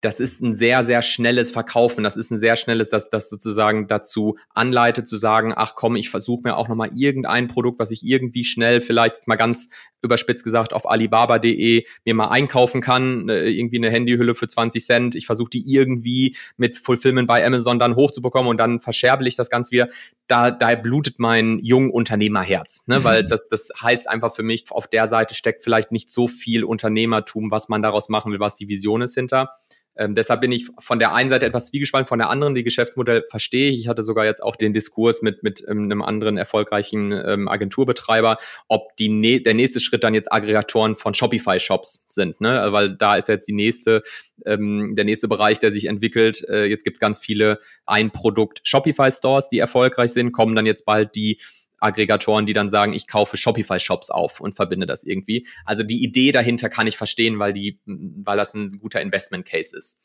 das 0.02 0.20
ist 0.20 0.42
ein 0.42 0.54
sehr, 0.54 0.84
sehr 0.84 1.04
schnelles 1.04 1.52
Verkaufen. 1.52 2.04
Das 2.04 2.18
ist 2.18 2.32
ein 2.32 2.40
sehr 2.40 2.56
schnelles, 2.56 2.90
das, 2.90 3.10
das 3.10 3.30
sozusagen 3.30 3.88
dazu 3.88 4.38
anleitet, 4.50 5.08
zu 5.08 5.16
sagen, 5.16 5.54
ach 5.56 5.76
komm, 5.76 5.96
ich 5.96 6.10
versuche 6.10 6.42
mir 6.44 6.58
auch 6.58 6.68
nochmal 6.68 6.90
irgendein 6.94 7.48
Produkt, 7.48 7.80
was 7.80 7.92
ich 7.92 8.04
irgendwie 8.04 8.44
schnell, 8.44 8.82
vielleicht 8.82 9.28
mal 9.28 9.36
ganz 9.36 9.70
überspitzt 10.02 10.44
gesagt, 10.44 10.74
auf 10.74 10.90
alibaba.de 10.90 11.86
mir 12.06 12.14
mal 12.14 12.30
einkaufen 12.30 12.82
kann, 12.82 13.30
äh, 13.30 13.50
irgendwie 13.50 13.78
eine 13.78 13.90
Handyhülle 13.90 14.36
für 14.36 14.48
20 14.48 14.86
Cent. 14.86 15.16
Ich 15.16 15.26
versuche 15.26 15.50
die 15.50 15.64
irgendwie 15.72 16.36
mit 16.58 16.78
Fulfillment 16.78 17.28
bei 17.28 17.46
Amazon 17.46 17.80
dann 17.80 17.96
hochzubekommen 17.96 18.50
und 18.50 18.58
dann 18.58 18.82
verscherbel 18.82 19.28
ich 19.28 19.36
das 19.36 19.50
Ganze 19.50 19.72
wieder. 19.72 19.90
Da, 20.28 20.52
da 20.52 20.76
blutet 20.76 21.20
mein 21.20 21.60
jung 21.60 21.92
Unternehmerherz, 21.92 22.84
ne? 22.88 23.00
Mhm. 23.00 23.04
weil 23.04 23.24
das, 23.24 23.48
das 23.48 23.70
heißt 23.82 24.10
einfach 24.10 24.34
für 24.34 24.44
mich, 24.44 24.66
auf 24.72 24.88
der 24.88 25.08
Seite 25.08 25.36
steckt 25.36 25.64
vielleicht 25.64 25.92
nicht 25.92 26.10
so 26.10 26.28
viel 26.28 26.64
Unternehmertum, 26.64 27.52
was 27.52 27.70
man 27.70 27.82
daraus 27.82 28.10
machen 28.10 28.32
will, 28.32 28.40
was 28.40 28.56
die 28.56 28.68
Vision 28.68 29.02
ist 29.02 29.16
hinter. 29.16 29.56
Ähm, 29.98 30.16
deshalb 30.16 30.42
bin 30.42 30.52
ich 30.52 30.70
von 30.80 31.00
der 31.00 31.14
einen 31.14 31.30
Seite 31.30 31.46
etwas 31.46 31.68
zwiegespalten, 31.68 32.08
von 32.08 32.20
der 32.20 32.30
anderen 32.30 32.56
die 32.56 32.64
Geschäftsmodell 32.64 33.26
verstehe 33.30 33.72
ich. 33.72 33.82
Ich 33.82 33.88
hatte 33.88 34.04
sogar 34.04 34.26
jetzt 34.26 34.42
auch 34.42 34.56
den 34.56 34.74
Diskurs 34.74 35.22
mit, 35.22 35.44
mit 35.44 35.64
ähm, 35.68 35.84
einem 35.84 36.02
anderen 36.02 36.38
erfolgreichen 36.38 37.12
ähm, 37.12 37.50
Agenturbetreiber, 37.50 38.38
ob 38.70 38.96
die 38.96 39.10
ne 39.10 39.42
der 39.42 39.54
nächste 39.54 39.82
Schritt 39.82 39.91
dann 40.00 40.14
jetzt 40.14 40.32
Aggregatoren 40.32 40.96
von 40.96 41.14
Shopify-Shops 41.14 42.06
sind, 42.08 42.42
ne? 42.42 42.68
weil 42.72 42.96
da 42.96 43.16
ist 43.16 43.28
jetzt 43.28 43.48
die 43.48 43.54
nächste, 43.54 44.04
ähm, 44.46 44.96
der 44.96 45.06
nächste 45.06 45.28
Bereich, 45.28 45.60
der 45.60 45.72
sich 45.72 45.86
entwickelt. 45.86 46.48
Äh, 46.48 46.66
jetzt 46.66 46.84
gibt 46.84 46.98
es 46.98 47.00
ganz 47.00 47.20
viele 47.20 47.60
Ein-Produkt-Shopify-Stores, 47.86 49.50
die 49.50 49.60
erfolgreich 49.60 50.12
sind, 50.12 50.32
kommen 50.32 50.56
dann 50.56 50.66
jetzt 50.66 50.86
bald 50.86 51.16
die 51.16 51.40
Aggregatoren, 51.82 52.46
die 52.46 52.54
dann 52.54 52.70
sagen, 52.70 52.94
ich 52.94 53.08
kaufe 53.08 53.38
Shopify-Shops 53.38 54.12
auf 54.12 54.40
und 54.40 54.56
verbinde 54.56 54.86
das 54.86 55.04
irgendwie. 55.04 55.48
Also 55.66 55.84
die 55.84 56.04
Idee 56.04 56.32
dahinter 56.32 56.70
kann 56.70 56.88
ich 56.88 56.96
verstehen, 56.96 57.40
weil 57.40 57.54
die, 57.54 57.80
weil 57.86 58.38
das 58.38 58.54
ein 58.54 58.70
guter 58.80 59.02
Investment-Case 59.02 59.76
ist. 59.76 60.00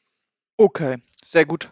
Okay, 0.57 0.97
sehr 1.25 1.45
gut. 1.45 1.71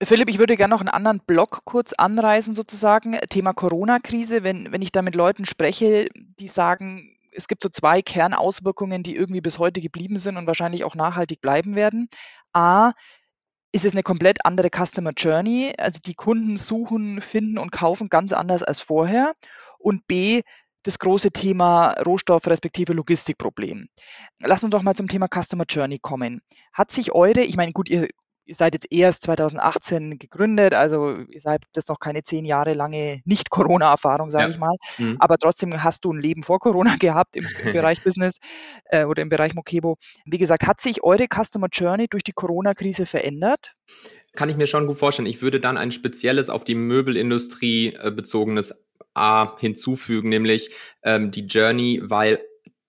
Philipp, 0.00 0.28
ich 0.28 0.38
würde 0.38 0.56
gerne 0.56 0.72
noch 0.72 0.80
einen 0.80 0.88
anderen 0.88 1.20
Block 1.20 1.62
kurz 1.64 1.92
anreißen, 1.92 2.54
sozusagen. 2.54 3.18
Thema 3.30 3.52
Corona-Krise. 3.52 4.44
Wenn, 4.44 4.70
wenn 4.70 4.82
ich 4.82 4.92
da 4.92 5.02
mit 5.02 5.16
Leuten 5.16 5.44
spreche, 5.44 6.08
die 6.14 6.46
sagen, 6.46 7.17
es 7.32 7.48
gibt 7.48 7.62
so 7.62 7.68
zwei 7.68 8.02
Kernauswirkungen, 8.02 9.02
die 9.02 9.16
irgendwie 9.16 9.40
bis 9.40 9.58
heute 9.58 9.80
geblieben 9.80 10.18
sind 10.18 10.36
und 10.36 10.46
wahrscheinlich 10.46 10.84
auch 10.84 10.94
nachhaltig 10.94 11.40
bleiben 11.40 11.74
werden. 11.74 12.08
A, 12.52 12.92
ist 13.72 13.84
es 13.84 13.92
eine 13.92 14.02
komplett 14.02 14.44
andere 14.44 14.70
Customer 14.70 15.12
Journey. 15.16 15.74
Also 15.78 16.00
die 16.04 16.14
Kunden 16.14 16.56
suchen, 16.56 17.20
finden 17.20 17.58
und 17.58 17.70
kaufen 17.70 18.08
ganz 18.08 18.32
anders 18.32 18.62
als 18.62 18.80
vorher. 18.80 19.34
Und 19.78 20.06
B, 20.06 20.42
das 20.82 20.98
große 20.98 21.30
Thema 21.32 21.90
Rohstoff 22.04 22.46
respektive 22.46 22.92
Logistikproblem. 22.92 23.88
Lass 24.40 24.64
uns 24.64 24.70
doch 24.70 24.82
mal 24.82 24.94
zum 24.94 25.08
Thema 25.08 25.28
Customer 25.28 25.64
Journey 25.68 25.98
kommen. 25.98 26.40
Hat 26.72 26.90
sich 26.90 27.12
eure, 27.12 27.40
ich 27.40 27.56
meine, 27.56 27.72
gut, 27.72 27.90
ihr 27.90 28.08
ihr 28.48 28.54
seid 28.54 28.72
jetzt 28.74 28.86
erst 28.90 29.24
2018 29.24 30.18
gegründet, 30.18 30.72
also 30.72 31.18
ihr 31.28 31.40
seid 31.40 31.62
jetzt 31.76 31.90
noch 31.90 32.00
keine 32.00 32.22
zehn 32.22 32.46
Jahre 32.46 32.72
lange 32.72 33.20
Nicht-Corona-Erfahrung, 33.26 34.30
sage 34.30 34.44
ja. 34.44 34.50
ich 34.50 34.58
mal. 34.58 34.74
Mhm. 34.96 35.16
Aber 35.20 35.36
trotzdem 35.36 35.82
hast 35.82 36.04
du 36.04 36.12
ein 36.12 36.18
Leben 36.18 36.42
vor 36.42 36.58
Corona 36.58 36.96
gehabt 37.00 37.36
im, 37.36 37.46
im 37.62 37.72
Bereich 37.72 38.02
Business 38.02 38.38
äh, 38.86 39.04
oder 39.04 39.22
im 39.22 39.28
Bereich 39.28 39.54
Mokebo. 39.54 39.96
Wie 40.24 40.38
gesagt, 40.38 40.66
hat 40.66 40.80
sich 40.80 41.04
eure 41.04 41.26
Customer 41.26 41.68
Journey 41.70 42.08
durch 42.08 42.24
die 42.24 42.32
Corona-Krise 42.32 43.04
verändert? 43.04 43.74
Kann 44.34 44.48
ich 44.48 44.56
mir 44.56 44.66
schon 44.66 44.86
gut 44.86 44.98
vorstellen. 44.98 45.26
Ich 45.26 45.42
würde 45.42 45.60
dann 45.60 45.76
ein 45.76 45.92
spezielles 45.92 46.48
auf 46.48 46.64
die 46.64 46.74
Möbelindustrie 46.74 47.94
äh, 48.00 48.10
bezogenes 48.10 48.74
A 49.12 49.58
hinzufügen, 49.58 50.30
nämlich 50.30 50.70
ähm, 51.02 51.30
die 51.30 51.46
Journey, 51.46 52.00
weil 52.02 52.40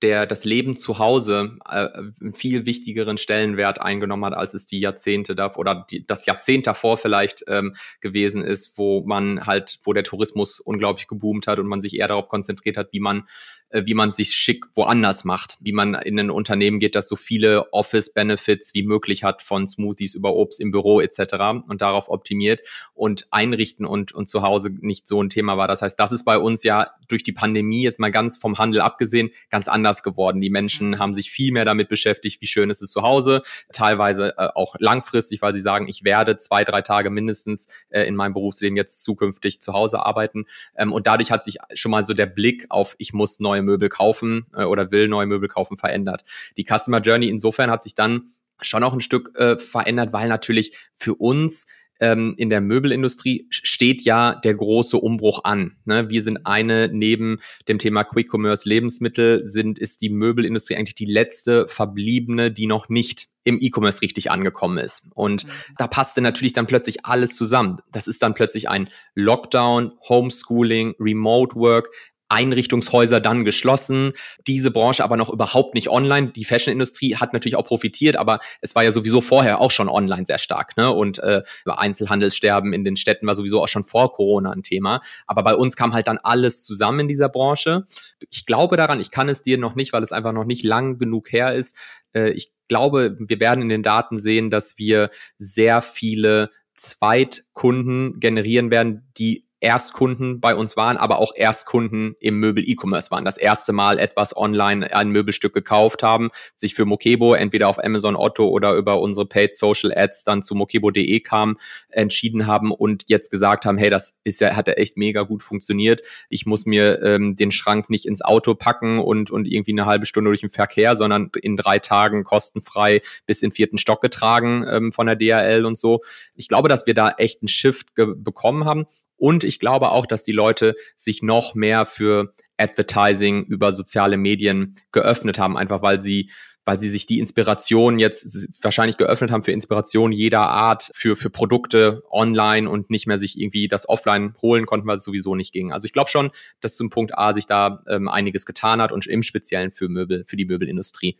der 0.02 0.26
das 0.26 0.46
Leben 0.46 0.76
zu 0.76 1.00
Hause 1.00 1.58
äh, 1.66 1.88
einen 2.22 2.34
viel 2.34 2.66
wichtigeren 2.66 3.18
Stellenwert 3.18 3.82
eingenommen 3.82 4.26
hat, 4.26 4.34
als 4.34 4.54
es 4.54 4.66
die 4.66 4.80
Jahrzehnte 4.80 5.36
da 5.36 5.54
oder 5.56 5.86
die, 5.90 6.06
das 6.06 6.26
Jahrzehnt 6.26 6.68
davor 6.68 6.98
vielleicht 6.98 7.44
ähm, 7.48 7.76
gewesen 8.00 8.44
ist, 8.44 8.78
wo 8.78 9.04
man 9.06 9.46
halt, 9.46 9.80
wo 9.84 9.94
der 9.94 10.04
Tourismus 10.04 10.60
unglaublich 10.60 11.08
geboomt 11.08 11.48
hat 11.48 11.60
und 11.60 11.68
man 11.68 11.82
sich 11.82 11.98
eher 11.98 12.08
darauf 12.08 12.30
konzentriert 12.30 12.78
hat, 12.78 12.94
wie 12.94 13.00
man 13.00 13.28
wie 13.71 13.93
man 13.93 14.12
sich 14.12 14.34
schick 14.34 14.65
woanders 14.75 15.23
macht, 15.23 15.58
wie 15.62 15.71
man 15.71 15.93
in 15.93 16.19
ein 16.19 16.32
Unternehmen 16.32 16.79
geht, 16.79 16.95
das 16.95 17.08
so 17.08 17.15
viele 17.15 17.71
Office-Benefits 17.71 18.73
wie 18.73 18.84
möglich 18.84 19.23
hat, 19.23 19.41
von 19.43 19.67
Smoothies 19.67 20.15
über 20.15 20.34
Obst 20.34 20.60
im 20.60 20.71
Büro 20.71 21.01
etc. 21.01 21.36
und 21.67 21.82
darauf 21.82 22.10
optimiert 22.10 22.62
und 22.93 23.27
einrichten 23.32 23.86
und, 23.86 24.12
und 24.12 24.27
zu 24.27 24.41
Hause 24.41 24.71
nicht 24.82 25.08
so 25.08 25.21
ein 25.21 25.29
Thema 25.29 25.58
war. 25.58 25.67
Das 25.67 25.82
heißt, 25.82 25.99
das 25.99 26.12
ist 26.12 26.23
bei 26.23 26.38
uns 26.38 26.63
ja 26.63 26.91
durch 27.08 27.23
die 27.23 27.32
Pandemie 27.32 27.84
jetzt 27.84 27.99
mal 27.99 28.12
ganz 28.12 28.38
vom 28.38 28.58
Handel 28.58 28.82
abgesehen 28.82 29.29
ganz 29.49 29.67
anders 29.67 30.03
geworden. 30.03 30.41
Die 30.41 30.49
Menschen 30.49 30.91
mhm. 30.91 30.99
haben 30.99 31.13
sich 31.13 31.32
viel 31.32 31.51
mehr 31.51 31.65
damit 31.65 31.89
beschäftigt, 31.89 32.41
wie 32.41 32.47
schön 32.47 32.69
ist 32.69 32.82
es 32.82 32.91
zu 32.91 33.03
Hause, 33.03 33.41
teilweise 33.71 34.38
äh, 34.38 34.49
auch 34.55 34.75
langfristig, 34.79 35.41
weil 35.41 35.53
sie 35.53 35.62
sagen, 35.62 35.88
ich 35.88 36.03
werde 36.03 36.38
zwei, 36.38 36.63
drei 36.63 36.82
Tage 36.82 37.10
mindestens 37.10 37.67
äh, 37.89 38.03
in 38.03 38.15
meinem 38.15 38.34
Berufsleben 38.34 38.77
jetzt 38.77 39.03
zukünftig 39.03 39.62
zu 39.62 39.73
Hause 39.73 40.05
arbeiten. 40.05 40.45
Ähm, 40.75 40.91
und 40.91 41.08
dadurch 41.08 41.32
hat 41.32 41.43
sich 41.43 41.58
schon 41.73 41.91
mal 41.91 42.03
so 42.03 42.13
der 42.13 42.25
Blick 42.25 42.65
auf, 42.69 42.95
ich 42.97 43.13
muss 43.13 43.39
neue 43.39 43.59
neue 43.60 43.63
Möbel 43.63 43.89
kaufen 43.89 44.48
äh, 44.56 44.63
oder 44.63 44.91
will 44.91 45.08
neue 45.08 45.28
Möbel 45.28 45.50
kaufen, 45.50 45.78
verändert. 45.78 46.24
Die 46.58 46.65
Customer 46.65 47.00
Journey 47.00 47.30
insofern 47.30 47.72
hat 47.72 47.84
sich 47.84 47.95
dann 47.95 48.30
schon 48.62 48.84
auch 48.84 48.93
ein 48.93 49.02
Stück 49.02 49.32
äh, 49.36 49.58
verändert, 49.58 50.12
weil 50.13 50.28
natürlich 50.28 50.78
für 50.95 51.15
uns 51.15 51.65
ähm, 52.02 52.34
in 52.38 52.50
der 52.50 52.62
Möbelindustrie 52.62 53.48
steht 53.50 54.04
ja 54.04 54.36
der 54.36 54.56
große 54.56 54.98
Umbruch 54.98 55.43
an. 55.43 55.78
Ne? 55.86 56.10
Wir 56.10 56.24
sind 56.24 56.45
eine, 56.45 56.89
neben 56.91 57.39
dem 57.67 57.80
Thema 57.80 58.04
Quick 58.04 58.34
Commerce 58.34 58.67
Lebensmittel, 58.67 59.45
sind, 59.45 59.80
ist 59.80 60.02
die 60.02 60.10
Möbelindustrie 60.10 60.76
eigentlich 60.76 60.95
die 60.95 61.06
letzte 61.06 61.67
verbliebene, 61.67 62.52
die 62.52 62.67
noch 62.67 62.89
nicht 62.89 63.28
im 63.43 63.60
E-Commerce 63.62 64.02
richtig 64.02 64.32
angekommen 64.32 64.78
ist. 64.78 65.08
Und 65.13 65.45
mhm. 65.45 65.50
da 65.78 65.88
passte 65.88 66.22
natürlich 66.22 66.54
dann 66.54 66.67
plötzlich 66.67 67.06
alles 67.06 67.36
zusammen. 67.36 67.80
Das 67.91 68.08
ist 68.08 68.22
dann 68.22 68.34
plötzlich 68.34 68.69
ein 68.69 68.89
Lockdown, 69.15 69.93
Homeschooling, 70.08 70.95
Remote 71.00 71.56
Work, 71.56 71.89
Einrichtungshäuser 72.30 73.20
dann 73.20 73.44
geschlossen, 73.44 74.13
diese 74.48 74.72
Branche 74.72 75.04
aber 75.04 75.18
noch 75.18 75.30
überhaupt 75.30 75.74
nicht 75.74 75.89
online. 75.89 76.32
Die 76.32 76.46
Fashionindustrie 76.46 77.15
hat 77.15 77.34
natürlich 77.34 77.56
auch 77.56 77.65
profitiert, 77.65 78.15
aber 78.15 78.39
es 78.62 78.76
war 78.76 78.84
ja 78.84 78.92
sowieso 78.92 79.22
vorher 79.22 79.60
auch 79.60 79.72
schon 79.72 79.89
online 79.89 80.26
sehr 80.26 80.38
stark. 80.38 80.78
Ne? 80.78 80.92
Und 80.92 81.20
äh, 81.20 81.42
Einzelhandelssterben 81.65 82.72
in 82.72 82.84
den 82.84 82.96
Städten 82.96 83.28
war 83.28 83.36
sowieso 83.36 83.62
auch 83.62 83.68
schon 83.68 83.84
vor 83.84 84.13
Corona 84.13 84.52
ein 84.52 84.63
Thema. 84.63 85.02
Aber 85.28 85.44
bei 85.44 85.56
uns 85.56 85.76
kam 85.76 85.94
halt 85.94 86.08
dann 86.08 86.20
alles 86.20 86.63
zusammen 86.63 87.02
in 87.02 87.08
dieser 87.08 87.30
Branche. 87.30 87.86
Ich 88.30 88.46
glaube 88.46 88.78
daran, 88.78 89.00
ich 89.00 89.12
kann 89.12 89.28
es 89.28 89.42
dir 89.42 89.58
noch 89.58 89.76
nicht, 89.76 89.92
weil 89.92 90.04
es 90.04 90.12
einfach 90.12 90.34
noch 90.34 90.46
nicht 90.46 90.63
lang 90.63 91.00
genug 91.00 91.32
her 91.32 91.56
ist. 91.56 91.76
Äh, 92.13 92.32
ich 92.32 92.52
glaube, 92.68 93.18
wir 93.20 93.39
werden 93.39 93.63
in 93.63 93.70
den 93.70 93.84
Daten 93.84 94.20
sehen, 94.20 94.50
dass 94.52 94.78
wir 94.78 95.10
sehr 95.38 95.82
viele 95.82 96.52
Zweitkunden 96.76 98.20
generieren 98.20 98.72
werden, 98.72 99.12
die 99.18 99.49
Erstkunden 99.62 100.39
bei 100.39 100.56
uns 100.56 100.78
waren, 100.78 100.98
aber 100.98 101.19
auch 101.19 101.34
Erstkunden 101.36 102.15
im 102.19 102.39
Möbel-E-Commerce 102.39 103.12
waren. 103.12 103.26
Das 103.26 103.38
erste 103.38 103.74
Mal 103.74 104.00
etwas 104.00 104.36
online 104.36 104.93
ein 104.93 105.10
Möbelstück 105.10 105.54
gekauft 105.54 106.02
haben, 106.02 106.30
sich 106.56 106.76
für 106.76 106.86
Mokebo 106.86 107.34
entweder 107.34 107.67
auf 107.67 107.84
Amazon 107.84 108.15
Otto 108.15 108.48
oder 108.48 108.74
über 108.76 109.02
unsere 109.02 109.26
Paid 109.26 109.56
Social 109.56 109.91
Ads 109.95 110.24
dann 110.24 110.43
zu 110.43 110.56
mokebo.de 110.56 111.19
kamen, 111.19 111.58
entschieden 111.89 112.48
haben 112.48 112.72
und 112.72 113.04
jetzt 113.08 113.32
gesagt 113.32 113.65
haben, 113.65 113.78
hey, 113.78 113.89
das 113.89 114.15
ist 114.24 114.39
ja, 114.39 114.56
hat 114.56 114.67
ja 114.67 114.74
echt 114.76 114.95
mega 114.95 115.24
gut 115.24 115.43
funktioniert. 115.43 116.02
Ich 116.30 116.45
muss 116.45 116.65
mir 116.65 117.02
ähm, 117.02 117.36
den 117.36 117.52
Schrank 117.52 117.89
nicht 117.89 118.06
ins 118.06 118.22
Auto 118.22 118.56
packen 118.56 119.00
und, 119.00 119.30
und 119.30 119.45
irgendwie 119.45 119.72
eine 119.72 119.86
halbe 119.86 120.06
Stunde 120.06 120.30
durch 120.30 120.41
den 120.41 120.50
Verkehr, 120.50 120.95
sondern 120.95 121.32
in 121.41 121.58
drei 121.58 121.80
Tagen 121.80 122.24
kostenfrei 122.24 123.02
bis 123.26 123.41
in 123.41 123.52
vierten 123.52 123.78
Stock 123.78 124.02
getragen 124.02 124.65
ähm, 124.69 124.91
von 124.93 125.08
der 125.08 125.17
DHL 125.17 125.65
und 125.65 125.78
so. 125.78 126.02
Ich 126.34 126.48
glaube, 126.48 126.69
dass 126.69 126.86
wir 126.86 126.93
da 126.93 127.10
echt 127.17 127.41
einen 127.41 127.50
Shift 127.50 127.88
bekommen 127.95 128.63
haben 128.63 128.86
und 129.19 129.43
ich 129.43 129.60
glaube 129.60 129.91
auch, 129.91 130.05
dass 130.05 130.23
die 130.23 130.32
Leute 130.32 130.75
sich 130.95 131.21
noch 131.21 131.55
mehr 131.55 131.86
für 131.86 132.34
Advertising 132.58 133.45
über 133.45 133.71
soziale 133.71 134.17
Medien 134.17 134.75
geöffnet 134.91 135.39
haben, 135.39 135.58
einfach 135.58 135.82
weil 135.82 135.99
sie 135.99 136.29
weil 136.69 136.77
sie 136.77 136.89
sich 136.89 137.08
die 137.08 137.17
Inspiration 137.17 137.97
jetzt 137.97 138.47
wahrscheinlich 138.62 138.97
geöffnet 138.97 139.32
haben 139.32 139.41
für 139.41 139.51
Inspiration 139.51 140.12
jeder 140.12 140.41
Art, 140.41 140.91
für, 140.93 141.15
für 141.15 141.32
Produkte 141.32 142.03
online 142.12 142.69
und 142.69 142.91
nicht 142.91 143.08
mehr 143.08 143.17
sich 143.17 143.39
irgendwie 143.39 143.67
das 143.67 143.89
offline 143.89 144.36
holen 144.39 144.67
konnten, 144.67 144.86
weil 144.86 144.97
es 144.97 145.03
sowieso 145.03 145.34
nicht 145.34 145.51
ging. 145.51 145.71
Also 145.71 145.86
ich 145.86 145.93
glaube 145.93 146.12
schon, 146.12 146.29
dass 146.60 146.75
zum 146.75 146.91
Punkt 146.91 147.17
A 147.17 147.34
sich 147.34 147.47
da 147.47 147.84
ähm, 147.88 148.08
einiges 148.08 148.45
getan 148.45 148.84
hat 148.84 148.91
und 148.91 149.08
im 149.08 149.23
Speziellen 149.23 149.71
für 149.71 149.89
Möbel, 149.89 150.25
für 150.25 150.38
die 150.38 150.45
Möbelindustrie. 150.45 151.17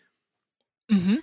Mhm. 0.88 1.18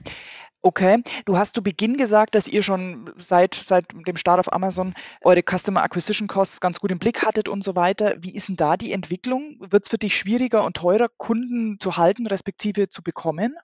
Okay. 0.66 1.00
Du 1.26 1.38
hast 1.38 1.54
zu 1.54 1.62
Beginn 1.62 1.96
gesagt, 1.96 2.34
dass 2.34 2.48
ihr 2.48 2.60
schon 2.60 3.12
seit, 3.18 3.54
seit 3.54 3.84
dem 3.92 4.16
Start 4.16 4.40
auf 4.40 4.52
Amazon 4.52 4.94
eure 5.22 5.40
Customer 5.40 5.80
Acquisition 5.80 6.26
Costs 6.26 6.60
ganz 6.60 6.80
gut 6.80 6.90
im 6.90 6.98
Blick 6.98 7.24
hattet 7.24 7.48
und 7.48 7.62
so 7.62 7.76
weiter. 7.76 8.16
Wie 8.18 8.34
ist 8.34 8.48
denn 8.48 8.56
da 8.56 8.76
die 8.76 8.90
Entwicklung? 8.90 9.58
Wird 9.60 9.84
es 9.84 9.90
für 9.90 9.96
dich 9.96 10.16
schwieriger 10.16 10.64
und 10.64 10.76
teurer, 10.76 11.06
Kunden 11.18 11.78
zu 11.78 11.96
halten, 11.96 12.26
respektive 12.26 12.88
zu 12.88 13.04
bekommen? 13.04 13.54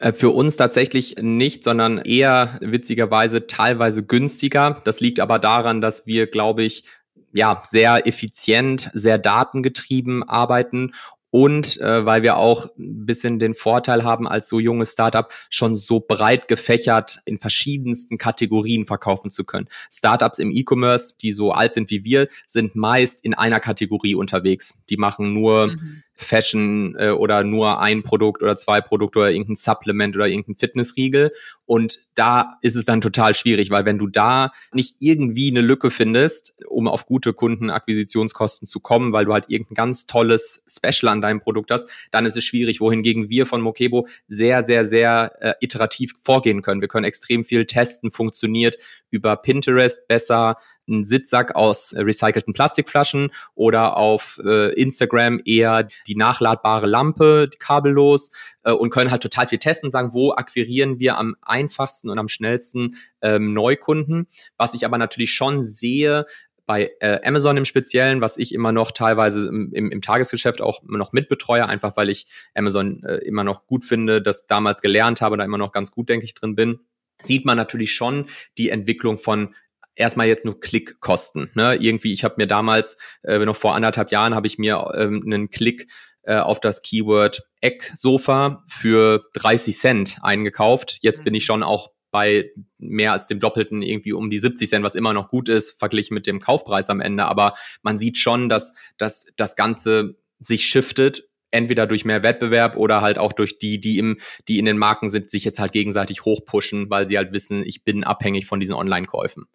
Äh, 0.00 0.12
für 0.12 0.28
uns 0.28 0.58
tatsächlich 0.58 1.16
nicht, 1.18 1.64
sondern 1.64 1.96
eher 1.96 2.58
witzigerweise 2.60 3.46
teilweise 3.46 4.04
günstiger. 4.04 4.82
Das 4.84 5.00
liegt 5.00 5.18
aber 5.18 5.38
daran, 5.38 5.80
dass 5.80 6.04
wir, 6.04 6.26
glaube 6.26 6.62
ich, 6.62 6.84
ja, 7.32 7.62
sehr 7.64 8.06
effizient, 8.06 8.90
sehr 8.92 9.16
datengetrieben 9.16 10.28
arbeiten 10.28 10.92
und 11.30 11.80
äh, 11.80 12.04
weil 12.04 12.22
wir 12.22 12.36
auch 12.36 12.66
ein 12.76 13.06
bisschen 13.06 13.38
den 13.38 13.54
Vorteil 13.54 14.04
haben, 14.04 14.26
als 14.26 14.48
so 14.48 14.58
junges 14.58 14.92
Startup 14.92 15.32
schon 15.48 15.76
so 15.76 16.00
breit 16.00 16.48
gefächert 16.48 17.20
in 17.24 17.38
verschiedensten 17.38 18.18
Kategorien 18.18 18.84
verkaufen 18.84 19.30
zu 19.30 19.44
können. 19.44 19.68
Startups 19.90 20.38
im 20.38 20.50
E-Commerce, 20.50 21.14
die 21.20 21.32
so 21.32 21.52
alt 21.52 21.72
sind 21.72 21.90
wie 21.90 22.04
wir, 22.04 22.28
sind 22.46 22.74
meist 22.74 23.24
in 23.24 23.34
einer 23.34 23.60
Kategorie 23.60 24.14
unterwegs. 24.14 24.74
Die 24.88 24.96
machen 24.96 25.32
nur 25.32 25.68
mhm. 25.68 26.02
Fashion 26.20 26.94
äh, 26.98 27.10
oder 27.10 27.44
nur 27.44 27.80
ein 27.80 28.02
Produkt 28.02 28.42
oder 28.42 28.56
zwei 28.56 28.80
Produkte 28.80 29.20
oder 29.20 29.30
irgendein 29.30 29.56
Supplement 29.56 30.14
oder 30.14 30.28
irgendein 30.28 30.56
Fitnessriegel. 30.56 31.32
Und 31.64 32.00
da 32.14 32.58
ist 32.62 32.76
es 32.76 32.84
dann 32.84 33.00
total 33.00 33.34
schwierig, 33.34 33.70
weil 33.70 33.84
wenn 33.84 33.98
du 33.98 34.06
da 34.06 34.52
nicht 34.72 34.96
irgendwie 34.98 35.50
eine 35.50 35.62
Lücke 35.62 35.90
findest, 35.90 36.54
um 36.68 36.88
auf 36.88 37.06
gute 37.06 37.32
Kundenakquisitionskosten 37.32 38.66
zu 38.66 38.80
kommen, 38.80 39.12
weil 39.12 39.24
du 39.24 39.32
halt 39.32 39.46
irgendein 39.48 39.74
ganz 39.74 40.06
tolles 40.06 40.62
Special 40.68 41.10
an 41.20 41.22
deinem 41.22 41.40
Produkt 41.40 41.70
hast, 41.70 41.88
dann 42.10 42.26
ist 42.26 42.36
es 42.36 42.44
schwierig, 42.44 42.80
wohingegen 42.80 43.28
wir 43.28 43.46
von 43.46 43.60
Mokebo 43.60 44.08
sehr, 44.28 44.62
sehr, 44.62 44.86
sehr 44.86 45.32
äh, 45.40 45.54
iterativ 45.60 46.12
vorgehen 46.22 46.62
können. 46.62 46.80
Wir 46.80 46.88
können 46.88 47.04
extrem 47.04 47.44
viel 47.44 47.66
testen, 47.66 48.10
funktioniert 48.10 48.76
über 49.10 49.36
Pinterest 49.36 50.06
besser, 50.08 50.56
einen 50.88 51.04
Sitzsack 51.04 51.54
aus 51.54 51.94
recycelten 51.96 52.52
Plastikflaschen 52.52 53.30
oder 53.54 53.96
auf 53.96 54.40
äh, 54.44 54.72
Instagram 54.74 55.40
eher 55.44 55.88
die 56.06 56.16
nachladbare 56.16 56.86
Lampe, 56.86 57.48
kabellos 57.58 58.30
äh, 58.64 58.72
und 58.72 58.90
können 58.90 59.10
halt 59.10 59.22
total 59.22 59.46
viel 59.46 59.58
testen 59.58 59.88
und 59.88 59.92
sagen, 59.92 60.12
wo 60.12 60.32
akquirieren 60.32 60.98
wir 60.98 61.16
am 61.16 61.36
einfachsten 61.42 62.10
und 62.10 62.18
am 62.18 62.28
schnellsten 62.28 62.96
ähm, 63.22 63.54
Neukunden. 63.54 64.26
Was 64.56 64.74
ich 64.74 64.84
aber 64.84 64.98
natürlich 64.98 65.32
schon 65.32 65.62
sehe, 65.62 66.26
bei 66.70 66.92
äh, 67.00 67.18
Amazon 67.24 67.56
im 67.56 67.64
Speziellen, 67.64 68.20
was 68.20 68.36
ich 68.36 68.54
immer 68.54 68.70
noch 68.70 68.92
teilweise 68.92 69.48
im, 69.48 69.72
im, 69.72 69.90
im 69.90 70.02
Tagesgeschäft 70.02 70.60
auch 70.60 70.84
immer 70.84 70.98
noch 70.98 71.12
mitbetreue, 71.12 71.66
einfach 71.66 71.96
weil 71.96 72.08
ich 72.08 72.28
Amazon 72.54 73.02
äh, 73.02 73.16
immer 73.24 73.42
noch 73.42 73.66
gut 73.66 73.84
finde, 73.84 74.22
das 74.22 74.46
damals 74.46 74.80
gelernt 74.80 75.20
habe, 75.20 75.36
da 75.36 75.42
immer 75.42 75.58
noch 75.58 75.72
ganz 75.72 75.90
gut, 75.90 76.08
denke 76.08 76.26
ich, 76.26 76.34
drin 76.34 76.54
bin, 76.54 76.78
sieht 77.20 77.44
man 77.44 77.56
natürlich 77.56 77.92
schon 77.92 78.26
die 78.56 78.70
Entwicklung 78.70 79.18
von 79.18 79.52
erstmal 79.96 80.28
jetzt 80.28 80.44
nur 80.44 80.60
Klickkosten. 80.60 81.50
Ne? 81.54 81.74
Irgendwie, 81.74 82.12
ich 82.12 82.22
habe 82.22 82.36
mir 82.36 82.46
damals, 82.46 82.96
äh, 83.24 83.40
noch 83.40 83.56
vor 83.56 83.74
anderthalb 83.74 84.12
Jahren, 84.12 84.36
habe 84.36 84.46
ich 84.46 84.56
mir 84.56 84.92
ähm, 84.94 85.24
einen 85.26 85.50
Klick 85.50 85.90
äh, 86.22 86.36
auf 86.36 86.60
das 86.60 86.82
Keyword 86.82 87.42
Ecksofa 87.60 88.62
für 88.68 89.24
30 89.32 89.76
Cent 89.76 90.18
eingekauft. 90.22 90.98
Jetzt 91.00 91.24
bin 91.24 91.34
ich 91.34 91.42
mhm. 91.42 91.46
schon 91.46 91.62
auch 91.64 91.90
bei 92.10 92.50
mehr 92.78 93.12
als 93.12 93.26
dem 93.26 93.40
Doppelten 93.40 93.82
irgendwie 93.82 94.12
um 94.12 94.30
die 94.30 94.38
70 94.38 94.68
Cent, 94.68 94.84
was 94.84 94.94
immer 94.94 95.12
noch 95.12 95.28
gut 95.28 95.48
ist, 95.48 95.78
verglichen 95.78 96.14
mit 96.14 96.26
dem 96.26 96.40
Kaufpreis 96.40 96.88
am 96.88 97.00
Ende. 97.00 97.24
Aber 97.24 97.54
man 97.82 97.98
sieht 97.98 98.18
schon, 98.18 98.48
dass, 98.48 98.72
dass 98.98 99.26
das 99.36 99.56
Ganze 99.56 100.16
sich 100.40 100.66
shiftet 100.66 101.28
entweder 101.50 101.86
durch 101.86 102.04
mehr 102.04 102.22
Wettbewerb 102.22 102.76
oder 102.76 103.00
halt 103.00 103.18
auch 103.18 103.32
durch 103.32 103.58
die, 103.58 103.80
die 103.80 103.98
im, 103.98 104.18
die 104.48 104.58
in 104.58 104.64
den 104.64 104.78
Marken 104.78 105.10
sind, 105.10 105.30
sich 105.30 105.44
jetzt 105.44 105.58
halt 105.58 105.72
gegenseitig 105.72 106.24
hochpushen, 106.24 106.90
weil 106.90 107.06
sie 107.06 107.18
halt 107.18 107.32
wissen, 107.32 107.64
ich 107.64 107.84
bin 107.84 108.04
abhängig 108.04 108.46
von 108.46 108.60
diesen 108.60 108.74
Online-Käufen. 108.74 109.46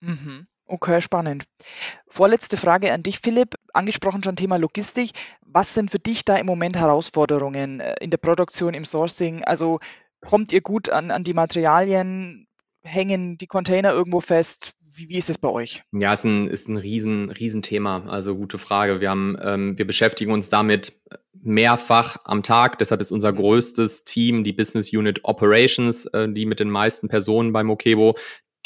Mhm. 0.00 0.46
Okay, 0.70 1.00
spannend. 1.00 1.44
Vorletzte 2.08 2.58
Frage 2.58 2.92
an 2.92 3.02
dich, 3.02 3.20
Philipp. 3.20 3.54
Angesprochen 3.72 4.22
schon 4.22 4.36
Thema 4.36 4.56
Logistik. 4.56 5.12
Was 5.40 5.72
sind 5.72 5.90
für 5.90 5.98
dich 5.98 6.26
da 6.26 6.36
im 6.36 6.44
Moment 6.44 6.76
Herausforderungen 6.76 7.80
äh, 7.80 7.94
in 8.00 8.10
der 8.10 8.18
Produktion, 8.18 8.74
im 8.74 8.84
Sourcing? 8.84 9.44
Also 9.44 9.80
kommt 10.20 10.52
ihr 10.52 10.60
gut 10.60 10.90
an, 10.90 11.10
an 11.10 11.24
die 11.24 11.34
Materialien? 11.34 12.46
Hängen 12.82 13.36
die 13.38 13.46
Container 13.46 13.92
irgendwo 13.92 14.20
fest? 14.20 14.72
Wie, 14.80 15.08
wie 15.08 15.18
ist 15.18 15.30
es 15.30 15.38
bei 15.38 15.48
euch? 15.48 15.82
Ja, 15.92 16.12
ist 16.12 16.24
ein, 16.24 16.48
ist 16.48 16.68
ein 16.68 16.76
riesen, 16.76 17.30
riesen 17.30 17.62
Thema. 17.62 18.04
Also 18.08 18.34
gute 18.34 18.58
Frage. 18.58 19.00
Wir 19.00 19.10
haben, 19.10 19.36
ähm, 19.40 19.78
wir 19.78 19.86
beschäftigen 19.86 20.32
uns 20.32 20.48
damit 20.48 21.00
mehrfach 21.32 22.16
am 22.24 22.42
Tag. 22.42 22.78
Deshalb 22.78 23.00
ist 23.00 23.12
unser 23.12 23.32
größtes 23.32 24.04
Team 24.04 24.44
die 24.44 24.52
Business 24.52 24.92
Unit 24.92 25.20
Operations, 25.24 26.06
äh, 26.06 26.28
die 26.28 26.46
mit 26.46 26.60
den 26.60 26.70
meisten 26.70 27.08
Personen 27.08 27.52
bei 27.52 27.62
Mokebo. 27.62 28.16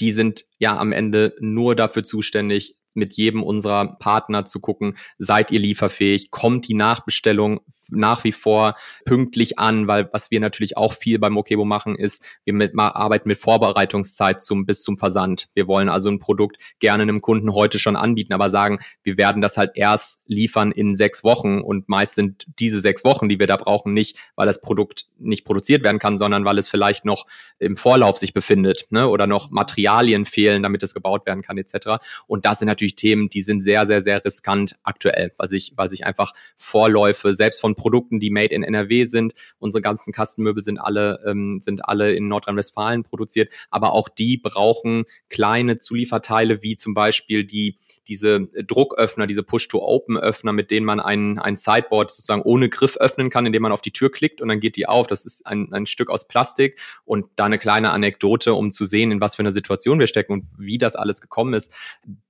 Die 0.00 0.12
sind 0.12 0.44
ja 0.58 0.76
am 0.78 0.92
Ende 0.92 1.34
nur 1.40 1.76
dafür 1.76 2.02
zuständig, 2.02 2.81
mit 2.94 3.14
jedem 3.14 3.42
unserer 3.42 3.96
Partner 3.98 4.44
zu 4.44 4.60
gucken, 4.60 4.96
seid 5.18 5.50
ihr 5.50 5.60
lieferfähig, 5.60 6.30
kommt 6.30 6.68
die 6.68 6.74
Nachbestellung 6.74 7.60
nach 7.92 8.24
wie 8.24 8.32
vor 8.32 8.74
pünktlich 9.04 9.58
an, 9.58 9.86
weil 9.86 10.08
was 10.12 10.30
wir 10.30 10.40
natürlich 10.40 10.76
auch 10.76 10.94
viel 10.94 11.18
beim 11.18 11.34
Mokebo 11.34 11.64
machen, 11.64 11.94
ist, 11.94 12.24
wir 12.44 12.54
mit, 12.54 12.72
arbeiten 12.76 13.28
mit 13.28 13.38
Vorbereitungszeit 13.38 14.42
zum, 14.42 14.66
bis 14.66 14.82
zum 14.82 14.98
Versand. 14.98 15.48
Wir 15.54 15.68
wollen 15.68 15.88
also 15.88 16.10
ein 16.10 16.18
Produkt 16.18 16.56
gerne 16.80 17.02
einem 17.02 17.20
Kunden 17.20 17.52
heute 17.52 17.78
schon 17.78 17.96
anbieten, 17.96 18.32
aber 18.32 18.48
sagen, 18.48 18.78
wir 19.02 19.16
werden 19.16 19.42
das 19.42 19.56
halt 19.56 19.72
erst 19.74 20.22
liefern 20.26 20.72
in 20.72 20.96
sechs 20.96 21.22
Wochen 21.22 21.60
und 21.60 21.88
meist 21.88 22.14
sind 22.14 22.46
diese 22.58 22.80
sechs 22.80 23.04
Wochen, 23.04 23.28
die 23.28 23.38
wir 23.38 23.46
da 23.46 23.56
brauchen, 23.56 23.92
nicht, 23.92 24.16
weil 24.34 24.46
das 24.46 24.60
Produkt 24.60 25.06
nicht 25.18 25.44
produziert 25.44 25.82
werden 25.82 25.98
kann, 25.98 26.18
sondern 26.18 26.44
weil 26.44 26.58
es 26.58 26.68
vielleicht 26.68 27.04
noch 27.04 27.26
im 27.58 27.76
Vorlauf 27.76 28.16
sich 28.16 28.32
befindet 28.32 28.86
ne? 28.90 29.08
oder 29.08 29.26
noch 29.26 29.50
Materialien 29.50 30.24
fehlen, 30.24 30.62
damit 30.62 30.82
es 30.82 30.94
gebaut 30.94 31.26
werden 31.26 31.42
kann 31.42 31.58
etc. 31.58 32.02
Und 32.26 32.44
das 32.46 32.58
sind 32.58 32.68
natürlich 32.68 32.81
Themen, 32.90 33.28
die 33.28 33.42
sind 33.42 33.62
sehr, 33.62 33.86
sehr, 33.86 34.02
sehr 34.02 34.24
riskant 34.24 34.76
aktuell, 34.82 35.32
weil 35.38 35.48
sich, 35.48 35.72
weil 35.76 35.90
sich 35.90 36.04
einfach 36.04 36.32
Vorläufe 36.56 37.34
selbst 37.34 37.60
von 37.60 37.74
Produkten, 37.74 38.20
die 38.20 38.30
made 38.30 38.54
in 38.54 38.62
NRW 38.62 39.04
sind. 39.04 39.34
Unsere 39.58 39.82
ganzen 39.82 40.12
Kastenmöbel 40.12 40.62
sind 40.62 40.78
alle, 40.78 41.20
ähm, 41.26 41.60
sind 41.62 41.88
alle 41.88 42.14
in 42.14 42.28
Nordrhein-Westfalen 42.28 43.04
produziert, 43.04 43.52
aber 43.70 43.92
auch 43.92 44.08
die 44.08 44.36
brauchen 44.36 45.04
kleine 45.28 45.78
Zulieferteile, 45.78 46.62
wie 46.62 46.76
zum 46.76 46.94
Beispiel 46.94 47.44
die, 47.44 47.78
diese 48.08 48.48
Drucköffner, 48.66 49.26
diese 49.26 49.42
Push-to-Open-Öffner, 49.42 50.52
mit 50.52 50.70
denen 50.70 50.86
man 50.86 51.00
ein, 51.00 51.38
ein 51.38 51.56
Sideboard 51.56 52.10
sozusagen 52.10 52.42
ohne 52.42 52.68
Griff 52.68 52.96
öffnen 52.96 53.30
kann, 53.30 53.46
indem 53.46 53.62
man 53.62 53.72
auf 53.72 53.82
die 53.82 53.92
Tür 53.92 54.10
klickt 54.10 54.40
und 54.40 54.48
dann 54.48 54.60
geht 54.60 54.76
die 54.76 54.86
auf. 54.86 55.06
Das 55.06 55.24
ist 55.24 55.46
ein, 55.46 55.72
ein 55.72 55.86
Stück 55.86 56.10
aus 56.10 56.26
Plastik 56.26 56.80
und 57.04 57.26
da 57.36 57.44
eine 57.44 57.58
kleine 57.58 57.90
Anekdote, 57.90 58.54
um 58.54 58.70
zu 58.70 58.84
sehen, 58.84 59.10
in 59.10 59.20
was 59.20 59.36
für 59.36 59.42
einer 59.42 59.52
Situation 59.52 59.98
wir 59.98 60.06
stecken 60.06 60.32
und 60.32 60.44
wie 60.58 60.78
das 60.78 60.96
alles 60.96 61.20
gekommen 61.20 61.54
ist. 61.54 61.72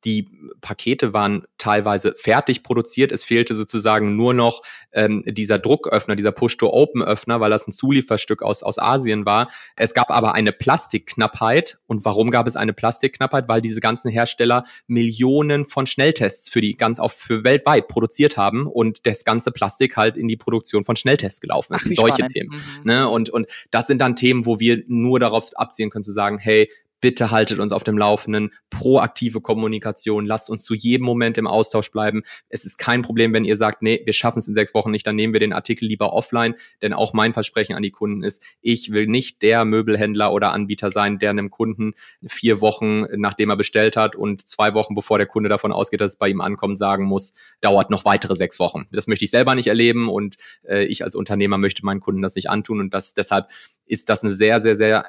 Die 0.04 0.28
Pakete 0.60 1.12
waren 1.12 1.44
teilweise 1.58 2.14
fertig 2.16 2.62
produziert. 2.62 3.12
Es 3.12 3.22
fehlte 3.22 3.54
sozusagen 3.54 4.16
nur 4.16 4.32
noch 4.34 4.62
ähm, 4.92 5.22
die 5.26 5.42
dieser 5.42 5.58
Drucköffner, 5.58 6.14
dieser 6.14 6.30
Push-to-Open-Öffner, 6.30 7.40
weil 7.40 7.50
das 7.50 7.66
ein 7.66 7.72
Zulieferstück 7.72 8.42
aus, 8.42 8.62
aus 8.62 8.78
Asien 8.78 9.26
war. 9.26 9.50
Es 9.74 9.92
gab 9.92 10.08
aber 10.12 10.34
eine 10.34 10.52
Plastikknappheit. 10.52 11.78
Und 11.88 12.04
warum 12.04 12.30
gab 12.30 12.46
es 12.46 12.54
eine 12.54 12.72
Plastikknappheit? 12.72 13.48
Weil 13.48 13.60
diese 13.60 13.80
ganzen 13.80 14.08
Hersteller 14.08 14.64
Millionen 14.86 15.66
von 15.66 15.86
Schnelltests 15.86 16.48
für 16.48 16.60
die 16.60 16.74
ganz 16.74 17.00
auf 17.00 17.12
für 17.12 17.42
weltweit 17.42 17.88
produziert 17.88 18.36
haben 18.36 18.68
und 18.68 19.04
das 19.04 19.24
ganze 19.24 19.50
Plastik 19.50 19.96
halt 19.96 20.16
in 20.16 20.28
die 20.28 20.36
Produktion 20.36 20.84
von 20.84 20.94
Schnelltests 20.94 21.40
gelaufen 21.40 21.74
ist. 21.74 21.86
Ach, 21.90 21.94
solche 21.96 22.14
spannend. 22.14 22.32
Themen. 22.32 22.50
Mhm. 22.50 22.84
Ne? 22.84 23.08
Und, 23.08 23.28
und 23.30 23.48
das 23.72 23.88
sind 23.88 23.98
dann 23.98 24.14
Themen, 24.14 24.46
wo 24.46 24.60
wir 24.60 24.84
nur 24.86 25.18
darauf 25.18 25.50
abzielen 25.56 25.90
können 25.90 26.04
zu 26.04 26.12
sagen, 26.12 26.38
hey, 26.38 26.70
bitte 27.02 27.30
haltet 27.30 27.58
uns 27.58 27.72
auf 27.72 27.84
dem 27.84 27.98
Laufenden, 27.98 28.52
proaktive 28.70 29.42
Kommunikation, 29.42 30.24
lasst 30.24 30.48
uns 30.48 30.62
zu 30.62 30.72
jedem 30.72 31.04
Moment 31.04 31.36
im 31.36 31.46
Austausch 31.46 31.90
bleiben. 31.90 32.22
Es 32.48 32.64
ist 32.64 32.78
kein 32.78 33.02
Problem, 33.02 33.34
wenn 33.34 33.44
ihr 33.44 33.56
sagt, 33.56 33.82
nee, 33.82 34.00
wir 34.04 34.14
schaffen 34.14 34.38
es 34.38 34.48
in 34.48 34.54
sechs 34.54 34.72
Wochen 34.72 34.90
nicht, 34.90 35.06
dann 35.06 35.16
nehmen 35.16 35.32
wir 35.32 35.40
den 35.40 35.52
Artikel 35.52 35.84
lieber 35.84 36.12
offline, 36.14 36.54
denn 36.80 36.92
auch 36.94 37.12
mein 37.12 37.32
Versprechen 37.32 37.74
an 37.74 37.82
die 37.82 37.90
Kunden 37.90 38.22
ist, 38.22 38.42
ich 38.62 38.92
will 38.92 39.08
nicht 39.08 39.42
der 39.42 39.64
Möbelhändler 39.64 40.32
oder 40.32 40.52
Anbieter 40.52 40.90
sein, 40.90 41.18
der 41.18 41.30
einem 41.30 41.50
Kunden 41.50 41.94
vier 42.24 42.60
Wochen, 42.60 43.04
nachdem 43.16 43.50
er 43.50 43.56
bestellt 43.56 43.96
hat 43.96 44.14
und 44.14 44.46
zwei 44.46 44.72
Wochen, 44.72 44.94
bevor 44.94 45.18
der 45.18 45.26
Kunde 45.26 45.48
davon 45.48 45.72
ausgeht, 45.72 46.00
dass 46.00 46.12
es 46.12 46.18
bei 46.18 46.28
ihm 46.28 46.40
ankommt, 46.40 46.78
sagen 46.78 47.04
muss, 47.04 47.34
dauert 47.60 47.90
noch 47.90 48.04
weitere 48.04 48.36
sechs 48.36 48.60
Wochen. 48.60 48.86
Das 48.92 49.08
möchte 49.08 49.24
ich 49.24 49.32
selber 49.32 49.56
nicht 49.56 49.66
erleben 49.66 50.08
und 50.08 50.36
äh, 50.68 50.84
ich 50.84 51.02
als 51.02 51.16
Unternehmer 51.16 51.58
möchte 51.58 51.84
meinen 51.84 52.00
Kunden 52.00 52.22
das 52.22 52.36
nicht 52.36 52.48
antun 52.48 52.78
und 52.78 52.94
das 52.94 53.12
deshalb 53.12 53.48
ist 53.86 54.08
das 54.08 54.22
eine 54.22 54.32
sehr, 54.32 54.60
sehr, 54.60 54.76
sehr 54.76 55.04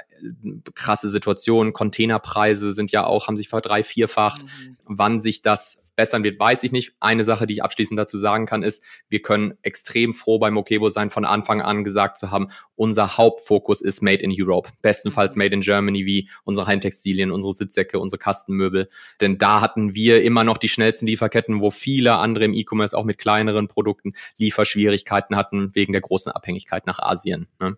krasse 0.74 1.10
Situation 1.10 1.74
Containerpreise 1.84 2.72
sind 2.72 2.94
ja 2.94 3.06
auch, 3.06 3.28
haben 3.28 3.36
sich 3.36 3.50
verdrei, 3.50 3.84
vierfacht. 3.84 4.44
Mhm. 4.44 4.78
Wann 4.86 5.20
sich 5.20 5.42
das 5.42 5.84
bessern 5.98 6.24
wird, 6.24 6.40
weiß 6.40 6.64
ich 6.64 6.72
nicht. 6.72 6.94
Eine 7.02 7.26
Sache, 7.26 7.46
die 7.46 7.56
ich 7.56 7.64
abschließend 7.64 8.00
dazu 8.00 8.18
sagen 8.18 8.46
kann, 8.46 8.64
ist, 8.64 8.82
wir 9.10 9.22
können 9.22 9.56
extrem 9.62 10.14
froh 10.14 10.40
bei 10.40 10.50
Mokebo 10.50 10.90
sein, 10.90 11.10
von 11.10 11.26
Anfang 11.26 11.62
an 11.62 11.84
gesagt 11.84 12.18
zu 12.18 12.32
haben, 12.32 12.48
unser 12.76 13.18
Hauptfokus 13.18 13.82
ist 13.82 14.02
Made 14.02 14.24
in 14.24 14.34
Europe. 14.34 14.72
Bestenfalls 14.82 15.36
mhm. 15.36 15.40
Made 15.40 15.56
in 15.56 15.62
Germany, 15.62 16.06
wie 16.06 16.30
unsere 16.46 16.68
Heimtextilien, 16.68 17.32
unsere 17.32 17.54
Sitzsäcke, 17.54 18.00
unsere 18.00 18.18
Kastenmöbel. 18.18 18.90
Denn 19.22 19.38
da 19.38 19.60
hatten 19.60 19.94
wir 19.94 20.24
immer 20.24 20.46
noch 20.46 20.58
die 20.58 20.70
schnellsten 20.70 21.06
Lieferketten, 21.06 21.60
wo 21.60 21.70
viele 21.70 22.16
andere 22.16 22.46
im 22.46 22.54
E-Commerce 22.54 22.98
auch 22.98 23.04
mit 23.04 23.18
kleineren 23.18 23.68
Produkten 23.68 24.14
Lieferschwierigkeiten 24.38 25.36
hatten, 25.36 25.76
wegen 25.76 25.92
der 25.92 26.02
großen 26.02 26.32
Abhängigkeit 26.32 26.88
nach 26.88 27.00
Asien. 27.00 27.48
Ne? 27.60 27.78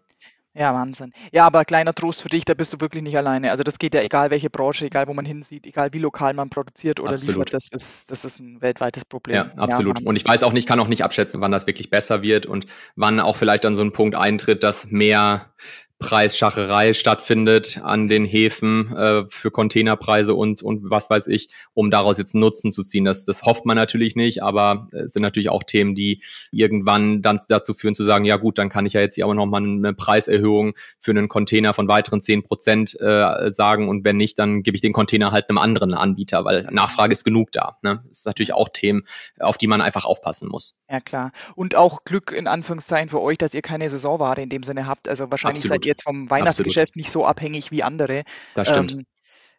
Ja, 0.57 0.73
Wahnsinn. 0.73 1.11
Ja, 1.33 1.45
aber 1.45 1.65
kleiner 1.65 1.93
Trost 1.93 2.21
für 2.21 2.29
dich, 2.29 2.45
da 2.45 2.53
bist 2.53 2.71
du 2.71 2.79
wirklich 2.79 3.03
nicht 3.03 3.17
alleine. 3.17 3.51
Also 3.51 3.63
das 3.63 3.77
geht 3.77 3.93
ja 3.93 4.01
egal 4.01 4.31
welche 4.31 4.49
Branche, 4.49 4.85
egal 4.85 5.07
wo 5.07 5.13
man 5.13 5.25
hinsieht, 5.25 5.67
egal 5.67 5.91
wie 5.91 5.99
lokal 5.99 6.33
man 6.33 6.49
produziert 6.49 7.01
oder 7.01 7.11
absolut. 7.11 7.49
liefert, 7.49 7.53
das 7.53 7.67
ist, 7.71 8.09
das 8.09 8.23
ist 8.23 8.39
ein 8.39 8.61
weltweites 8.61 9.03
Problem. 9.03 9.35
Ja, 9.35 9.51
absolut. 9.57 9.99
Ja, 9.99 10.07
und 10.07 10.15
ich 10.15 10.23
weiß 10.23 10.43
auch 10.43 10.53
nicht, 10.53 10.65
kann 10.65 10.79
auch 10.79 10.87
nicht 10.87 11.03
abschätzen, 11.03 11.41
wann 11.41 11.51
das 11.51 11.67
wirklich 11.67 11.89
besser 11.89 12.21
wird 12.21 12.45
und 12.45 12.67
wann 12.95 13.19
auch 13.19 13.35
vielleicht 13.35 13.65
dann 13.65 13.75
so 13.75 13.81
ein 13.81 13.91
Punkt 13.91 14.15
eintritt, 14.15 14.63
dass 14.63 14.89
mehr 14.89 15.53
Preisschacherei 15.97 16.93
stattfindet 16.93 17.79
an 17.81 18.09
den 18.09 18.25
Häfen 18.25 18.93
äh, 18.95 19.23
für 19.29 19.49
Containerpreise 19.49 20.35
und, 20.35 20.61
und 20.61 20.89
was 20.89 21.09
weiß 21.09 21.27
ich, 21.27 21.47
um 21.73 21.89
daraus 21.89 22.17
jetzt 22.17 22.35
Nutzen 22.35 22.73
zu 22.73 22.83
ziehen. 22.83 23.05
Das, 23.05 23.23
das 23.23 23.43
hofft 23.43 23.65
man 23.65 23.77
natürlich 23.77 24.17
nicht, 24.17 24.43
aber 24.43 24.87
es 24.91 25.13
sind 25.13 25.21
natürlich 25.21 25.49
auch 25.49 25.63
Themen, 25.63 25.95
die 25.95 26.21
irgendwann 26.51 27.21
dann 27.21 27.39
dazu 27.47 27.73
führen 27.73 27.95
zu 27.95 28.03
sagen, 28.03 28.25
ja 28.25 28.35
gut, 28.35 28.57
dann 28.57 28.67
kann 28.67 28.85
ich 28.85 28.93
ja 28.93 29.01
jetzt 29.01 29.15
hier 29.15 29.23
aber 29.23 29.35
nochmal 29.35 29.63
eine 29.63 29.93
Preiserhöhung 29.93 30.73
für 30.99 31.11
einen 31.11 31.29
Container 31.29 31.73
von 31.73 31.87
weiteren 31.87 32.21
zehn 32.21 32.43
Prozent 32.43 32.99
äh, 32.99 33.49
sagen 33.51 33.87
und 33.87 34.03
wenn 34.03 34.17
nicht, 34.17 34.37
dann 34.37 34.63
gebe 34.63 34.75
ich 34.75 34.81
den 34.81 34.93
Container 34.93 35.31
halt 35.31 35.49
einem 35.49 35.57
anderen 35.57 35.93
Anbieter, 35.93 36.43
weil 36.43 36.67
Nachfrage 36.71 37.13
ist 37.13 37.23
genug 37.23 37.53
da. 37.53 37.77
Ne? 37.83 38.03
Das 38.09 38.19
ist 38.19 38.25
natürlich 38.25 38.53
auch 38.53 38.67
Themen, 38.67 39.03
auf 39.39 39.57
die 39.57 39.67
man 39.67 39.79
einfach 39.79 40.03
aufpassen 40.03 40.49
muss. 40.49 40.75
Ja 40.89 40.99
klar. 40.99 41.31
Und 41.55 41.75
auch 41.75 42.03
Glück 42.03 42.31
in 42.31 42.47
Anführungszeichen 42.47 43.09
für 43.09 43.21
euch, 43.21 43.37
dass 43.37 43.53
ihr 43.53 43.61
keine 43.61 43.89
Saisonware 43.89 44.41
in 44.41 44.49
dem 44.49 44.63
Sinne 44.63 44.85
habt. 44.85 45.07
Also 45.07 45.31
wahrscheinlich 45.31 45.63
Absolut. 45.63 45.77
seid 45.77 45.85
ihr 45.85 45.91
jetzt 45.91 46.03
vom 46.03 46.29
Weihnachtsgeschäft 46.29 46.91
Absolut. 46.91 46.95
nicht 46.95 47.11
so 47.11 47.25
abhängig 47.25 47.71
wie 47.71 47.81
andere. 47.81 48.23
Das 48.53 48.69
stimmt. 48.69 48.93
Ähm, 48.93 49.05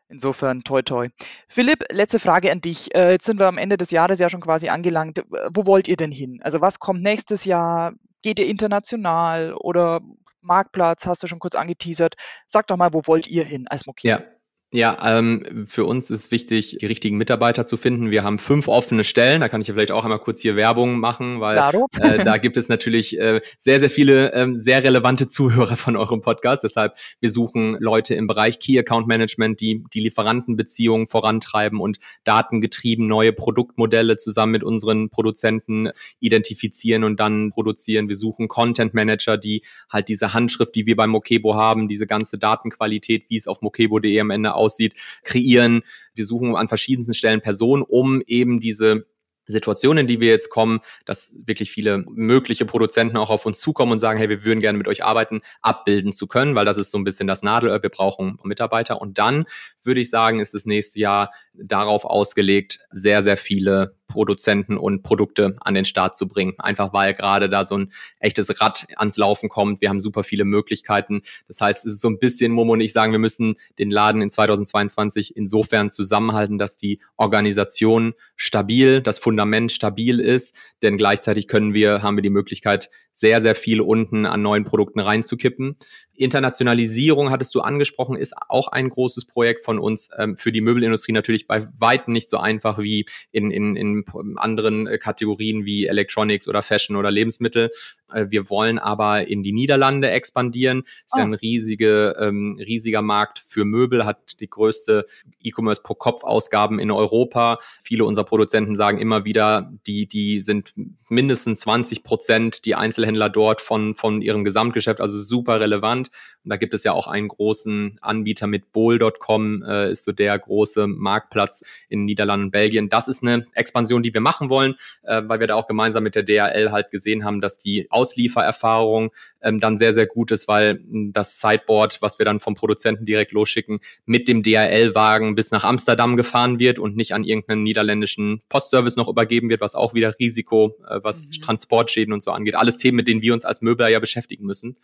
insofern 0.09 0.63
toi 0.63 0.83
toi. 0.83 1.09
Philipp, 1.49 1.85
letzte 1.91 2.21
Frage 2.21 2.53
an 2.53 2.61
dich. 2.61 2.95
Äh, 2.95 3.13
jetzt 3.13 3.27
sind 3.27 3.41
wir 3.41 3.49
am 3.49 3.59
Ende 3.59 3.77
des 3.77 3.91
Jahres 3.91 4.21
ja 4.21 4.31
schon 4.31 4.41
quasi 4.41 4.69
angelangt. 4.69 5.25
Wo 5.53 5.67
wollt 5.67 5.89
ihr 5.89 5.97
denn 5.97 6.13
hin? 6.13 6.41
Also 6.43 6.61
was 6.61 6.79
kommt 6.79 7.03
nächstes 7.03 7.45
Jahr? 7.45 7.95
Geht 8.23 8.39
ihr 8.39 8.47
international 8.47 9.55
oder 9.55 10.01
Marktplatz? 10.43 11.07
Hast 11.07 11.25
du 11.25 11.27
schon 11.27 11.41
kurz 11.41 11.57
angeteasert. 11.57 12.15
Sag 12.47 12.69
doch 12.69 12.77
mal, 12.77 12.93
wo 12.93 13.03
wollt 13.07 13.27
ihr 13.27 13.45
hin 13.45 13.67
als 13.67 13.87
Mokier? 13.87 14.11
Ja, 14.11 14.36
ja, 14.73 14.99
ähm, 15.17 15.67
für 15.69 15.85
uns 15.85 16.11
ist 16.11 16.33
wichtig, 16.33 16.79
die 16.81 16.87
richtigen 16.87 17.17
Mitarbeiter 17.17 17.67
zu 17.67 17.77
finden. 17.77 18.11
Wir 18.11 18.25
haben 18.25 18.41
fünf 18.41 18.67
offene 18.67 19.05
Stellen. 19.05 19.41
Da 19.41 19.49
kann 19.49 19.61
ich 19.61 19.69
ja 19.69 19.75
vielleicht 19.75 19.93
auch 19.93 20.03
einmal 20.03 20.19
kurz 20.19 20.41
hier 20.41 20.57
Werbung 20.57 20.99
machen, 20.99 21.41
weil 21.41 21.57
äh, 22.01 22.25
da 22.25 22.37
gibt 22.37 22.57
es 22.57 22.69
natürlich 22.69 23.17
äh, 23.17 23.43
sehr, 23.61 23.79
sehr 23.79 23.91
viele 23.91 24.33
ähm, 24.33 24.59
sehr 24.59 24.83
relevante 24.83 25.29
Zuhörer 25.29 25.77
von 25.77 25.95
eurem 25.95 26.21
Podcast. 26.21 26.65
Deshalb, 26.65 26.97
wir 27.21 27.31
suchen 27.31 27.77
Leute 27.79 28.17
im 28.17 28.27
Bereich 28.27 28.59
Key 28.59 28.77
Account 28.77 29.07
Management, 29.07 29.61
die 29.61 29.85
die 29.95 30.01
Lieferantenbeziehungen 30.01 31.07
vorantreiben 31.07 31.81
und 31.81 32.01
datengetrieben 32.25 33.07
neue 33.07 33.33
Produktmodelle 33.33 34.17
zusammen 34.17 34.51
mit 34.51 34.65
unseren 34.65 35.11
Produzenten 35.11 35.91
identifizieren 36.19 37.05
und 37.05 37.21
dann 37.21 37.51
produzieren. 37.51 38.09
Wir 38.09 38.17
suchen 38.17 38.49
Content 38.49 38.95
Manager, 38.95 39.39
die 39.39 39.63
halt 39.89 40.09
diese 40.09 40.35
Handschrift, 40.35 40.75
die 40.75 40.87
wir 40.87 40.97
bei 40.97 41.07
Mokebo 41.07 41.55
haben, 41.55 41.87
diese 41.87 42.09
ganze 42.09 42.37
Datenqualität, 42.37 43.27
wie 43.29 43.37
es 43.37 43.47
auf 43.47 43.63
mokebo.de 43.63 44.19
am 44.19 44.31
Ende 44.31 44.56
aussieht, 44.57 44.95
kreieren. 45.23 45.83
Wir 46.15 46.25
suchen 46.25 46.57
an 46.57 46.69
verschiedensten 46.69 47.15
Stellen 47.15 47.43
Personen, 47.43 47.83
um 47.83 48.23
eben 48.27 48.61
diese 48.61 49.07
Situationen, 49.47 50.07
die 50.07 50.21
wir 50.21 50.29
jetzt 50.29 50.51
kommen, 50.51 50.81
dass 51.05 51.33
wirklich 51.35 51.71
viele 51.71 52.05
mögliche 52.09 52.65
Produzenten 52.65 53.17
auch 53.17 53.31
auf 53.31 53.47
uns 53.47 53.61
zukommen 53.61 53.93
und 53.93 53.99
sagen, 53.99 54.19
hey, 54.19 54.29
wir 54.29 54.45
würden 54.45 54.61
gerne 54.61 54.79
mit 54.79 54.89
euch 54.89 55.05
arbeiten, 55.05 55.43
abbilden 55.63 56.13
zu 56.13 56.27
können, 56.27 56.55
weil 56.55 56.65
das 56.65 56.79
ist 56.79 56.91
so 56.91 56.99
ein 56.99 57.05
bisschen 57.05 57.27
das 57.27 57.43
Nadelöhr. 57.43 57.83
Wir 57.83 57.91
brauchen 57.91 58.39
Mitarbeiter. 58.43 59.01
Und 59.01 59.19
dann 59.19 59.45
würde 59.83 60.01
ich 60.01 60.11
sagen, 60.11 60.41
ist 60.41 60.55
das 60.55 60.67
nächste 60.67 61.01
Jahr 61.01 61.33
darauf 61.55 62.05
ausgelegt, 62.05 62.81
sehr, 62.91 63.23
sehr 63.23 63.37
viele 63.37 63.95
Produzenten 64.09 64.77
und 64.79 65.03
Produkte 65.03 65.57
an 65.61 65.75
den 65.75 65.85
Start 65.85 66.17
zu 66.17 66.29
bringen. 66.29 66.55
Einfach 66.59 66.93
weil 66.93 67.15
gerade 67.15 67.49
da 67.49 67.65
so 67.65 67.77
ein 67.77 67.93
echtes 68.21 68.61
Rad 68.61 68.87
ans 68.97 69.17
Laufen 69.17 69.49
kommt. 69.49 69.81
Wir 69.81 69.89
haben 69.89 70.01
super 70.01 70.25
viele 70.25 70.45
Möglichkeiten. 70.45 71.23
Das 71.49 71.61
heißt, 71.61 71.85
es 71.87 71.95
ist 71.95 72.01
so 72.01 72.09
ein 72.09 72.19
bisschen, 72.19 72.53
Momo 72.53 72.75
und 72.75 72.81
ich 72.81 72.93
sagen, 72.93 73.13
wir 73.13 73.19
müssen 73.19 73.57
den 73.79 73.91
Laden 73.91 74.23
in 74.23 74.31
2022 74.31 75.37
insofern 75.37 75.91
zusammenhalten, 75.91 76.59
dass 76.59 76.77
die 76.77 77.01
Organisation 77.17 78.15
stabil, 78.37 79.01
das 79.01 79.19
Fundament 79.19 79.36
stabil 79.69 80.21
ist, 80.21 80.57
denn 80.83 80.99
gleichzeitig 80.99 81.49
können 81.49 81.75
wir, 81.75 82.03
haben 82.03 82.17
wir 82.17 82.23
die 82.23 82.31
Möglichkeit, 82.31 82.91
sehr, 83.17 83.41
sehr 83.41 83.55
viel 83.55 83.81
unten 83.81 84.27
an 84.27 84.43
neuen 84.43 84.65
Produkten 84.65 85.01
reinzukippen. 85.01 85.77
Internationalisierung 86.13 87.31
hattest 87.31 87.55
du 87.55 87.61
angesprochen, 87.61 88.17
ist 88.17 88.35
auch 88.49 88.69
ein 88.69 88.91
großes 88.91 89.25
Projekt 89.25 89.65
von 89.65 89.79
uns. 89.79 90.11
Ähm, 90.19 90.37
für 90.37 90.53
die 90.53 90.61
Möbelindustrie 90.61 91.13
natürlich 91.13 91.47
bei 91.47 91.67
weitem 91.79 92.13
nicht 92.13 92.29
so 92.29 92.37
einfach 92.37 92.79
wie 92.79 93.07
in, 93.33 93.51
in, 93.51 93.75
in 93.75 94.05
anderen 94.37 94.87
äh, 94.87 94.99
Kategorien 94.99 95.65
wie 95.65 95.87
Electronics 95.87 96.47
oder 96.47 96.63
Fashion 96.63 96.97
oder 96.97 97.11
Lebensmittel. 97.11 97.71
Äh, 98.13 98.27
wir 98.29 98.51
wollen 98.51 98.79
aber 98.79 99.27
in 99.27 99.43
die 99.43 99.53
Niederlande 99.53 100.11
expandieren. 100.11 100.85
ist 101.07 101.15
oh. 101.15 101.19
ja 101.19 101.25
ein 101.25 101.35
riesige, 101.35 102.17
ähm, 102.21 102.59
riesiger 102.59 103.01
Markt 103.01 103.43
für 103.47 103.65
Möbel, 103.65 104.05
hat 104.05 104.41
die 104.41 104.51
größte 104.51 105.07
E-Commerce 105.43 105.81
pro 105.83 105.95
Kopf 105.95 106.23
Ausgaben 106.23 106.79
in 106.79 106.91
Europa. 106.91 107.61
Viele 107.83 108.05
unserer 108.05 108.27
Produzenten 108.27 108.77
sagen 108.77 108.99
immer 108.99 109.25
wieder, 109.25 109.73
die, 109.87 110.07
die 110.07 110.43
sind 110.43 110.75
mindestens 111.09 111.61
20 111.61 112.03
Prozent 112.03 112.65
die 112.67 112.75
Einzelhändler 112.75 113.06
dort 113.15 113.61
von, 113.61 113.95
von 113.95 114.23
ihrem 114.23 114.45
Gesamtgeschäft, 114.45 115.01
also 115.01 115.19
super 115.19 115.61
relevant. 115.61 116.11
Und 116.45 116.51
da 116.51 116.57
gibt 116.57 116.75
es 116.75 116.85
ja 116.85 116.93
auch 116.93 117.07
einen 117.07 117.29
großen 117.29 117.99
Anbieter 118.01 118.47
mit 118.47 118.73
Bowl.com, 118.73 119.63
äh, 119.63 119.93
ist 119.93 120.05
so 120.05 120.13
der 120.13 120.39
große 120.39 120.87
Marktplatz 120.87 121.65
in 121.89 122.05
Niederlanden 122.05 122.47
und 122.47 122.51
Belgien. 122.51 122.89
Das 122.89 123.09
ist 123.09 123.23
eine 123.23 123.47
Expansion, 123.55 124.03
die 124.03 124.15
wir 124.15 124.21
machen 124.21 124.51
wollen, 124.51 124.77
äh, 125.03 125.23
weil 125.27 125.41
wir 125.41 125.47
da 125.47 125.55
auch 125.55 125.67
gemeinsam 125.67 126.03
mit 126.03 126.15
der 126.15 126.23
DRL 126.23 126.73
halt 126.73 126.91
gesehen 126.91 127.25
haben, 127.25 127.41
dass 127.41 127.59
die 127.59 127.91
Ausliefererfahrung 127.91 129.13
ähm, 129.47 129.61
dann 129.61 129.79
sehr, 129.79 129.93
sehr 129.93 130.07
gut 130.07 130.31
ist, 130.31 130.49
weil 130.49 130.75
hm, 130.75 131.13
das 131.13 131.41
Sideboard, 131.41 132.03
was 132.03 132.19
wir 132.19 132.27
dann 132.27 132.41
vom 132.41 132.55
Produzenten 132.55 133.07
direkt 133.07 133.33
losschicken, 133.33 133.79
mit 134.05 134.29
dem 134.29 134.43
DRL-Wagen 134.43 135.35
bis 135.35 135.51
nach 135.53 135.65
Amsterdam 135.65 136.17
gefahren 136.17 136.59
wird 136.59 136.79
und 136.79 136.97
nicht 136.97 137.15
an 137.15 137.25
irgendeinen 137.25 137.63
niederländischen 137.63 138.43
Postservice 138.49 138.97
noch 138.97 139.09
übergeben 139.09 139.49
wird, 139.49 139.61
was 139.61 139.75
auch 139.75 139.95
wieder 139.95 140.19
Risiko, 140.19 140.77
äh, 140.89 141.01
was 141.03 141.29
mhm. 141.29 141.43
Transportschäden 141.43 142.13
und 142.13 142.23
so 142.23 142.33
angeht. 142.33 142.57
Alles 142.57 142.79
Themen, 142.79 142.97
mit 142.97 143.09
denen 143.09 143.23
wir 143.23 143.33
uns 143.33 143.45
als 143.45 143.63
Möbler 143.63 143.89
ja 143.89 144.01
beschäftigen 144.01 144.45
müssen. 144.45 144.77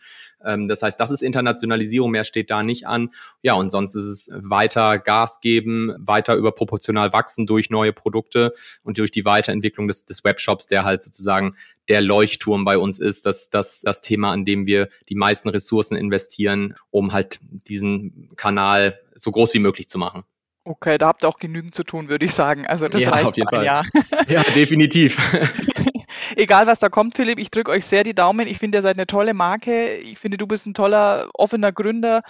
Ähm, 0.43 0.67
das 0.67 0.81
heißt, 0.81 0.99
das 0.99 1.11
ist 1.11 1.21
Internationalisierung, 1.21 2.11
mehr 2.11 2.23
steht 2.23 2.49
da 2.49 2.63
nicht 2.63 2.87
an. 2.87 3.09
Ja, 3.41 3.53
und 3.55 3.69
sonst 3.69 3.95
ist 3.95 4.05
es 4.05 4.29
weiter 4.33 4.97
Gas 4.97 5.41
geben, 5.41 5.93
weiter 5.99 6.35
überproportional 6.35 7.11
wachsen 7.11 7.45
durch 7.45 7.69
neue 7.69 7.91
Produkte 7.91 8.53
und 8.83 8.97
durch 8.97 9.11
die 9.11 9.25
Weiterentwicklung 9.25 9.87
des, 9.87 10.05
des 10.05 10.23
Webshops, 10.23 10.67
der 10.67 10.85
halt 10.85 11.03
sozusagen 11.03 11.55
der 11.89 12.01
Leuchtturm 12.01 12.63
bei 12.63 12.77
uns 12.77 12.99
ist, 12.99 13.25
dass 13.25 13.49
das 13.49 13.81
das 13.81 14.01
Thema, 14.01 14.31
an 14.31 14.45
dem 14.45 14.52
wir 14.65 14.89
die 15.09 15.15
meisten 15.15 15.49
Ressourcen 15.49 15.95
investieren, 15.95 16.75
um 16.91 17.13
halt 17.13 17.39
diesen 17.67 18.29
Kanal 18.35 18.99
so 19.15 19.31
groß 19.31 19.53
wie 19.53 19.59
möglich 19.59 19.89
zu 19.89 19.97
machen. 19.97 20.23
Okay, 20.65 20.97
da 20.97 21.07
habt 21.07 21.23
ihr 21.23 21.27
auch 21.27 21.39
genügend 21.39 21.75
zu 21.75 21.83
tun, 21.83 22.07
würde 22.07 22.25
ich 22.25 22.33
sagen. 22.33 22.65
Also 22.65 22.87
das 22.87 23.03
ja, 23.03 23.09
reicht 23.09 23.25
auf 23.25 23.37
jeden 23.37 23.49
Fall. 23.49 23.65
Jahr. 23.65 23.85
Ja, 24.27 24.43
definitiv. 24.55 25.17
Egal, 26.37 26.67
was 26.67 26.79
da 26.79 26.87
kommt, 26.87 27.15
Philipp, 27.15 27.37
ich 27.37 27.51
drücke 27.51 27.71
euch 27.71 27.85
sehr 27.85 28.03
die 28.03 28.15
Daumen. 28.15 28.47
Ich 28.47 28.59
finde, 28.59 28.77
ihr 28.77 28.81
seid 28.81 28.95
eine 28.95 29.05
tolle 29.05 29.33
Marke. 29.33 29.95
Ich 29.97 30.17
finde, 30.19 30.37
du 30.37 30.47
bist 30.47 30.65
ein 30.65 30.73
toller, 30.73 31.29
offener 31.33 31.73
Gründer 31.73 32.21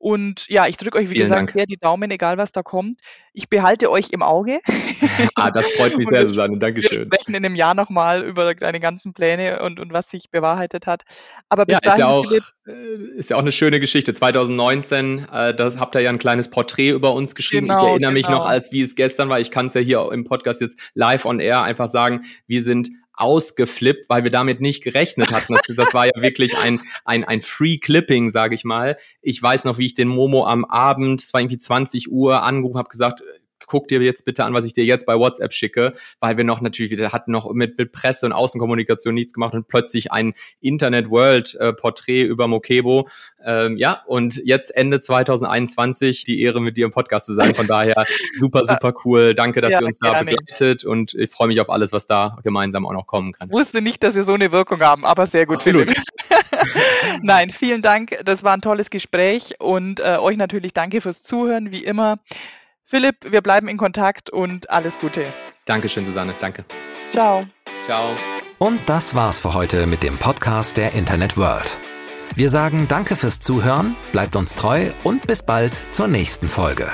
und 0.00 0.48
ja, 0.48 0.66
ich 0.66 0.78
drücke 0.78 0.96
euch, 0.96 1.10
wie 1.10 1.12
Vielen 1.12 1.24
gesagt, 1.24 1.40
Dank. 1.40 1.50
sehr 1.50 1.66
die 1.66 1.76
Daumen, 1.76 2.10
egal 2.10 2.38
was 2.38 2.52
da 2.52 2.62
kommt. 2.62 3.00
Ich 3.34 3.50
behalte 3.50 3.90
euch 3.90 4.08
im 4.12 4.22
Auge. 4.22 4.60
ah, 5.34 5.50
das 5.50 5.70
freut 5.72 5.98
mich 5.98 6.08
sehr, 6.08 6.26
Susanne. 6.26 6.58
Dankeschön. 6.58 7.00
Wir 7.00 7.04
sprechen 7.04 7.34
in 7.34 7.44
einem 7.44 7.54
Jahr 7.54 7.74
nochmal 7.74 8.22
über 8.22 8.54
deine 8.54 8.80
ganzen 8.80 9.12
Pläne 9.12 9.60
und, 9.60 9.78
und 9.78 9.92
was 9.92 10.08
sich 10.08 10.30
bewahrheitet 10.30 10.86
hat. 10.86 11.02
Aber 11.50 11.66
bis 11.66 11.74
ja, 11.74 11.80
dahin, 11.80 11.92
ist 11.92 12.00
ja, 12.00 12.08
auch, 12.08 12.26
Philipp, 12.26 12.44
äh, 12.66 13.18
ist 13.18 13.28
ja 13.28 13.36
auch 13.36 13.40
eine 13.40 13.52
schöne 13.52 13.78
Geschichte. 13.78 14.14
2019, 14.14 15.28
äh, 15.30 15.54
da 15.54 15.72
habt 15.76 15.94
ihr 15.94 16.00
ja 16.00 16.08
ein 16.08 16.18
kleines 16.18 16.48
Porträt 16.48 16.88
über 16.88 17.12
uns 17.12 17.34
geschrieben. 17.34 17.68
Genau, 17.68 17.80
ich 17.80 17.90
erinnere 17.90 18.14
genau. 18.14 18.28
mich 18.28 18.28
noch, 18.30 18.46
als 18.46 18.72
wie 18.72 18.80
es 18.80 18.94
gestern 18.94 19.28
war. 19.28 19.38
Ich 19.38 19.50
kann 19.50 19.66
es 19.66 19.74
ja 19.74 19.82
hier 19.82 20.10
im 20.12 20.24
Podcast 20.24 20.62
jetzt 20.62 20.78
live 20.94 21.26
on 21.26 21.40
air 21.40 21.60
einfach 21.60 21.88
sagen. 21.88 22.22
Wir 22.46 22.62
sind 22.62 22.88
ausgeflippt, 23.20 24.08
weil 24.08 24.24
wir 24.24 24.30
damit 24.30 24.60
nicht 24.60 24.82
gerechnet 24.82 25.32
hatten. 25.32 25.54
Das, 25.54 25.76
das 25.76 25.94
war 25.94 26.06
ja 26.06 26.12
wirklich 26.16 26.56
ein, 26.58 26.80
ein, 27.04 27.24
ein 27.24 27.42
Free 27.42 27.78
Clipping, 27.78 28.30
sage 28.30 28.54
ich 28.54 28.64
mal. 28.64 28.96
Ich 29.22 29.42
weiß 29.42 29.64
noch, 29.64 29.78
wie 29.78 29.86
ich 29.86 29.94
den 29.94 30.08
Momo 30.08 30.46
am 30.46 30.64
Abend, 30.64 31.22
es 31.22 31.32
war 31.32 31.40
irgendwie 31.40 31.58
20 31.58 32.10
Uhr, 32.10 32.42
angerufen 32.42 32.78
habe, 32.78 32.88
gesagt, 32.88 33.22
guck 33.66 33.88
dir 33.88 34.00
jetzt 34.00 34.24
bitte 34.24 34.44
an, 34.44 34.54
was 34.54 34.64
ich 34.64 34.72
dir 34.72 34.84
jetzt 34.84 35.06
bei 35.06 35.16
WhatsApp 35.16 35.52
schicke, 35.52 35.94
weil 36.20 36.36
wir 36.36 36.44
noch 36.44 36.60
natürlich, 36.60 36.96
wir 36.96 37.12
hatten 37.12 37.32
noch 37.32 37.52
mit, 37.52 37.78
mit 37.78 37.92
Presse 37.92 38.26
und 38.26 38.32
Außenkommunikation 38.32 39.14
nichts 39.14 39.34
gemacht 39.34 39.54
und 39.54 39.68
plötzlich 39.68 40.12
ein 40.12 40.34
Internet-World-Porträt 40.60 42.22
über 42.22 42.48
Mokebo. 42.48 43.08
Ähm, 43.44 43.76
ja, 43.76 44.02
und 44.06 44.40
jetzt 44.44 44.74
Ende 44.74 45.00
2021 45.00 46.24
die 46.24 46.42
Ehre, 46.42 46.60
mit 46.60 46.76
dir 46.76 46.84
im 46.84 46.92
Podcast 46.92 47.26
zu 47.26 47.34
sein. 47.34 47.54
Von 47.54 47.66
daher 47.66 47.94
super, 48.38 48.64
super 48.64 48.92
cool. 49.04 49.34
Danke, 49.34 49.60
dass 49.60 49.72
ja, 49.72 49.80
ihr 49.80 49.86
uns 49.86 49.98
da 49.98 50.22
begleitet 50.22 50.84
und 50.84 51.14
ich 51.14 51.30
freue 51.30 51.48
mich 51.48 51.60
auf 51.60 51.70
alles, 51.70 51.92
was 51.92 52.06
da 52.06 52.38
gemeinsam 52.42 52.86
auch 52.86 52.92
noch 52.92 53.06
kommen 53.06 53.32
kann. 53.32 53.48
Ich 53.48 53.54
wusste 53.54 53.82
nicht, 53.82 54.02
dass 54.02 54.14
wir 54.14 54.24
so 54.24 54.34
eine 54.34 54.52
Wirkung 54.52 54.80
haben, 54.80 55.04
aber 55.04 55.26
sehr 55.26 55.46
gut. 55.46 55.56
Absolut. 55.56 55.92
Nein, 57.22 57.50
vielen 57.50 57.82
Dank. 57.82 58.18
Das 58.24 58.42
war 58.44 58.54
ein 58.54 58.60
tolles 58.60 58.90
Gespräch 58.90 59.54
und 59.58 60.00
äh, 60.00 60.16
euch 60.18 60.36
natürlich 60.36 60.72
danke 60.72 61.00
fürs 61.00 61.22
Zuhören, 61.22 61.70
wie 61.70 61.84
immer. 61.84 62.18
Philipp, 62.90 63.30
wir 63.30 63.40
bleiben 63.40 63.68
in 63.68 63.76
Kontakt 63.76 64.30
und 64.30 64.68
alles 64.68 64.98
Gute. 64.98 65.24
Dankeschön, 65.64 66.04
Susanne. 66.04 66.34
Danke. 66.40 66.64
Ciao. 67.12 67.46
Ciao. 67.84 68.16
Und 68.58 68.80
das 68.88 69.14
war's 69.14 69.38
für 69.38 69.54
heute 69.54 69.86
mit 69.86 70.02
dem 70.02 70.18
Podcast 70.18 70.76
der 70.76 70.92
Internet 70.92 71.36
World. 71.36 71.78
Wir 72.34 72.50
sagen 72.50 72.88
Danke 72.88 73.14
fürs 73.14 73.38
Zuhören, 73.38 73.94
bleibt 74.10 74.34
uns 74.34 74.56
treu 74.56 74.90
und 75.04 75.28
bis 75.28 75.44
bald 75.44 75.74
zur 75.94 76.08
nächsten 76.08 76.48
Folge. 76.48 76.90